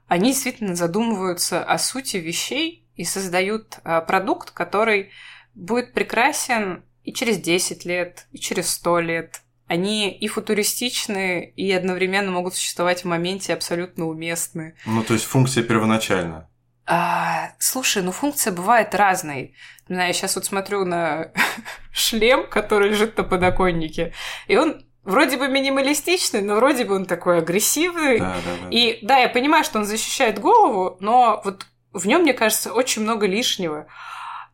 Они 0.06 0.32
действительно 0.32 0.76
задумываются 0.76 1.64
о 1.64 1.78
сути 1.78 2.18
вещей 2.18 2.86
и 2.94 3.04
создают 3.04 3.78
э, 3.84 4.00
продукт, 4.02 4.50
который 4.50 5.10
будет 5.54 5.92
прекрасен 5.92 6.84
и 7.02 7.12
через 7.12 7.38
10 7.38 7.84
лет, 7.84 8.26
и 8.32 8.38
через 8.38 8.70
100 8.70 9.00
лет, 9.00 9.42
они 9.68 10.10
и 10.10 10.26
футуристичны, 10.28 11.52
и 11.56 11.70
одновременно 11.72 12.30
могут 12.30 12.54
существовать 12.54 13.02
в 13.02 13.04
моменте 13.06 13.52
абсолютно 13.52 14.06
уместны. 14.06 14.74
Ну, 14.86 15.02
то 15.02 15.14
есть 15.14 15.26
функция 15.26 15.62
первоначальна. 15.62 16.48
А, 16.86 17.50
слушай, 17.58 18.02
ну 18.02 18.12
функция 18.12 18.52
бывает 18.52 18.94
разной. 18.94 19.54
Я 19.88 20.12
сейчас 20.12 20.36
вот 20.36 20.46
смотрю 20.46 20.86
на 20.86 21.32
шлем, 21.92 22.48
который 22.48 22.88
лежит 22.88 23.16
на 23.18 23.24
подоконнике, 23.24 24.14
и 24.46 24.56
он 24.56 24.86
вроде 25.04 25.36
бы 25.36 25.48
минималистичный, 25.48 26.40
но 26.40 26.56
вроде 26.56 26.86
бы 26.86 26.94
он 26.94 27.04
такой 27.04 27.38
агрессивный. 27.38 28.18
Да, 28.18 28.36
да, 28.44 28.62
да. 28.62 28.68
И 28.70 28.98
да, 29.02 29.18
я 29.18 29.28
понимаю, 29.28 29.64
что 29.64 29.78
он 29.78 29.84
защищает 29.84 30.38
голову, 30.38 30.96
но 31.00 31.42
вот 31.44 31.66
в 31.92 32.06
нем, 32.06 32.22
мне 32.22 32.32
кажется, 32.32 32.72
очень 32.72 33.02
много 33.02 33.26
лишнего 33.26 33.86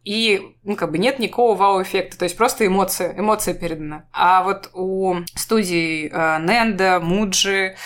и, 0.04 0.56
ну, 0.62 0.76
как 0.76 0.90
бы 0.90 0.98
нет 0.98 1.18
никакого 1.18 1.56
вау-эффекта, 1.56 2.18
то 2.18 2.24
есть 2.24 2.36
просто 2.36 2.66
эмоция, 2.66 3.18
эмоция 3.18 3.54
передана. 3.54 4.06
А 4.12 4.42
вот 4.42 4.70
у 4.74 5.16
студий 5.34 6.08
э, 6.08 6.38
Ненда, 6.40 7.00
Муджи, 7.00 7.76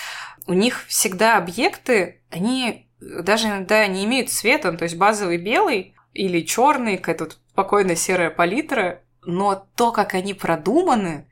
у 0.45 0.53
них 0.53 0.85
всегда 0.87 1.37
объекты, 1.37 2.21
они 2.29 2.89
даже 2.99 3.47
иногда 3.47 3.87
не 3.87 4.03
имеют 4.05 4.29
цвета, 4.29 4.73
то 4.73 4.83
есть 4.83 4.97
базовый 4.97 5.37
белый 5.37 5.95
или 6.13 6.41
черный, 6.41 6.97
какая-то 6.97 7.25
вот 7.25 7.37
спокойная 7.51 7.95
серая 7.95 8.29
палитра, 8.29 9.01
но 9.23 9.67
то, 9.75 9.91
как 9.91 10.13
они 10.13 10.33
продуманы, 10.33 11.27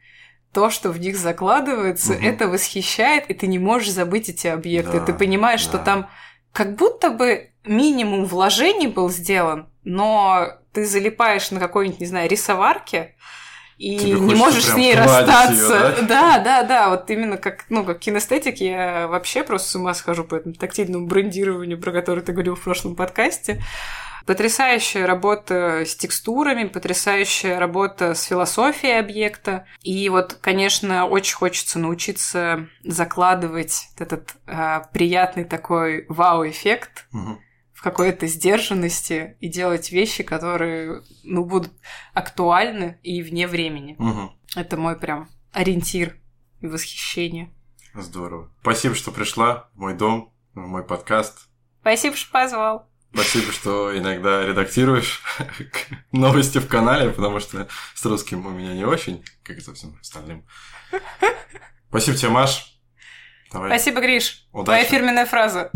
то, 0.53 0.69
что 0.69 0.89
в 0.91 0.99
них 0.99 1.17
закладывается, 1.17 2.13
угу. 2.13 2.23
это 2.23 2.47
восхищает, 2.47 3.29
и 3.29 3.33
ты 3.33 3.47
не 3.47 3.59
можешь 3.59 3.91
забыть 3.91 4.29
эти 4.29 4.47
объекты. 4.47 4.99
Да, 4.99 5.05
ты 5.05 5.13
понимаешь, 5.13 5.63
да. 5.65 5.69
что 5.69 5.77
там 5.79 6.09
как 6.53 6.75
будто 6.75 7.09
бы 7.09 7.51
минимум 7.65 8.25
вложений 8.25 8.87
был 8.87 9.09
сделан, 9.09 9.69
но 9.83 10.47
ты 10.77 10.85
залипаешь 10.85 11.49
на 11.49 11.59
какой-нибудь, 11.59 12.01
не 12.01 12.05
знаю, 12.05 12.29
рисоварке, 12.29 13.15
и 13.79 13.97
Тебе 13.97 14.19
не 14.19 14.35
можешь 14.35 14.65
с 14.65 14.75
ней 14.75 14.93
расстаться. 14.93 15.75
Её, 15.97 16.07
да? 16.07 16.37
да, 16.37 16.37
да, 16.37 16.63
да, 16.63 16.89
вот 16.89 17.09
именно 17.09 17.37
как, 17.37 17.65
ну, 17.69 17.83
как 17.83 17.97
кинестетик 17.97 18.57
я 18.57 19.07
вообще 19.07 19.43
просто 19.43 19.69
с 19.69 19.75
ума 19.75 19.95
схожу 19.95 20.23
по 20.23 20.35
этому 20.35 20.53
тактильному 20.53 21.07
брендированию, 21.07 21.81
про 21.81 21.91
которое 21.91 22.21
ты 22.21 22.31
говорил 22.31 22.53
в 22.53 22.61
прошлом 22.61 22.95
подкасте. 22.95 23.59
Потрясающая 24.27 25.07
работа 25.07 25.81
с 25.83 25.95
текстурами, 25.95 26.65
потрясающая 26.65 27.57
работа 27.57 28.13
с 28.13 28.21
философией 28.21 28.99
объекта. 28.99 29.65
И 29.81 30.09
вот, 30.09 30.37
конечно, 30.41 31.07
очень 31.07 31.35
хочется 31.35 31.79
научиться 31.79 32.67
закладывать 32.83 33.87
этот 33.97 34.35
э, 34.45 34.81
приятный 34.93 35.43
такой 35.43 36.05
вау-эффект. 36.07 37.07
Угу 37.11 37.39
в 37.77 37.83
какой-то 37.83 38.25
сдержанности 38.25 39.37
и 39.39 39.47
делать 39.47 39.91
вещи, 39.91 40.23
которые, 40.23 41.03
ну, 41.23 41.45
будут 41.45 41.71
актуальны 42.15 42.99
и 43.03 43.21
вне 43.21 43.47
времени. 43.47 43.95
Угу. 43.99 44.31
Это 44.55 44.77
мой 44.77 44.97
прям 44.97 45.29
ориентир 45.53 46.17
и 46.59 46.65
восхищение. 46.65 47.53
Здорово. 47.93 48.51
Спасибо, 48.61 48.95
что 48.95 49.11
пришла 49.11 49.69
в 49.75 49.77
мой 49.77 49.93
дом, 49.93 50.33
в 50.55 50.59
мой 50.59 50.83
подкаст. 50.83 51.49
Спасибо, 51.81 52.15
что 52.15 52.31
позвал. 52.31 52.89
Спасибо, 53.13 53.51
что 53.51 53.95
иногда 53.95 54.43
редактируешь 54.43 55.21
новости 56.11 56.57
в 56.57 56.67
канале, 56.67 57.11
потому 57.11 57.39
что 57.39 57.67
с 57.93 58.03
русским 58.03 58.43
у 58.47 58.49
меня 58.49 58.73
не 58.73 58.85
очень, 58.85 59.23
как 59.43 59.57
и 59.57 59.61
со 59.61 59.75
всем 59.75 59.95
остальным. 60.01 60.47
Спасибо 61.89 62.17
тебе, 62.17 62.29
Маш. 62.31 62.81
Давай. 63.51 63.69
Спасибо, 63.69 64.01
Гриш. 64.01 64.47
Удачи. 64.51 64.65
Твоя 64.65 64.83
фирменная 64.83 65.27
фраза. 65.27 65.69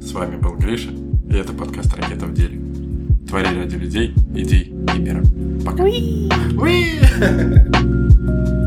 С 0.00 0.12
вами 0.12 0.36
был 0.36 0.56
Гриша, 0.56 0.90
и 1.28 1.34
это 1.34 1.52
подкаст 1.52 1.94
«Ракета 1.94 2.26
в 2.26 2.34
деле». 2.34 2.60
Твори 3.28 3.58
ради 3.58 3.76
людей, 3.76 4.14
идей 4.34 4.74
и 4.94 4.98
мира. 4.98 5.22
Пока. 5.64 5.82
Уи! 5.82 6.30
Уи! 6.56 6.98